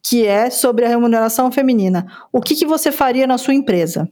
que 0.00 0.24
é 0.24 0.48
sobre 0.48 0.84
a 0.84 0.88
remuneração 0.88 1.50
feminina, 1.50 2.06
o 2.32 2.40
que, 2.40 2.54
que 2.54 2.64
você 2.64 2.92
faria 2.92 3.26
na 3.26 3.36
sua 3.36 3.52
empresa? 3.52 4.08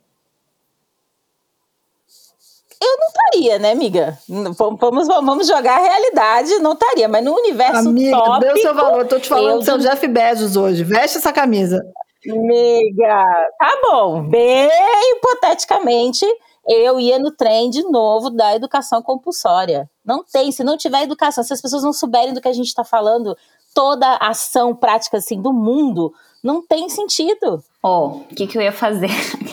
Eu 2.81 2.97
não 2.97 3.09
estaria, 3.09 3.59
né, 3.59 3.72
amiga? 3.72 4.18
Vamos, 4.57 5.09
vamos 5.09 5.47
jogar 5.49 5.79
a 5.79 5.83
realidade, 5.83 6.59
não 6.61 6.74
estaria, 6.74 7.09
mas 7.09 7.24
no 7.24 7.35
universo 7.35 7.89
amiga, 7.89 8.16
tópico... 8.16 8.41
deu 8.41 8.57
seu 8.59 8.74
valor, 8.74 9.07
tô 9.07 9.18
te 9.18 9.29
falando 9.29 9.59
do 9.59 9.64
seu 9.64 9.79
Jeff 9.79 10.07
Bezos 10.07 10.57
hoje, 10.57 10.85
veste 10.85 11.18
essa 11.18 11.33
camisa. 11.33 11.85
Amiga, 12.31 13.24
tá 13.59 13.79
bom, 13.83 14.22
bem 14.29 14.70
hipoteticamente, 15.12 16.24
eu 16.68 17.01
ia 17.01 17.18
no 17.18 17.33
trem 17.33 17.70
de 17.70 17.83
novo 17.83 18.31
da 18.31 18.55
educação 18.55 19.03
compulsória. 19.03 19.91
Não 20.05 20.22
tem, 20.24 20.53
se 20.53 20.62
não 20.62 20.76
tiver 20.76 21.03
educação, 21.03 21.43
se 21.43 21.53
as 21.53 21.61
pessoas 21.61 21.83
não 21.83 21.93
souberem 21.93 22.33
do 22.33 22.41
que 22.41 22.49
a 22.49 22.53
gente 22.53 22.68
está 22.68 22.85
falando, 22.85 23.37
toda 23.74 24.16
ação 24.16 24.74
prática 24.74 25.16
assim 25.16 25.41
do 25.41 25.53
mundo 25.53 26.12
não 26.43 26.64
tem 26.64 26.89
sentido. 26.89 27.62
Ó, 27.82 28.07
oh, 28.07 28.09
o 28.18 28.24
que, 28.34 28.47
que 28.47 28.57
eu 28.57 28.62
ia 28.62 28.72
fazer? 28.72 29.11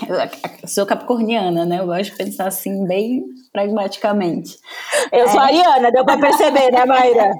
eu 0.07 0.17
sou 0.67 0.86
capricorniana, 0.86 1.65
né? 1.65 1.79
Eu 1.79 1.86
gosto 1.86 2.11
de 2.11 2.17
pensar 2.17 2.47
assim, 2.47 2.86
bem 2.86 3.23
pragmaticamente. 3.51 4.57
Eu 5.11 5.25
é. 5.25 5.27
sou 5.27 5.39
ariana, 5.39 5.91
deu 5.91 6.05
pra 6.05 6.17
perceber, 6.17 6.71
né, 6.71 6.86
Maíra? 6.86 7.31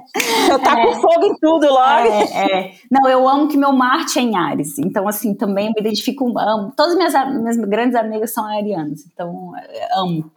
Eu 0.50 0.58
tá 0.58 0.80
é. 0.80 0.86
com 0.86 1.00
fogo 1.00 1.26
em 1.26 1.36
tudo 1.36 1.66
logo. 1.68 2.08
É, 2.08 2.52
é, 2.52 2.72
Não, 2.90 3.08
eu 3.08 3.28
amo 3.28 3.48
que 3.48 3.56
meu 3.56 3.72
Marte 3.72 4.18
é 4.18 4.22
em 4.22 4.36
Ares. 4.36 4.78
Então, 4.78 5.06
assim, 5.06 5.34
também 5.34 5.66
me 5.66 5.80
identifico, 5.80 6.26
amo. 6.38 6.72
Todas 6.76 6.92
as 6.92 6.96
minhas, 6.96 7.40
minhas 7.40 7.56
grandes 7.68 7.94
amigas 7.94 8.32
são 8.32 8.44
arianas. 8.44 9.04
Então, 9.12 9.52
amo. 9.92 10.30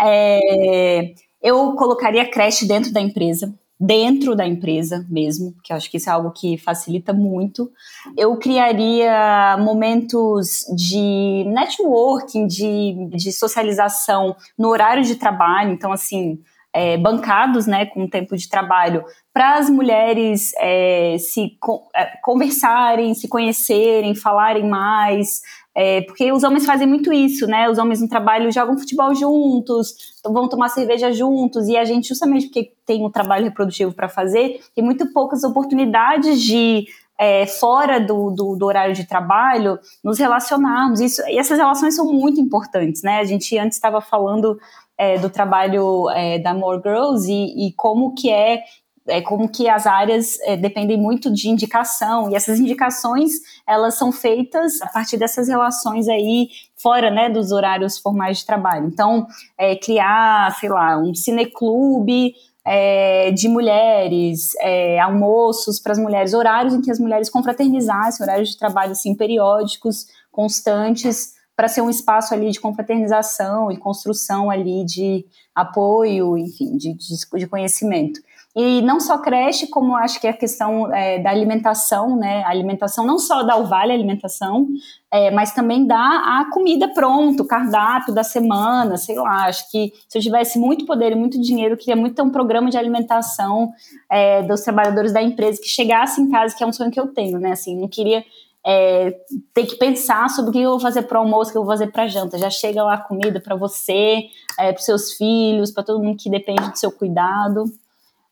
É, 0.00 1.12
eu 1.42 1.74
colocaria 1.74 2.30
creche 2.30 2.66
dentro 2.66 2.92
da 2.92 3.00
empresa 3.00 3.54
dentro 3.80 4.36
da 4.36 4.46
empresa 4.46 5.06
mesmo, 5.08 5.54
que 5.64 5.72
eu 5.72 5.76
acho 5.76 5.90
que 5.90 5.96
isso 5.96 6.10
é 6.10 6.12
algo 6.12 6.30
que 6.32 6.58
facilita 6.58 7.14
muito. 7.14 7.70
Eu 8.14 8.36
criaria 8.36 9.56
momentos 9.58 10.66
de 10.76 11.44
networking, 11.46 12.46
de, 12.46 13.08
de 13.10 13.32
socialização 13.32 14.36
no 14.58 14.68
horário 14.68 15.02
de 15.02 15.14
trabalho, 15.16 15.72
então 15.72 15.92
assim, 15.92 16.38
é, 16.72 16.96
bancados, 16.98 17.66
né, 17.66 17.86
com 17.86 18.06
tempo 18.06 18.36
de 18.36 18.48
trabalho, 18.48 19.04
para 19.32 19.56
as 19.56 19.70
mulheres 19.70 20.52
é, 20.58 21.16
se 21.18 21.58
é, 21.94 22.04
conversarem, 22.22 23.14
se 23.14 23.28
conhecerem, 23.28 24.14
falarem 24.14 24.68
mais, 24.68 25.40
é, 25.74 26.02
porque 26.02 26.32
os 26.32 26.42
homens 26.42 26.66
fazem 26.66 26.86
muito 26.86 27.12
isso, 27.12 27.46
né? 27.46 27.68
Os 27.68 27.78
homens 27.78 28.00
no 28.00 28.08
trabalho 28.08 28.50
jogam 28.50 28.78
futebol 28.78 29.14
juntos, 29.14 29.94
vão 30.24 30.48
tomar 30.48 30.68
cerveja 30.68 31.12
juntos, 31.12 31.68
e 31.68 31.76
a 31.76 31.84
gente, 31.84 32.08
justamente 32.08 32.46
porque 32.46 32.72
tem 32.84 33.04
um 33.04 33.10
trabalho 33.10 33.44
reprodutivo 33.44 33.92
para 33.92 34.08
fazer, 34.08 34.60
tem 34.74 34.84
muito 34.84 35.12
poucas 35.12 35.44
oportunidades 35.44 36.42
de 36.42 36.86
é, 37.18 37.46
fora 37.46 38.00
do, 38.00 38.30
do, 38.30 38.56
do, 38.56 38.66
horário 38.66 38.94
de 38.94 39.06
trabalho, 39.06 39.78
nos 40.02 40.18
relacionarmos. 40.18 41.00
Isso, 41.00 41.22
e 41.28 41.38
essas 41.38 41.58
relações 41.58 41.94
são 41.94 42.06
muito 42.06 42.40
importantes, 42.40 43.02
né? 43.02 43.18
A 43.18 43.24
gente 43.24 43.56
antes 43.58 43.76
estava 43.76 44.00
falando 44.00 44.58
é, 45.00 45.18
do 45.18 45.30
trabalho 45.30 46.10
é, 46.10 46.38
da 46.38 46.52
More 46.52 46.80
Girls 46.84 47.30
e, 47.30 47.68
e, 47.68 47.72
como 47.72 48.14
que 48.14 48.30
é 48.30 48.62
é 49.06 49.20
como 49.20 49.48
que 49.48 49.68
as 49.68 49.86
áreas 49.86 50.38
é, 50.42 50.56
dependem 50.56 50.96
muito 50.96 51.32
de 51.32 51.48
indicação 51.48 52.30
e 52.30 52.34
essas 52.34 52.58
indicações 52.60 53.32
elas 53.66 53.94
são 53.94 54.12
feitas 54.12 54.80
a 54.82 54.88
partir 54.88 55.16
dessas 55.16 55.48
relações 55.48 56.08
aí 56.08 56.48
fora 56.76 57.10
né 57.10 57.28
dos 57.28 57.52
horários 57.52 57.98
formais 57.98 58.38
de 58.38 58.46
trabalho. 58.46 58.86
Então 58.86 59.26
é, 59.58 59.76
criar 59.76 60.54
sei 60.58 60.68
lá 60.68 60.98
um 60.98 61.14
cineclube 61.14 62.34
é, 62.64 63.30
de 63.30 63.48
mulheres 63.48 64.50
é, 64.60 65.00
almoços 65.00 65.80
para 65.80 65.92
as 65.92 65.98
mulheres 65.98 66.34
horários 66.34 66.74
em 66.74 66.82
que 66.82 66.90
as 66.90 66.98
mulheres 66.98 67.30
confraternizassem 67.30 68.24
horários 68.24 68.50
de 68.50 68.58
trabalho 68.58 68.92
assim 68.92 69.14
periódicos 69.14 70.06
constantes 70.30 71.34
para 71.56 71.68
ser 71.68 71.80
um 71.80 71.90
espaço 71.90 72.32
ali 72.32 72.50
de 72.50 72.60
confraternização 72.60 73.72
e 73.72 73.76
construção 73.76 74.50
ali 74.50 74.84
de 74.84 75.24
apoio 75.54 76.36
enfim 76.36 76.76
de, 76.76 76.92
de, 76.94 77.38
de 77.38 77.46
conhecimento 77.46 78.20
e 78.54 78.82
não 78.82 78.98
só 78.98 79.18
creche, 79.18 79.68
como 79.68 79.94
acho 79.94 80.20
que 80.20 80.26
a 80.26 80.32
questão 80.32 80.92
é, 80.92 81.20
da 81.20 81.30
alimentação, 81.30 82.16
né? 82.16 82.42
A 82.42 82.50
alimentação 82.50 83.06
não 83.06 83.16
só 83.16 83.44
dá 83.44 83.56
o 83.56 83.72
alimentação, 83.72 84.66
é, 85.08 85.30
mas 85.30 85.52
também 85.52 85.86
dá 85.86 85.96
a 85.96 86.50
comida 86.52 86.88
pronta, 86.88 87.44
o 87.44 87.46
cardápio 87.46 88.12
da 88.12 88.24
semana, 88.24 88.96
sei 88.96 89.16
lá. 89.16 89.46
Acho 89.46 89.70
que 89.70 89.92
se 90.08 90.18
eu 90.18 90.22
tivesse 90.22 90.58
muito 90.58 90.84
poder 90.84 91.12
e 91.12 91.14
muito 91.14 91.40
dinheiro, 91.40 91.74
eu 91.74 91.78
queria 91.78 91.94
muito 91.94 92.16
ter 92.16 92.22
um 92.22 92.30
programa 92.30 92.70
de 92.70 92.76
alimentação 92.76 93.72
é, 94.10 94.42
dos 94.42 94.62
trabalhadores 94.62 95.12
da 95.12 95.22
empresa 95.22 95.60
que 95.62 95.68
chegasse 95.68 96.20
em 96.20 96.28
casa, 96.28 96.56
que 96.56 96.64
é 96.64 96.66
um 96.66 96.72
sonho 96.72 96.90
que 96.90 96.98
eu 96.98 97.06
tenho, 97.06 97.38
né? 97.38 97.52
Assim, 97.52 97.80
não 97.80 97.88
queria 97.88 98.24
é, 98.66 99.16
ter 99.54 99.66
que 99.66 99.76
pensar 99.76 100.28
sobre 100.28 100.50
o 100.50 100.52
que 100.52 100.60
eu 100.60 100.70
vou 100.70 100.80
fazer 100.80 101.02
para 101.02 101.20
almoço, 101.20 101.50
o 101.50 101.52
que 101.52 101.58
eu 101.58 101.64
vou 101.64 101.72
fazer 101.72 101.92
para 101.92 102.08
janta. 102.08 102.36
Já 102.36 102.50
chega 102.50 102.82
lá 102.82 102.98
comida 102.98 103.40
para 103.40 103.54
você, 103.54 104.24
é, 104.58 104.72
para 104.72 104.82
seus 104.82 105.12
filhos, 105.12 105.70
para 105.70 105.84
todo 105.84 106.02
mundo 106.02 106.18
que 106.18 106.28
depende 106.28 106.68
do 106.68 106.76
seu 106.76 106.90
cuidado. 106.90 107.64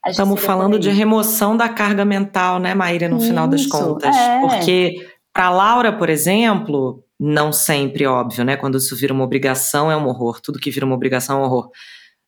Estamos 0.06 0.40
falando 0.40 0.78
de 0.78 0.90
remoção 0.90 1.56
da 1.56 1.68
carga 1.68 2.04
mental, 2.04 2.58
né, 2.58 2.74
Maíra, 2.74 3.08
no 3.08 3.18
Isso, 3.18 3.26
final 3.26 3.48
das 3.48 3.66
contas. 3.66 4.14
É. 4.14 4.40
Porque 4.40 5.06
para 5.32 5.50
Laura, 5.50 5.92
por 5.92 6.08
exemplo, 6.08 7.04
não 7.18 7.52
sempre, 7.52 8.06
óbvio, 8.06 8.44
né? 8.44 8.56
Quando 8.56 8.78
isso 8.78 8.96
vira 8.96 9.12
uma 9.12 9.24
obrigação, 9.24 9.90
é 9.90 9.96
um 9.96 10.06
horror. 10.06 10.40
Tudo 10.40 10.58
que 10.58 10.70
vira 10.70 10.86
uma 10.86 10.94
obrigação 10.94 11.38
é 11.38 11.42
um 11.42 11.44
horror. 11.44 11.70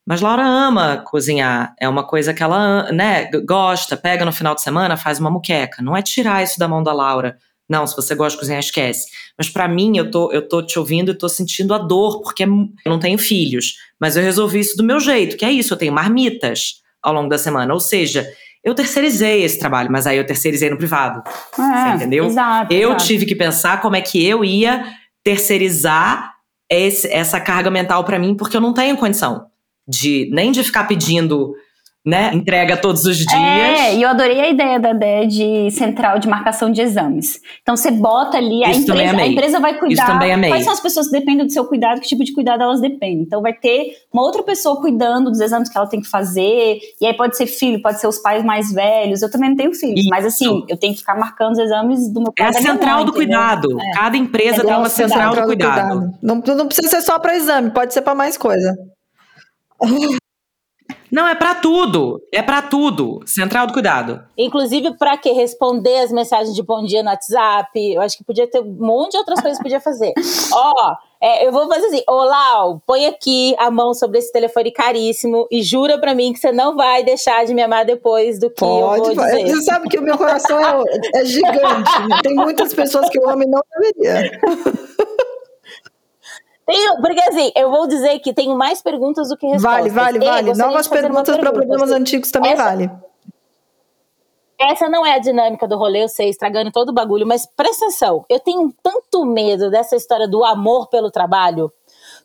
Mas 0.07 0.21
Laura 0.21 0.45
ama 0.45 1.05
cozinhar, 1.07 1.75
é 1.79 1.89
uma 1.89 2.05
coisa 2.05 2.35
que 2.35 2.43
ela 2.43 2.91
né, 2.91 3.31
gosta, 3.47 3.97
pega 3.97 4.25
no 4.25 4.33
final 4.33 4.55
de 4.55 4.63
semana, 4.63 4.97
faz 4.97 5.21
uma 5.21 5.31
muqueca. 5.31 5.83
Não 5.83 5.97
é 5.97 6.03
tirar 6.03 6.43
isso 6.43 6.59
da 6.59 6.67
mão 6.67 6.83
da 6.83 6.93
Laura. 6.93 7.37
Não, 7.69 7.87
se 7.87 7.95
você 7.95 8.17
gosta 8.17 8.33
de 8.33 8.41
cozinhar, 8.41 8.59
esquece. 8.59 9.07
Mas 9.39 9.49
para 9.49 9.69
mim, 9.69 9.97
eu 9.97 10.11
tô, 10.11 10.33
eu 10.33 10.49
tô 10.49 10.61
te 10.61 10.79
ouvindo 10.79 11.13
e 11.13 11.19
tô 11.19 11.29
sentindo 11.29 11.73
a 11.73 11.79
dor, 11.79 12.21
porque 12.23 12.43
eu 12.43 12.69
não 12.87 12.99
tenho 12.99 13.19
filhos. 13.19 13.77
Mas 14.01 14.17
eu 14.17 14.23
resolvi 14.25 14.59
isso 14.59 14.77
do 14.77 14.83
meu 14.83 14.99
jeito, 14.99 15.37
que 15.37 15.45
é 15.45 15.53
isso, 15.53 15.75
eu 15.75 15.79
tenho 15.79 15.93
marmitas 15.93 16.81
ao 17.03 17.13
longo 17.13 17.29
da 17.29 17.39
semana. 17.39 17.73
Ou 17.73 17.81
seja, 17.81 18.27
eu 18.63 18.75
terceirizei 18.75 19.43
esse 19.43 19.59
trabalho, 19.59 19.91
mas 19.91 20.07
aí 20.07 20.17
eu 20.17 20.27
terceirizei 20.27 20.69
no 20.71 20.77
privado. 20.77 21.23
É, 21.27 21.63
você 21.63 21.97
entendeu? 21.97 22.27
Exato, 22.27 22.73
eu 22.73 22.91
exato. 22.91 23.05
tive 23.05 23.27
que 23.27 23.35
pensar 23.35 23.81
como 23.81 23.97
é 23.97 24.01
que 24.01 24.25
eu 24.25 24.45
ia 24.45 24.85
terceirizar 25.25 26.35
esse, 26.71 27.09
essa 27.09 27.41
carga 27.41 27.71
mental 27.71 28.05
para 28.05 28.19
mim, 28.19 28.35
porque 28.35 28.57
eu 28.57 28.61
não 28.61 28.73
tenho 28.73 28.97
condição 28.97 29.47
de 29.89 30.31
nem 30.33 30.53
de 30.53 30.63
ficar 30.63 30.85
pedindo 30.85 31.55
né? 32.05 32.31
Entrega 32.35 32.79
todos 32.79 33.05
os 33.05 33.17
dias. 33.19 33.33
É, 33.33 33.95
e 33.95 34.03
eu 34.03 34.09
adorei 34.09 34.41
a 34.41 34.49
ideia 34.49 34.81
da 34.81 34.91
ideia 34.91 35.27
de 35.27 35.71
central 35.71 36.19
de 36.19 36.29
marcação 36.29 36.71
de 36.73 36.81
exames. 36.81 37.41
Então 37.61 37.77
você 37.77 37.91
bota 37.91 38.39
ali, 38.39 38.65
a, 38.65 38.71
empresa, 38.71 39.17
a 39.17 39.27
empresa 39.27 39.61
vai 39.61 39.79
cuidar. 39.79 40.03
Isso 40.03 40.13
também 40.13 40.33
amei. 40.33 40.51
Quais 40.51 40.65
são 40.65 40.73
as 40.73 40.81
pessoas 40.81 41.07
que 41.07 41.13
dependem 41.13 41.47
do 41.47 41.53
seu 41.53 41.67
cuidado, 41.67 42.01
que 42.01 42.09
tipo 42.09 42.25
de 42.25 42.33
cuidado 42.33 42.63
elas 42.63 42.81
dependem. 42.81 43.21
Então 43.21 43.43
vai 43.43 43.53
ter 43.53 43.93
uma 44.13 44.23
outra 44.23 44.43
pessoa 44.43 44.81
cuidando 44.81 45.31
dos 45.31 45.41
exames 45.41 45.69
que 45.69 45.77
ela 45.77 45.87
tem 45.87 46.01
que 46.01 46.09
fazer. 46.09 46.79
E 47.01 47.07
aí 47.07 47.15
pode 47.15 47.37
ser 47.37 47.47
filho, 47.47 47.83
pode 47.83 48.01
ser 48.01 48.07
os 48.07 48.19
pais 48.19 48.43
mais 48.43 48.73
velhos. 48.73 49.21
Eu 49.21 49.31
também 49.31 49.51
não 49.51 49.57
tenho 49.57 49.75
filhos, 49.75 50.01
Isso. 50.01 50.09
mas 50.09 50.25
assim, 50.25 50.65
eu 50.69 50.79
tenho 50.79 50.95
que 50.95 51.01
ficar 51.01 51.17
marcando 51.17 51.53
os 51.53 51.59
exames 51.59 52.11
do 52.11 52.23
meu 52.23 52.33
pai. 52.33 52.47
É 52.47 52.49
a 52.51 52.53
central 52.55 52.97
mãe, 52.99 53.07
do 53.07 53.13
cuidado. 53.13 53.79
É. 53.79 53.91
Cada 53.99 54.17
empresa 54.17 54.63
é 54.63 54.65
tem 54.65 54.75
uma 54.75 54.89
central 54.89 55.35
do 55.35 55.43
cuidado. 55.43 56.01
Do 56.01 56.11
cuidado. 56.11 56.19
Não, 56.23 56.37
não 56.57 56.67
precisa 56.67 56.89
ser 56.89 57.03
só 57.03 57.19
para 57.19 57.37
exame, 57.37 57.71
pode 57.71 57.93
ser 57.93 58.01
para 58.01 58.15
mais 58.15 58.39
coisa. 58.39 58.75
Não, 61.11 61.27
é 61.27 61.35
para 61.35 61.55
tudo. 61.57 62.23
É 62.33 62.43
para 62.43 62.63
tudo. 62.63 63.21
Central 63.27 63.67
do 63.67 63.73
cuidado. 63.73 64.23
Inclusive, 64.37 64.97
para 64.97 65.17
que 65.17 65.33
responder 65.33 66.01
as 66.01 66.13
mensagens 66.13 66.55
de 66.55 66.63
bom 66.63 66.85
dia 66.85 67.03
no 67.03 67.11
WhatsApp. 67.11 67.71
Eu 67.93 68.01
acho 68.01 68.17
que 68.17 68.25
podia 68.25 68.47
ter 68.47 68.61
um 68.61 68.77
monte 68.79 69.13
de 69.13 69.19
outras 69.19 69.41
coisas 69.41 69.59
que 69.59 69.65
podia 69.65 69.81
fazer. 69.81 70.13
Ó, 70.53 70.95
é, 71.21 71.47
eu 71.47 71.53
vou 71.53 71.69
fazer 71.69 71.87
assim: 71.87 72.03
Ô, 72.09 72.25
Lau, 72.25 72.83
põe 72.87 73.07
aqui 73.07 73.55
a 73.59 73.71
mão 73.71 73.93
sobre 73.93 74.19
esse 74.19 74.33
telefone 74.33 74.71
caríssimo 74.71 75.47
e 75.51 75.63
jura 75.63 75.99
para 75.99 76.15
mim 76.15 76.33
que 76.33 76.39
você 76.39 76.51
não 76.51 76.77
vai 76.77 77.05
deixar 77.05 77.45
de 77.45 77.53
me 77.53 77.63
amar 77.63 77.85
depois 77.85 78.39
do 78.39 78.49
que 78.49 78.61
Pode, 78.61 79.09
eu 79.09 79.15
vou 79.15 79.25
dizer. 79.25 79.47
Você 79.49 79.63
sabe 79.63 79.89
que 79.89 79.99
o 79.99 80.03
meu 80.03 80.17
coração 80.17 80.59
é, 80.61 81.21
é 81.21 81.25
gigante. 81.25 82.09
Né? 82.09 82.21
Tem 82.23 82.35
muitas 82.35 82.73
pessoas 82.73 83.09
que 83.11 83.19
eu 83.19 83.29
amo 83.29 83.43
e 83.43 83.47
não 83.47 83.61
deveria. 83.79 84.41
Tenho, 86.67 87.01
porque 87.01 87.21
assim, 87.21 87.51
eu 87.57 87.71
vou 87.71 87.87
dizer 87.87 88.19
que 88.21 88.33
tenho 88.33 88.57
mais 88.57 88.81
perguntas 88.81 89.29
do 89.29 89.37
que 89.37 89.47
respostas. 89.47 89.93
Vale, 89.93 90.19
vale, 90.19 90.19
vale. 90.19 90.55
Novas 90.55 90.87
perguntas 90.87 91.37
para 91.37 91.53
problemas 91.53 91.91
antigos 91.91 92.31
também 92.31 92.53
essa, 92.53 92.63
vale. 92.63 92.91
Essa 94.61 94.89
não 94.89 95.07
é 95.07 95.15
a 95.15 95.19
dinâmica 95.19 95.67
do 95.67 95.77
rolê, 95.77 96.05
eu 96.05 96.09
sei, 96.09 96.29
estragando 96.29 96.71
todo 96.71 96.91
o 96.91 96.93
bagulho, 96.93 97.27
mas 97.27 97.47
presta 97.57 97.87
atenção. 97.87 98.27
Eu 98.29 98.39
tenho 98.39 98.73
tanto 98.83 99.25
medo 99.25 99.71
dessa 99.71 99.97
história 99.97 100.29
do 100.29 100.45
amor 100.45 100.89
pelo 100.89 101.11
trabalho, 101.11 101.73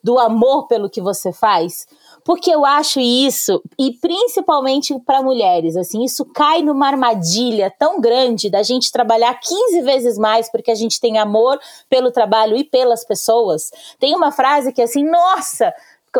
do 0.03 0.19
amor 0.19 0.67
pelo 0.67 0.89
que 0.89 1.01
você 1.01 1.31
faz, 1.31 1.87
porque 2.25 2.49
eu 2.49 2.65
acho 2.65 2.99
isso, 2.99 3.61
e 3.77 3.91
principalmente 3.91 4.99
para 5.05 5.21
mulheres, 5.21 5.77
assim, 5.77 6.03
isso 6.03 6.25
cai 6.25 6.63
numa 6.63 6.87
armadilha 6.87 7.71
tão 7.77 8.01
grande 8.01 8.49
da 8.49 8.63
gente 8.63 8.91
trabalhar 8.91 9.39
15 9.39 9.81
vezes 9.83 10.17
mais 10.17 10.51
porque 10.51 10.71
a 10.71 10.75
gente 10.75 10.99
tem 10.99 11.19
amor 11.19 11.59
pelo 11.87 12.11
trabalho 12.11 12.57
e 12.57 12.63
pelas 12.63 13.05
pessoas. 13.05 13.69
Tem 13.99 14.15
uma 14.15 14.31
frase 14.31 14.73
que 14.73 14.81
é 14.81 14.85
assim, 14.85 15.03
nossa, 15.03 15.71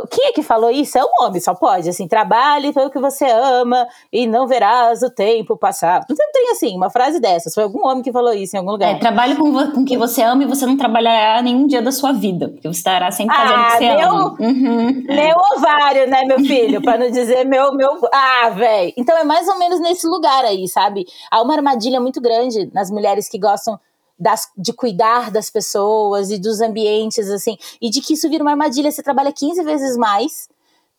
quem 0.10 0.28
é 0.28 0.32
que 0.32 0.44
falou 0.44 0.70
isso? 0.70 0.98
É 0.98 1.04
um 1.04 1.24
homem, 1.26 1.40
só 1.40 1.54
pode. 1.54 1.90
Assim, 1.90 2.08
trabalhe 2.08 2.74
pelo 2.74 2.90
que 2.90 3.00
você 3.00 3.26
ama 3.26 3.88
e 4.12 4.28
não 4.28 4.48
verás 4.48 5.02
o 5.02 5.10
tempo 5.10 5.58
passar. 5.58 6.06
Não 6.10 6.32
tem 6.32 6.52
assim, 6.52 6.76
uma 6.76 6.90
frase 6.90 7.20
dessas. 7.20 7.54
Foi 7.54 7.64
algum 7.64 7.88
homem 7.88 8.04
que 8.04 8.12
falou 8.12 8.34
isso 8.34 8.56
em 8.56 8.60
algum 8.60 8.72
lugar. 8.72 8.92
É, 8.92 9.00
trabalhe 9.00 9.36
com, 9.36 9.52
com 9.72 9.82
o 9.82 9.86
que 9.86 9.98
você 9.98 10.22
ama 10.22 10.44
e 10.44 10.46
você 10.46 10.66
não 10.66 10.78
trabalhará 10.78 11.42
nenhum 11.42 11.68
dia 11.68 11.82
da 11.82 11.92
sua 11.92 12.12
vida. 12.12 12.50
Porque 12.50 12.68
você 12.68 12.80
estará 12.80 13.12
sempre 13.12 13.36
fazendo 13.36 13.56
ah, 13.56 13.62
o 13.62 13.66
que 13.66 13.78
você 13.78 13.96
meu, 13.96 14.10
ama. 14.10 14.36
Uhum. 14.40 15.04
Meu 15.08 15.36
ovário, 15.56 16.10
né, 16.10 16.24
meu 16.26 16.40
filho? 16.40 16.82
para 16.82 16.98
não 16.98 17.12
dizer 17.12 17.46
meu. 17.46 17.74
meu 17.74 18.00
ah, 18.14 18.50
velho. 18.50 18.94
Então 18.98 19.18
é 19.18 19.24
mais 19.24 19.48
ou 19.48 19.58
menos 19.58 19.80
nesse 19.80 20.08
lugar 20.08 20.46
aí, 20.46 20.68
sabe? 20.68 21.06
Há 21.32 21.42
uma 21.42 21.56
armadilha 21.56 22.00
muito 22.00 22.22
grande 22.22 22.70
nas 22.74 22.92
mulheres 22.92 23.28
que 23.28 23.40
gostam 23.40 23.80
das, 24.18 24.50
de 24.58 24.74
cuidar 24.74 25.32
das 25.32 25.50
pessoas 25.50 26.32
e 26.32 26.38
dos 26.38 26.62
ambientes, 26.62 27.30
assim, 27.30 27.58
e 27.82 27.90
de 27.90 28.02
que 28.02 28.14
isso 28.14 28.30
vira 28.30 28.44
uma 28.44 28.52
armadilha. 28.52 28.92
Você 28.92 29.04
trabalha 29.04 29.32
15 29.32 29.64
vezes 29.64 29.98
mais 29.98 30.48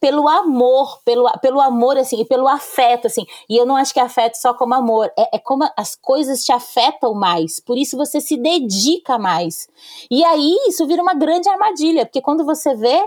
pelo 0.01 0.29
amor, 0.29 1.01
pelo, 1.05 1.31
pelo 1.41 1.61
amor, 1.61 1.97
assim, 1.97 2.21
e 2.21 2.25
pelo 2.25 2.47
afeto, 2.47 3.07
assim. 3.07 3.27
E 3.49 3.57
eu 3.57 3.65
não 3.65 3.77
acho 3.77 3.93
que 3.93 4.01
é 4.01 4.03
afeto 4.03 4.37
só 4.37 4.53
como 4.53 4.75
amor, 4.75 5.11
é, 5.19 5.37
é 5.37 5.39
como 5.39 5.69
as 5.77 5.97
coisas 5.97 6.45
te 6.45 6.53
afetam 6.53 7.15
mais, 7.15 7.59
por 7.59 7.79
isso 7.79 7.97
você 7.97 8.21
se 8.21 8.37
dedica 8.37 9.19
mais. 9.19 9.69
E 10.11 10.23
aí 10.25 10.55
isso 10.69 10.87
vira 10.87 11.03
uma 11.03 11.15
grande 11.15 11.49
armadilha, 11.49 12.05
porque 12.05 12.21
quando 12.21 12.45
você 12.45 12.75
vê, 12.75 13.01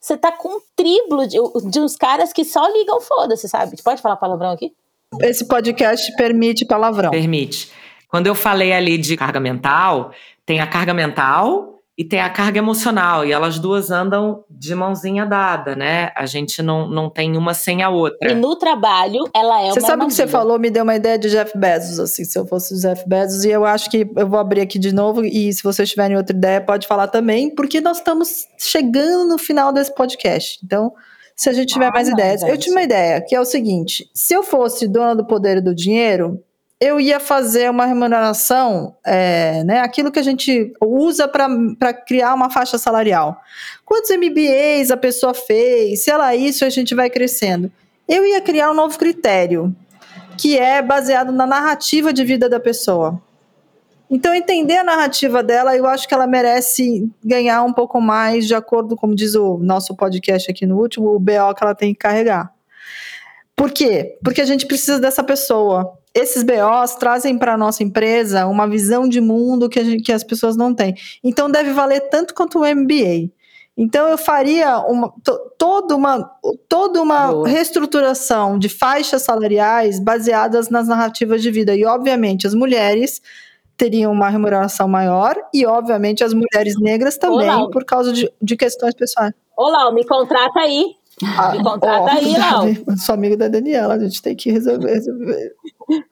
você 0.00 0.16
tá 0.16 0.32
com 0.32 0.56
um 0.56 0.60
triplo 0.76 1.26
de, 1.26 1.36
de 1.68 1.80
uns 1.80 1.96
caras 1.96 2.32
que 2.32 2.44
só 2.44 2.66
ligam 2.68 3.00
foda-se, 3.00 3.48
sabe? 3.48 3.76
Pode 3.82 4.00
falar 4.00 4.16
palavrão 4.16 4.50
aqui? 4.50 4.72
Esse 5.20 5.44
podcast 5.44 6.14
permite 6.16 6.64
palavrão. 6.64 7.10
Permite. 7.10 7.70
Quando 8.10 8.26
eu 8.26 8.34
falei 8.34 8.72
ali 8.72 8.98
de 8.98 9.16
carga 9.16 9.38
mental, 9.40 10.12
tem 10.44 10.60
a 10.60 10.66
carga 10.66 10.92
mental 10.92 11.68
e 11.96 12.04
tem 12.04 12.18
a 12.20 12.30
carga 12.30 12.56
emocional, 12.58 13.26
e 13.26 13.30
elas 13.32 13.58
duas 13.58 13.90
andam 13.90 14.42
de 14.48 14.74
mãozinha 14.74 15.26
dada, 15.26 15.76
né? 15.76 16.10
A 16.16 16.24
gente 16.24 16.62
não, 16.62 16.88
não 16.88 17.10
tem 17.10 17.36
uma 17.36 17.52
sem 17.52 17.82
a 17.82 17.90
outra. 17.90 18.32
E 18.32 18.34
no 18.34 18.56
trabalho, 18.56 19.28
ela 19.34 19.60
é 19.60 19.68
Você 19.70 19.80
uma 19.80 19.86
sabe 19.86 20.04
o 20.04 20.06
que 20.06 20.14
você 20.14 20.26
falou? 20.26 20.58
Me 20.58 20.70
deu 20.70 20.82
uma 20.82 20.96
ideia 20.96 21.18
de 21.18 21.28
Jeff 21.28 21.52
Bezos, 21.58 22.00
assim, 22.00 22.24
se 22.24 22.38
eu 22.38 22.46
fosse 22.46 22.72
o 22.72 22.80
Jeff 22.80 23.06
Bezos. 23.06 23.44
E 23.44 23.50
eu 23.50 23.66
acho 23.66 23.90
que 23.90 24.10
eu 24.16 24.26
vou 24.26 24.38
abrir 24.38 24.62
aqui 24.62 24.78
de 24.78 24.94
novo. 24.94 25.22
E 25.22 25.52
se 25.52 25.62
vocês 25.62 25.90
tiverem 25.90 26.16
outra 26.16 26.34
ideia, 26.34 26.58
pode 26.60 26.86
falar 26.86 27.08
também, 27.08 27.54
porque 27.54 27.82
nós 27.82 27.98
estamos 27.98 28.46
chegando 28.58 29.28
no 29.28 29.36
final 29.36 29.70
desse 29.70 29.94
podcast. 29.94 30.58
Então, 30.64 30.94
se 31.36 31.50
a 31.50 31.52
gente 31.52 31.74
tiver 31.74 31.88
Ah, 31.88 31.92
mais 31.92 32.06
não, 32.08 32.14
ideias. 32.14 32.40
Eu 32.42 32.48
gente. 32.52 32.60
tive 32.60 32.76
uma 32.76 32.82
ideia, 32.82 33.20
que 33.20 33.34
é 33.34 33.40
o 33.40 33.44
seguinte: 33.44 34.08
se 34.14 34.32
eu 34.32 34.42
fosse 34.42 34.88
dona 34.88 35.14
do 35.14 35.26
poder 35.26 35.58
e 35.58 35.60
do 35.60 35.74
dinheiro, 35.74 36.42
eu 36.80 36.98
ia 36.98 37.20
fazer 37.20 37.70
uma 37.70 37.84
remuneração, 37.84 38.96
é, 39.04 39.62
né, 39.64 39.80
aquilo 39.80 40.10
que 40.10 40.18
a 40.18 40.22
gente 40.22 40.72
usa 40.80 41.28
para 41.28 41.92
criar 41.92 42.32
uma 42.32 42.48
faixa 42.48 42.78
salarial. 42.78 43.38
Quantos 43.84 44.10
MBAs 44.10 44.90
a 44.90 44.96
pessoa 44.96 45.34
fez? 45.34 46.04
Se 46.04 46.10
ela 46.10 46.34
isso, 46.34 46.64
a 46.64 46.70
gente 46.70 46.94
vai 46.94 47.10
crescendo. 47.10 47.70
Eu 48.08 48.24
ia 48.24 48.40
criar 48.40 48.70
um 48.70 48.74
novo 48.74 48.98
critério, 48.98 49.76
que 50.38 50.58
é 50.58 50.80
baseado 50.80 51.30
na 51.30 51.46
narrativa 51.46 52.14
de 52.14 52.24
vida 52.24 52.48
da 52.48 52.58
pessoa. 52.58 53.20
Então, 54.10 54.34
entender 54.34 54.78
a 54.78 54.82
narrativa 54.82 55.42
dela, 55.42 55.76
eu 55.76 55.86
acho 55.86 56.08
que 56.08 56.14
ela 56.14 56.26
merece 56.26 57.08
ganhar 57.22 57.62
um 57.62 57.72
pouco 57.72 58.00
mais, 58.00 58.46
de 58.46 58.54
acordo, 58.54 58.96
como 58.96 59.14
diz 59.14 59.34
o 59.34 59.58
nosso 59.58 59.94
podcast 59.94 60.50
aqui 60.50 60.66
no 60.66 60.78
último, 60.78 61.14
o 61.14 61.20
BO 61.20 61.54
que 61.56 61.62
ela 61.62 61.74
tem 61.74 61.92
que 61.92 62.00
carregar. 62.00 62.52
Por 63.54 63.70
quê? 63.70 64.18
Porque 64.24 64.40
a 64.40 64.46
gente 64.46 64.66
precisa 64.66 64.98
dessa 64.98 65.22
pessoa. 65.22 65.99
Esses 66.14 66.42
BOs 66.42 66.94
trazem 66.98 67.38
para 67.38 67.54
a 67.54 67.56
nossa 67.56 67.82
empresa 67.82 68.46
uma 68.46 68.66
visão 68.68 69.08
de 69.08 69.20
mundo 69.20 69.68
que, 69.68 69.82
gente- 69.84 70.02
que 70.02 70.12
as 70.12 70.24
pessoas 70.24 70.56
não 70.56 70.74
têm. 70.74 70.94
Então, 71.22 71.50
deve 71.50 71.72
valer 71.72 72.00
tanto 72.10 72.34
quanto 72.34 72.58
o 72.60 72.64
MBA. 72.66 73.30
Então, 73.76 74.08
eu 74.08 74.18
faria 74.18 74.78
uma, 74.80 75.12
to- 75.24 75.38
toda 75.56 75.94
uma, 75.96 76.30
toda 76.68 77.00
uma 77.00 77.28
Boa. 77.32 77.48
reestruturação 77.48 78.58
de 78.58 78.68
faixas 78.68 79.22
salariais 79.22 79.98
baseadas 80.00 80.68
nas 80.68 80.88
narrativas 80.88 81.40
de 81.40 81.50
vida. 81.50 81.74
E, 81.74 81.84
obviamente, 81.84 82.46
as 82.46 82.54
mulheres 82.54 83.22
teriam 83.76 84.12
uma 84.12 84.28
remuneração 84.28 84.86
maior 84.88 85.34
e, 85.54 85.64
obviamente, 85.64 86.22
as 86.22 86.34
mulheres 86.34 86.74
negras 86.78 87.16
também, 87.16 87.46
Lau. 87.46 87.70
por 87.70 87.84
causa 87.84 88.12
de, 88.12 88.30
de 88.42 88.56
questões 88.56 88.94
pessoais. 88.94 89.32
Lau, 89.56 89.94
me 89.94 90.04
contrata 90.06 90.60
aí. 90.60 90.84
Ah, 91.24 91.52
Me 91.52 91.62
contrata 91.62 92.02
ó, 92.02 92.08
aí, 92.08 92.34
eu 92.86 92.96
Sou 92.96 93.14
amiga 93.14 93.36
da 93.36 93.48
Daniela, 93.48 93.94
a 93.94 93.98
gente 93.98 94.22
tem 94.22 94.34
que 94.34 94.50
resolver. 94.50 94.92
resolver. 94.94 95.54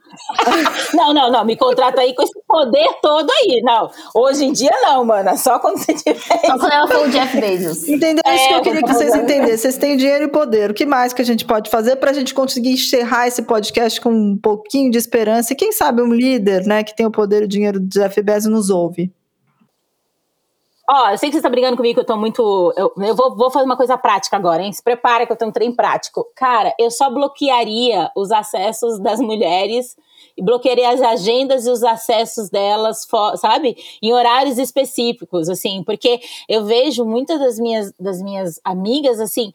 Não, 0.94 1.12
não, 1.12 1.30
não. 1.30 1.44
Me 1.44 1.56
contrata 1.56 2.00
aí 2.00 2.14
com 2.14 2.22
esse 2.22 2.32
poder 2.48 2.88
todo 3.00 3.30
aí. 3.30 3.60
Não. 3.62 3.88
Hoje 4.14 4.44
em 4.44 4.52
dia, 4.52 4.72
não, 4.82 5.04
mana. 5.04 5.36
Só 5.36 5.58
quando 5.58 5.78
você 5.78 5.94
tiver. 5.94 6.18
Só 6.18 6.58
quando 6.58 6.72
ela 6.72 6.88
for 6.88 7.06
o 7.06 7.10
Jeff 7.10 7.40
Bezos. 7.40 7.86
Entendeu? 7.88 8.22
É 8.26 8.34
isso 8.34 8.48
que 8.48 8.54
É, 8.54 8.58
eu 8.58 8.62
queria 8.62 8.82
que 8.82 8.92
vocês 8.92 9.14
entendessem. 9.14 9.56
Vocês 9.58 9.76
têm 9.76 9.96
dinheiro 9.96 10.24
e 10.24 10.28
poder. 10.28 10.70
O 10.70 10.74
que 10.74 10.84
mais 10.86 11.12
que 11.12 11.22
a 11.22 11.24
gente 11.24 11.44
pode 11.44 11.70
fazer 11.70 11.96
para 11.96 12.10
a 12.10 12.14
gente 12.14 12.34
conseguir 12.34 12.70
encerrar 12.70 13.28
esse 13.28 13.42
podcast 13.42 14.00
com 14.00 14.10
um 14.10 14.36
pouquinho 14.36 14.90
de 14.90 14.98
esperança? 14.98 15.52
E 15.52 15.56
quem 15.56 15.70
sabe 15.70 16.02
um 16.02 16.12
líder, 16.12 16.66
né, 16.66 16.82
que 16.82 16.96
tem 16.96 17.06
o 17.06 17.10
poder 17.12 17.42
e 17.42 17.44
o 17.44 17.48
dinheiro 17.48 17.78
do 17.78 17.88
Jeff 17.88 18.20
Bezos 18.20 18.50
nos 18.50 18.70
ouve. 18.70 19.12
Ó, 20.90 21.10
eu 21.10 21.18
sei 21.18 21.28
que 21.28 21.36
você 21.36 21.42
tá 21.42 21.50
brigando 21.50 21.76
comigo, 21.76 21.94
que 21.96 22.00
eu 22.00 22.06
tô 22.06 22.16
muito. 22.16 22.72
Eu, 22.74 22.90
eu 22.96 23.14
vou, 23.14 23.36
vou 23.36 23.50
fazer 23.50 23.66
uma 23.66 23.76
coisa 23.76 23.98
prática 23.98 24.36
agora, 24.36 24.62
hein? 24.62 24.72
Se 24.72 24.82
prepara 24.82 25.26
que 25.26 25.32
eu 25.32 25.36
tenho 25.36 25.50
um 25.50 25.52
trem 25.52 25.70
prático. 25.70 26.26
Cara, 26.34 26.74
eu 26.78 26.90
só 26.90 27.10
bloquearia 27.10 28.10
os 28.16 28.32
acessos 28.32 28.98
das 28.98 29.20
mulheres 29.20 29.96
e 30.34 30.42
bloquearia 30.42 30.88
as 30.90 31.02
agendas 31.02 31.66
e 31.66 31.70
os 31.70 31.82
acessos 31.82 32.48
delas, 32.48 33.06
sabe? 33.36 33.76
Em 34.00 34.14
horários 34.14 34.56
específicos, 34.56 35.50
assim, 35.50 35.82
porque 35.84 36.20
eu 36.48 36.64
vejo 36.64 37.04
muitas 37.04 37.38
das 37.38 37.58
minhas, 37.58 37.92
das 38.00 38.22
minhas 38.22 38.58
amigas, 38.64 39.20
assim, 39.20 39.52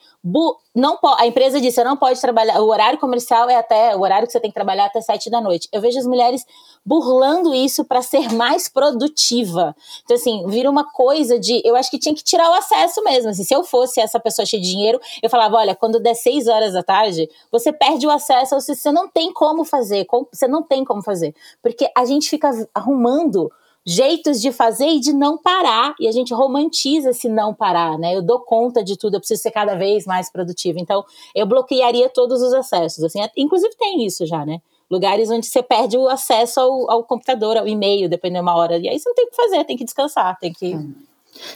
não 0.74 0.98
a 1.18 1.28
empresa 1.28 1.60
disse, 1.60 1.76
você 1.76 1.84
não 1.84 1.98
pode 1.98 2.22
trabalhar, 2.22 2.62
o 2.62 2.70
horário 2.70 2.98
comercial 2.98 3.50
é 3.50 3.56
até, 3.56 3.94
o 3.94 4.00
horário 4.00 4.26
que 4.26 4.32
você 4.32 4.40
tem 4.40 4.50
que 4.50 4.56
trabalhar 4.56 4.84
é 4.84 4.88
até 4.88 5.02
sete 5.02 5.30
da 5.30 5.42
noite. 5.42 5.68
Eu 5.72 5.82
vejo 5.82 6.00
as 6.00 6.06
mulheres 6.06 6.46
burlando 6.86 7.54
isso 7.54 7.84
para 7.84 8.02
ser 8.02 8.32
mais 8.34 8.70
produtiva. 8.70 9.76
Então, 10.04 10.16
assim, 10.16 10.48
vira 10.48 10.70
uma 10.70 10.86
coisa 10.86 11.38
de. 11.38 11.62
Eu 11.66 11.76
acho 11.76 11.92
que 11.92 12.00
tinha 12.00 12.16
que 12.16 12.24
tirar 12.24 12.50
o 12.50 12.54
acesso 12.54 13.04
mesmo. 13.04 13.32
Assim, 13.32 13.44
se 13.44 13.54
eu 13.54 13.64
fosse 13.66 14.00
essa 14.00 14.20
pessoa 14.20 14.46
cheia 14.46 14.62
de 14.62 14.70
dinheiro, 14.70 15.00
eu 15.22 15.30
falava: 15.30 15.58
olha, 15.58 15.76
quando 15.76 16.00
der 16.00 16.16
seis 16.16 16.48
horas 16.48 16.74
da 16.74 16.84
tarde, 16.84 17.30
você 17.52 17.74
perde 17.74 18.08
o 18.08 18.12
acesso, 18.12 18.56
você 18.60 18.92
não 18.92 19.10
tem 19.10 19.34
como 19.34 19.66
fazer. 19.66 20.08
Você 20.32 20.48
não 20.48 20.64
tem 20.64 20.86
como 20.86 21.04
fazer. 21.04 21.36
Porque 21.62 21.90
a 21.96 22.06
gente 22.06 22.30
fica 22.30 22.50
arrumando 22.74 23.52
jeitos 23.86 24.42
de 24.42 24.52
fazer 24.52 24.88
e 24.88 25.00
de 25.00 25.14
não 25.14 25.38
parar. 25.38 25.94
E 26.00 26.08
a 26.08 26.12
gente 26.12 26.34
romantiza 26.34 27.10
esse 27.10 27.28
não 27.28 27.54
parar, 27.54 27.98
né? 27.98 28.16
Eu 28.16 28.22
dou 28.22 28.40
conta 28.40 28.84
de 28.84 28.98
tudo, 28.98 29.16
eu 29.16 29.20
preciso 29.20 29.42
ser 29.42 29.52
cada 29.52 29.76
vez 29.76 30.06
mais 30.06 30.32
produtiva. 30.32 30.80
Então, 30.80 31.04
eu 31.36 31.46
bloquearia 31.46 32.10
todos 32.10 32.42
os 32.42 32.54
acessos. 32.54 33.04
Assim, 33.04 33.20
inclusive 33.38 33.76
tem 33.78 34.06
isso 34.06 34.26
já, 34.26 34.46
né? 34.46 34.60
Lugares 34.90 35.30
onde 35.32 35.46
você 35.46 35.64
perde 35.64 35.98
o 35.98 36.08
acesso 36.08 36.60
ao, 36.60 36.92
ao 36.92 37.04
computador, 37.04 37.58
ao 37.58 37.68
e-mail, 37.68 38.10
dependendo 38.10 38.44
de 38.44 38.50
uma 38.50 38.56
hora. 38.56 38.78
E 38.78 38.88
aí 38.88 39.00
você 39.00 39.10
não 39.10 39.16
tem 39.16 39.26
o 39.26 39.30
que 39.30 39.36
fazer, 39.36 39.64
tem 39.66 39.78
que 39.78 39.86
descansar, 39.86 40.38
tem 40.40 40.54
que. 40.54 40.78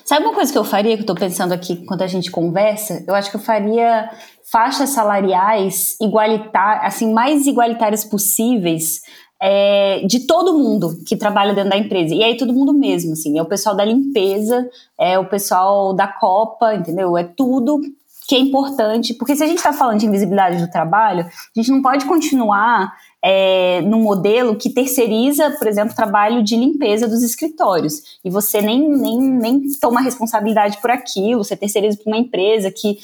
Sabe 0.03 0.25
uma 0.25 0.34
coisa 0.34 0.51
que 0.51 0.57
eu 0.57 0.63
faria, 0.63 0.95
que 0.95 1.03
eu 1.03 1.05
tô 1.05 1.13
pensando 1.13 1.51
aqui 1.53 1.86
quando 1.86 2.01
a 2.01 2.07
gente 2.07 2.32
conversa? 2.32 3.03
Eu 3.07 3.13
acho 3.13 3.30
que 3.30 3.36
eu 3.36 3.41
faria 3.41 4.09
faixas 4.51 4.89
salariais 4.89 5.95
igualitárias, 6.01 6.86
assim, 6.86 7.13
mais 7.13 7.45
igualitárias 7.45 8.03
possíveis 8.03 9.01
é, 9.39 10.01
de 10.05 10.21
todo 10.21 10.57
mundo 10.57 10.97
que 11.05 11.15
trabalha 11.15 11.53
dentro 11.53 11.69
da 11.69 11.77
empresa. 11.77 12.13
E 12.13 12.23
aí 12.23 12.38
todo 12.38 12.53
mundo 12.53 12.73
mesmo, 12.73 13.13
assim, 13.13 13.38
é 13.38 13.41
o 13.41 13.45
pessoal 13.45 13.75
da 13.75 13.85
limpeza, 13.85 14.67
é 14.97 15.17
o 15.17 15.25
pessoal 15.25 15.93
da 15.93 16.07
Copa, 16.07 16.75
entendeu? 16.75 17.17
É 17.17 17.23
tudo 17.23 17.81
que 18.27 18.35
é 18.35 18.39
importante, 18.39 19.13
porque 19.13 19.35
se 19.35 19.43
a 19.43 19.47
gente 19.47 19.59
está 19.59 19.71
falando 19.71 19.99
de 19.99 20.05
invisibilidade 20.05 20.57
do 20.57 20.69
trabalho, 20.69 21.25
a 21.25 21.31
gente 21.55 21.71
não 21.71 21.81
pode 21.81 22.05
continuar 22.05 22.93
é, 23.23 23.81
num 23.81 24.01
modelo 24.01 24.57
que 24.57 24.69
terceiriza, 24.69 25.51
por 25.51 25.65
exemplo, 25.65 25.95
trabalho 25.95 26.43
de 26.43 26.57
limpeza 26.57 27.07
dos 27.07 27.23
escritórios. 27.23 28.19
E 28.25 28.29
você 28.29 28.61
nem, 28.61 28.89
nem, 28.89 29.17
nem 29.17 29.61
toma 29.79 30.01
responsabilidade 30.01 30.77
por 30.81 30.91
aquilo, 30.91 31.43
você 31.43 31.55
terceiriza 31.55 31.97
para 31.97 32.11
uma 32.11 32.17
empresa 32.17 32.69
que 32.69 32.97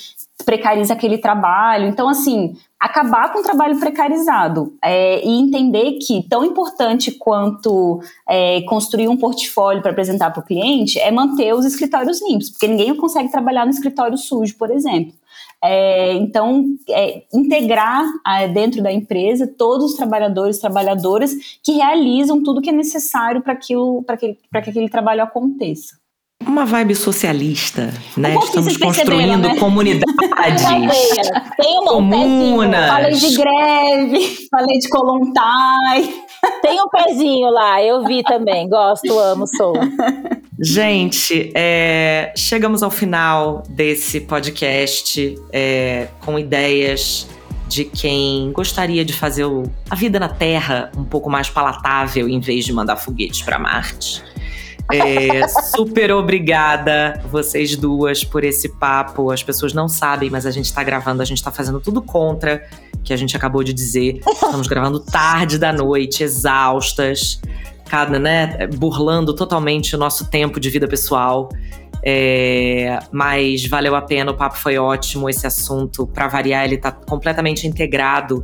precariza 0.44 0.94
aquele 0.94 1.18
trabalho. 1.18 1.88
Então, 1.88 2.08
assim, 2.08 2.56
acabar 2.80 3.32
com 3.32 3.40
o 3.40 3.44
trabalho 3.44 3.80
precarizado 3.80 4.76
é, 4.84 5.26
e 5.26 5.40
entender 5.40 5.94
que 5.94 6.28
tão 6.30 6.44
importante 6.44 7.12
quanto 7.12 8.02
é, 8.28 8.62
construir 8.64 9.08
um 9.08 9.18
portfólio 9.18 9.82
para 9.82 9.92
apresentar 9.92 10.32
para 10.32 10.42
o 10.42 10.46
cliente 10.46 11.00
é 11.00 11.10
manter 11.12 11.54
os 11.54 11.66
escritórios 11.66 12.22
limpos, 12.22 12.50
porque 12.50 12.68
ninguém 12.68 12.96
consegue 12.96 13.32
trabalhar 13.32 13.66
no 13.66 13.72
escritório 13.72 14.18
sujo, 14.18 14.58
por 14.58 14.70
exemplo. 14.70 15.14
É, 15.64 16.14
então, 16.16 16.76
é, 16.90 17.24
integrar 17.34 18.04
ah, 18.26 18.46
dentro 18.48 18.84
da 18.84 18.92
empresa 18.92 19.48
todos 19.48 19.92
os 19.92 19.98
trabalhadores 19.98 20.58
e 20.58 20.62
trabalhadoras 20.62 21.34
que 21.64 21.72
realizam 21.72 22.44
tudo 22.44 22.62
que 22.62 22.70
é 22.70 22.74
necessário 22.74 23.42
para 23.42 23.56
que, 23.56 23.74
pra 24.52 24.62
que 24.62 24.70
aquele 24.70 24.90
trabalho 24.90 25.24
aconteça. 25.24 26.03
Uma 26.46 26.66
vibe 26.66 26.96
socialista, 26.96 27.94
né? 28.18 28.36
Um 28.36 28.40
Estamos 28.40 28.78
construindo 28.78 29.48
né? 29.50 29.56
comunidades. 29.58 30.06
Tem 31.58 31.80
um 31.80 31.86
Comunas. 31.86 32.88
Falei 32.90 33.14
de 33.14 33.36
greve, 33.38 34.48
falei 34.50 34.80
de 34.80 34.90
Colontai. 34.90 36.14
Tem 36.62 36.82
um 36.82 36.88
pezinho 36.90 37.50
lá, 37.50 37.82
eu 37.82 38.04
vi 38.06 38.22
também. 38.24 38.68
Gosto, 38.70 39.18
amo, 39.18 39.46
sou. 39.48 39.74
Gente, 40.60 41.52
é, 41.56 42.32
chegamos 42.36 42.84
ao 42.84 42.92
final 42.92 43.64
desse 43.70 44.22
podcast 44.22 45.36
é, 45.52 46.08
com 46.26 46.38
ideias 46.38 47.28
de 47.68 47.86
quem 47.86 48.52
gostaria 48.52 49.04
de 49.04 49.14
fazer 49.14 49.46
o- 49.46 49.64
a 49.90 49.96
vida 49.96 50.20
na 50.20 50.30
Terra 50.30 50.92
um 50.96 51.04
pouco 51.04 51.30
mais 51.30 51.50
palatável 51.50 52.30
em 52.30 52.40
vez 52.40 52.66
de 52.66 52.74
mandar 52.74 52.98
foguetes 52.98 53.42
para 53.42 53.58
Marte. 53.58 54.22
É, 54.94 55.48
super 55.48 56.12
obrigada, 56.12 57.20
vocês 57.32 57.76
duas, 57.76 58.24
por 58.24 58.44
esse 58.44 58.70
papo. 58.70 59.32
As 59.32 59.42
pessoas 59.42 59.74
não 59.74 59.88
sabem, 59.88 60.30
mas 60.30 60.46
a 60.46 60.52
gente 60.52 60.72
tá 60.72 60.84
gravando, 60.84 61.22
a 61.22 61.26
gente 61.26 61.42
tá 61.42 61.52
fazendo 61.52 61.80
tudo 61.80 62.02
contra 62.02 62.64
que 63.04 63.12
a 63.12 63.18
gente 63.18 63.36
acabou 63.36 63.64
de 63.64 63.74
dizer. 63.74 64.22
Estamos 64.28 64.68
gravando 64.68 65.00
tarde 65.00 65.58
da 65.58 65.74
noite, 65.74 66.24
exaustas, 66.24 67.42
cada, 67.90 68.20
né, 68.20 68.68
burlando 68.68 69.34
totalmente 69.34 69.96
o 69.96 70.00
nosso 70.00 70.30
tempo 70.30 70.60
de 70.60 70.70
vida 70.70 70.88
pessoal. 70.88 71.50
É, 72.06 73.00
mas 73.12 73.66
valeu 73.66 73.96
a 73.96 74.02
pena, 74.02 74.32
o 74.32 74.36
papo 74.36 74.58
foi 74.58 74.78
ótimo. 74.78 75.30
Esse 75.30 75.48
assunto, 75.48 76.06
para 76.06 76.28
variar, 76.28 76.66
ele 76.66 76.78
tá 76.78 76.92
completamente 76.92 77.66
integrado 77.66 78.44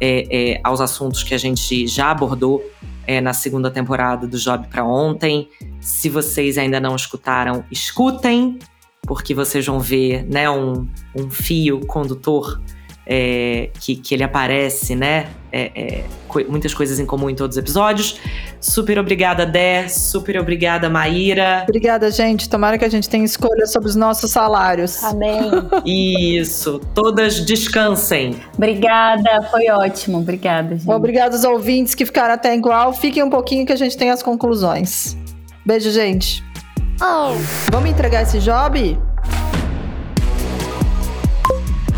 é, 0.00 0.54
é, 0.54 0.60
aos 0.62 0.80
assuntos 0.80 1.22
que 1.22 1.32
a 1.32 1.38
gente 1.38 1.86
já 1.86 2.10
abordou 2.10 2.62
é, 3.06 3.20
na 3.20 3.32
segunda 3.32 3.70
temporada 3.70 4.26
do 4.26 4.36
Job 4.36 4.66
para 4.68 4.84
ontem. 4.84 5.48
Se 5.86 6.08
vocês 6.08 6.58
ainda 6.58 6.80
não 6.80 6.96
escutaram, 6.96 7.64
escutem, 7.70 8.58
porque 9.02 9.32
vocês 9.32 9.64
vão 9.64 9.78
ver 9.78 10.26
né, 10.28 10.50
um, 10.50 10.88
um 11.14 11.30
fio 11.30 11.78
condutor 11.86 12.60
é, 13.06 13.70
que, 13.78 13.94
que 13.94 14.12
ele 14.12 14.24
aparece, 14.24 14.96
né? 14.96 15.28
É, 15.52 15.70
é, 15.76 16.04
co 16.26 16.40
muitas 16.50 16.74
coisas 16.74 16.98
em 16.98 17.06
comum 17.06 17.30
em 17.30 17.36
todos 17.36 17.56
os 17.56 17.62
episódios. 17.62 18.18
Super 18.60 18.98
obrigada, 18.98 19.46
Dé. 19.46 19.86
Super 19.86 20.40
obrigada, 20.40 20.90
Maíra. 20.90 21.62
Obrigada, 21.68 22.10
gente. 22.10 22.48
Tomara 22.48 22.76
que 22.76 22.84
a 22.84 22.88
gente 22.88 23.08
tenha 23.08 23.24
escolha 23.24 23.64
sobre 23.66 23.88
os 23.88 23.94
nossos 23.94 24.32
salários. 24.32 25.04
Amém. 25.04 25.52
Isso. 25.86 26.80
Todas 26.96 27.46
descansem. 27.46 28.34
Obrigada, 28.56 29.40
foi 29.52 29.70
ótimo. 29.70 30.18
Obrigada, 30.18 30.76
gente. 30.76 30.90
Obrigada 30.90 31.36
aos 31.36 31.44
ouvintes 31.44 31.94
que 31.94 32.04
ficaram 32.04 32.34
até 32.34 32.56
igual. 32.56 32.92
Fiquem 32.92 33.22
um 33.22 33.30
pouquinho 33.30 33.64
que 33.64 33.72
a 33.72 33.76
gente 33.76 33.96
tem 33.96 34.10
as 34.10 34.20
conclusões. 34.20 35.16
Beijo, 35.66 35.90
gente. 35.90 36.44
Oh. 37.00 37.34
Vamos 37.72 37.90
entregar 37.90 38.22
esse 38.22 38.38
job? 38.38 38.96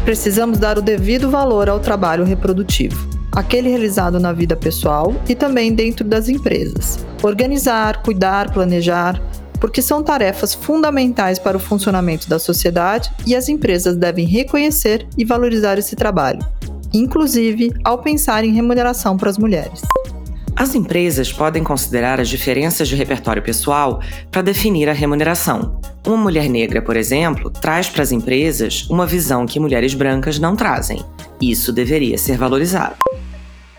Precisamos 0.07 0.59
dar 0.59 0.79
o 0.79 0.83
devido 0.83 1.31
valor 1.31 1.69
ao 1.69 1.79
trabalho 1.79 2.25
reprodutivo, 2.25 3.07
aquele 3.31 3.69
realizado 3.69 4.19
na 4.19 4.33
vida 4.33 4.57
pessoal 4.57 5.15
e 5.29 5.35
também 5.35 5.75
dentro 5.75 6.03
das 6.03 6.31
empresas. 6.31 7.05
Organizar, 7.23 8.03
cuidar, 8.03 8.51
planejar, 8.55 9.21
porque 9.61 9.83
são 9.83 10.03
tarefas 10.03 10.55
fundamentais 10.55 11.39
para 11.39 11.59
o 11.59 11.61
funcionamento 11.61 12.27
da 12.27 12.39
sociedade 12.39 13.13
e 13.27 13.37
as 13.37 13.51
empresas 13.51 13.99
devem 13.99 14.25
reconhecer 14.25 15.07
e 15.19 15.27
valorizar 15.27 15.77
esse 15.79 15.95
trabalho, 15.95 16.41
inclusive 16.91 17.75
ao 17.85 17.99
pensar 17.99 18.45
em 18.45 18.55
remuneração 18.55 19.15
para 19.19 19.29
as 19.29 19.37
mulheres. 19.37 19.83
As 20.59 20.75
empresas 20.75 21.33
podem 21.33 21.63
considerar 21.63 22.19
as 22.19 22.29
diferenças 22.29 22.89
de 22.89 22.97
repertório 22.97 23.41
pessoal 23.41 24.03
para 24.29 24.43
definir 24.43 24.89
a 24.89 24.93
remuneração. 24.93 25.81
Uma 26.05 26.17
mulher 26.17 26.49
negra, 26.49 26.83
por 26.83 26.97
exemplo, 26.97 27.49
traz 27.49 27.89
para 27.89 28.03
as 28.03 28.11
empresas 28.11 28.85
uma 28.91 29.07
visão 29.07 29.47
que 29.47 29.61
mulheres 29.61 29.95
brancas 29.95 30.37
não 30.41 30.57
trazem. 30.57 31.05
Isso 31.41 31.73
deveria 31.73 32.19
ser 32.19 32.37
valorizado. 32.37 32.97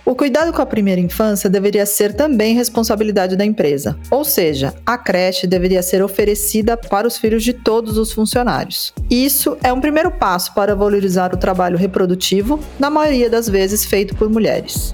O 0.06 0.16
cuidado 0.16 0.54
com 0.54 0.62
a 0.62 0.66
primeira 0.66 1.02
infância 1.02 1.50
deveria 1.50 1.86
ser 1.86 2.14
também 2.14 2.56
responsabilidade 2.56 3.36
da 3.36 3.44
empresa, 3.44 4.00
ou 4.10 4.24
seja, 4.24 4.74
a 4.86 4.98
creche 4.98 5.46
deveria 5.46 5.84
ser 5.84 6.02
oferecida 6.02 6.78
para 6.78 7.06
os 7.06 7.18
filhos 7.18 7.44
de 7.44 7.52
todos 7.52 7.98
os 7.98 8.14
funcionários. 8.14 8.94
Isso 9.10 9.58
é 9.62 9.74
um 9.74 9.82
primeiro 9.82 10.10
passo 10.12 10.54
para 10.54 10.76
valorizar 10.78 11.34
o 11.34 11.38
trabalho 11.38 11.78
reprodutivo, 11.78 12.58
na 12.80 12.90
maioria 12.90 13.30
das 13.30 13.50
vezes 13.50 13.84
feito 13.84 14.16
por 14.16 14.30
mulheres. 14.30 14.94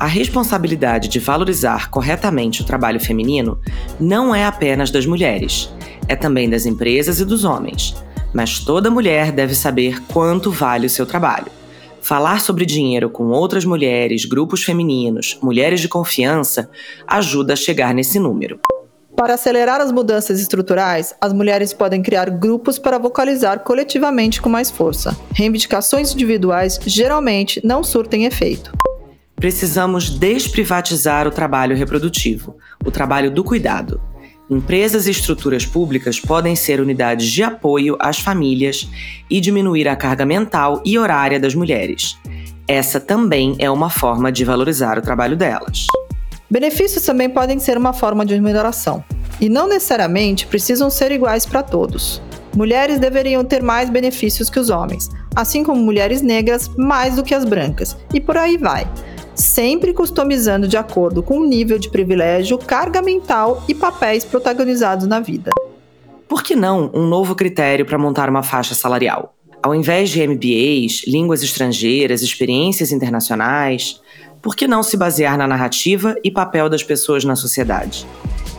A 0.00 0.06
responsabilidade 0.06 1.08
de 1.08 1.18
valorizar 1.18 1.90
corretamente 1.90 2.62
o 2.62 2.64
trabalho 2.64 2.98
feminino 2.98 3.60
não 4.00 4.34
é 4.34 4.46
apenas 4.46 4.90
das 4.90 5.04
mulheres, 5.04 5.70
é 6.08 6.16
também 6.16 6.48
das 6.48 6.64
empresas 6.64 7.20
e 7.20 7.24
dos 7.26 7.44
homens. 7.44 7.94
Mas 8.32 8.60
toda 8.60 8.90
mulher 8.90 9.30
deve 9.30 9.54
saber 9.54 10.02
quanto 10.04 10.50
vale 10.50 10.86
o 10.86 10.90
seu 10.90 11.04
trabalho. 11.04 11.52
Falar 12.00 12.40
sobre 12.40 12.64
dinheiro 12.64 13.10
com 13.10 13.24
outras 13.26 13.66
mulheres, 13.66 14.24
grupos 14.24 14.64
femininos, 14.64 15.38
mulheres 15.42 15.80
de 15.80 15.88
confiança, 15.88 16.70
ajuda 17.06 17.52
a 17.52 17.56
chegar 17.56 17.92
nesse 17.92 18.18
número. 18.18 18.58
Para 19.14 19.34
acelerar 19.34 19.82
as 19.82 19.92
mudanças 19.92 20.40
estruturais, 20.40 21.14
as 21.20 21.34
mulheres 21.34 21.74
podem 21.74 22.02
criar 22.02 22.30
grupos 22.30 22.78
para 22.78 22.96
vocalizar 22.96 23.58
coletivamente 23.58 24.40
com 24.40 24.48
mais 24.48 24.70
força. 24.70 25.14
Reivindicações 25.34 26.14
individuais 26.14 26.80
geralmente 26.86 27.60
não 27.62 27.84
surtem 27.84 28.24
efeito. 28.24 28.72
Precisamos 29.40 30.10
desprivatizar 30.10 31.26
o 31.26 31.30
trabalho 31.30 31.74
reprodutivo, 31.74 32.58
o 32.84 32.90
trabalho 32.90 33.30
do 33.30 33.42
cuidado. 33.42 33.98
Empresas 34.50 35.06
e 35.06 35.10
estruturas 35.10 35.64
públicas 35.64 36.20
podem 36.20 36.54
ser 36.54 36.78
unidades 36.78 37.26
de 37.26 37.42
apoio 37.42 37.96
às 37.98 38.18
famílias 38.18 38.86
e 39.30 39.40
diminuir 39.40 39.88
a 39.88 39.96
carga 39.96 40.26
mental 40.26 40.82
e 40.84 40.98
horária 40.98 41.40
das 41.40 41.54
mulheres. 41.54 42.18
Essa 42.68 43.00
também 43.00 43.56
é 43.58 43.70
uma 43.70 43.88
forma 43.88 44.30
de 44.30 44.44
valorizar 44.44 44.98
o 44.98 45.02
trabalho 45.02 45.38
delas. 45.38 45.86
Benefícios 46.50 47.06
também 47.06 47.30
podem 47.30 47.58
ser 47.58 47.78
uma 47.78 47.94
forma 47.94 48.26
de 48.26 48.34
remuneração, 48.34 49.02
e 49.40 49.48
não 49.48 49.66
necessariamente 49.66 50.46
precisam 50.48 50.90
ser 50.90 51.12
iguais 51.12 51.46
para 51.46 51.62
todos. 51.62 52.20
Mulheres 52.54 52.98
deveriam 52.98 53.42
ter 53.42 53.62
mais 53.62 53.88
benefícios 53.88 54.50
que 54.50 54.60
os 54.60 54.68
homens, 54.68 55.08
assim 55.34 55.64
como 55.64 55.80
mulheres 55.80 56.20
negras 56.20 56.68
mais 56.76 57.16
do 57.16 57.22
que 57.22 57.34
as 57.34 57.44
brancas, 57.46 57.96
e 58.12 58.20
por 58.20 58.36
aí 58.36 58.58
vai 58.58 58.86
sempre 59.40 59.92
customizando 59.92 60.68
de 60.68 60.76
acordo 60.76 61.22
com 61.22 61.38
o 61.38 61.46
nível 61.46 61.78
de 61.78 61.88
privilégio, 61.88 62.58
carga 62.58 63.00
mental 63.02 63.64
e 63.66 63.74
papéis 63.74 64.24
protagonizados 64.24 65.06
na 65.06 65.18
vida. 65.18 65.50
Por 66.28 66.42
que 66.42 66.54
não 66.54 66.90
um 66.94 67.06
novo 67.06 67.34
critério 67.34 67.84
para 67.84 67.98
montar 67.98 68.28
uma 68.28 68.42
faixa 68.42 68.74
salarial? 68.74 69.34
Ao 69.62 69.74
invés 69.74 70.10
de 70.10 70.26
MBAs, 70.26 71.02
línguas 71.06 71.42
estrangeiras, 71.42 72.22
experiências 72.22 72.92
internacionais, 72.92 74.00
por 74.40 74.54
que 74.54 74.68
não 74.68 74.82
se 74.82 74.96
basear 74.96 75.36
na 75.36 75.46
narrativa 75.46 76.14
e 76.22 76.30
papel 76.30 76.68
das 76.68 76.82
pessoas 76.82 77.24
na 77.24 77.36
sociedade? 77.36 78.06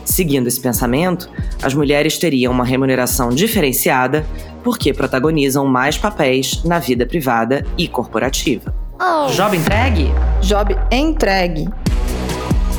Seguindo 0.04 0.48
esse 0.48 0.60
pensamento, 0.60 1.30
as 1.62 1.74
mulheres 1.74 2.18
teriam 2.18 2.52
uma 2.52 2.64
remuneração 2.64 3.30
diferenciada 3.30 4.26
porque 4.62 4.92
protagonizam 4.92 5.66
mais 5.66 5.96
papéis 5.96 6.62
na 6.64 6.78
vida 6.78 7.06
privada 7.06 7.64
e 7.78 7.88
corporativa. 7.88 8.81
Oh. 9.04 9.26
Job 9.26 9.56
entregue? 9.56 10.12
Job 10.40 10.78
entregue. 10.92 11.68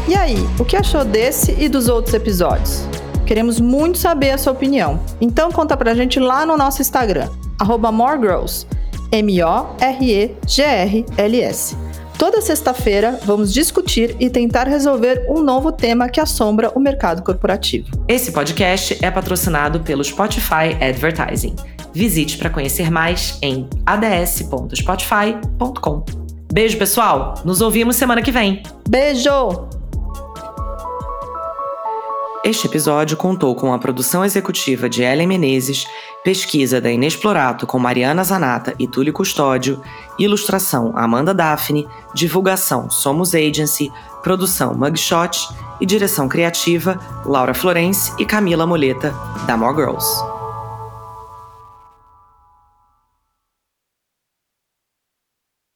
E 0.07 0.15
aí, 0.15 0.37
o 0.57 0.63
que 0.63 0.77
achou 0.77 1.03
desse 1.03 1.53
e 1.59 1.67
dos 1.67 1.89
outros 1.89 2.13
episódios? 2.13 2.87
Queremos 3.25 3.59
muito 3.59 3.97
saber 3.97 4.31
a 4.31 4.37
sua 4.37 4.53
opinião. 4.53 5.01
Então 5.19 5.51
conta 5.51 5.75
pra 5.75 5.93
gente 5.93 6.21
lá 6.21 6.45
no 6.45 6.55
nosso 6.55 6.81
Instagram, 6.81 7.27
moregirls, 7.91 8.65
M-O-R-E-G-R-L-S. 9.11 10.33
Toda 12.23 12.39
sexta-feira 12.39 13.19
vamos 13.25 13.53
discutir 13.53 14.15
e 14.17 14.29
tentar 14.29 14.65
resolver 14.65 15.25
um 15.29 15.43
novo 15.43 15.73
tema 15.73 16.07
que 16.07 16.21
assombra 16.21 16.71
o 16.73 16.79
mercado 16.79 17.21
corporativo. 17.21 17.89
Esse 18.07 18.31
podcast 18.31 18.97
é 19.03 19.11
patrocinado 19.11 19.81
pelo 19.81 20.01
Spotify 20.01 20.71
Advertising. 20.79 21.53
Visite 21.93 22.37
para 22.37 22.49
conhecer 22.49 22.89
mais 22.89 23.37
em 23.41 23.67
ads.spotify.com. 23.85 26.05
Beijo, 26.49 26.77
pessoal. 26.77 27.33
Nos 27.43 27.59
ouvimos 27.59 27.97
semana 27.97 28.21
que 28.21 28.31
vem. 28.31 28.63
Beijo! 28.87 29.82
Este 32.45 32.67
episódio 32.67 33.15
contou 33.15 33.55
com 33.55 33.73
a 33.73 33.79
produção 33.79 34.25
executiva 34.25 34.89
de 34.89 35.01
Ellen 35.01 35.27
Menezes, 35.27 35.85
pesquisa 36.25 36.81
da 36.81 36.91
Inexplorato 36.91 37.65
com 37.65 37.79
Mariana 37.79 38.21
Zanata 38.21 38.75
e 38.77 38.85
Túlio 38.85 39.13
Custódio, 39.13 39.81
ilustração 40.19 40.91
Amanda 40.93 41.33
Daphne, 41.33 41.87
divulgação 42.13 42.89
Somos 42.89 43.33
Agency, 43.33 43.89
produção 44.21 44.73
Mugshot 44.73 45.47
e 45.79 45.85
direção 45.85 46.27
criativa 46.27 46.99
Laura 47.25 47.53
Florence 47.53 48.11
e 48.19 48.25
Camila 48.25 48.67
Moleta, 48.67 49.15
da 49.47 49.55
More 49.55 49.73
Girls. 49.73 50.42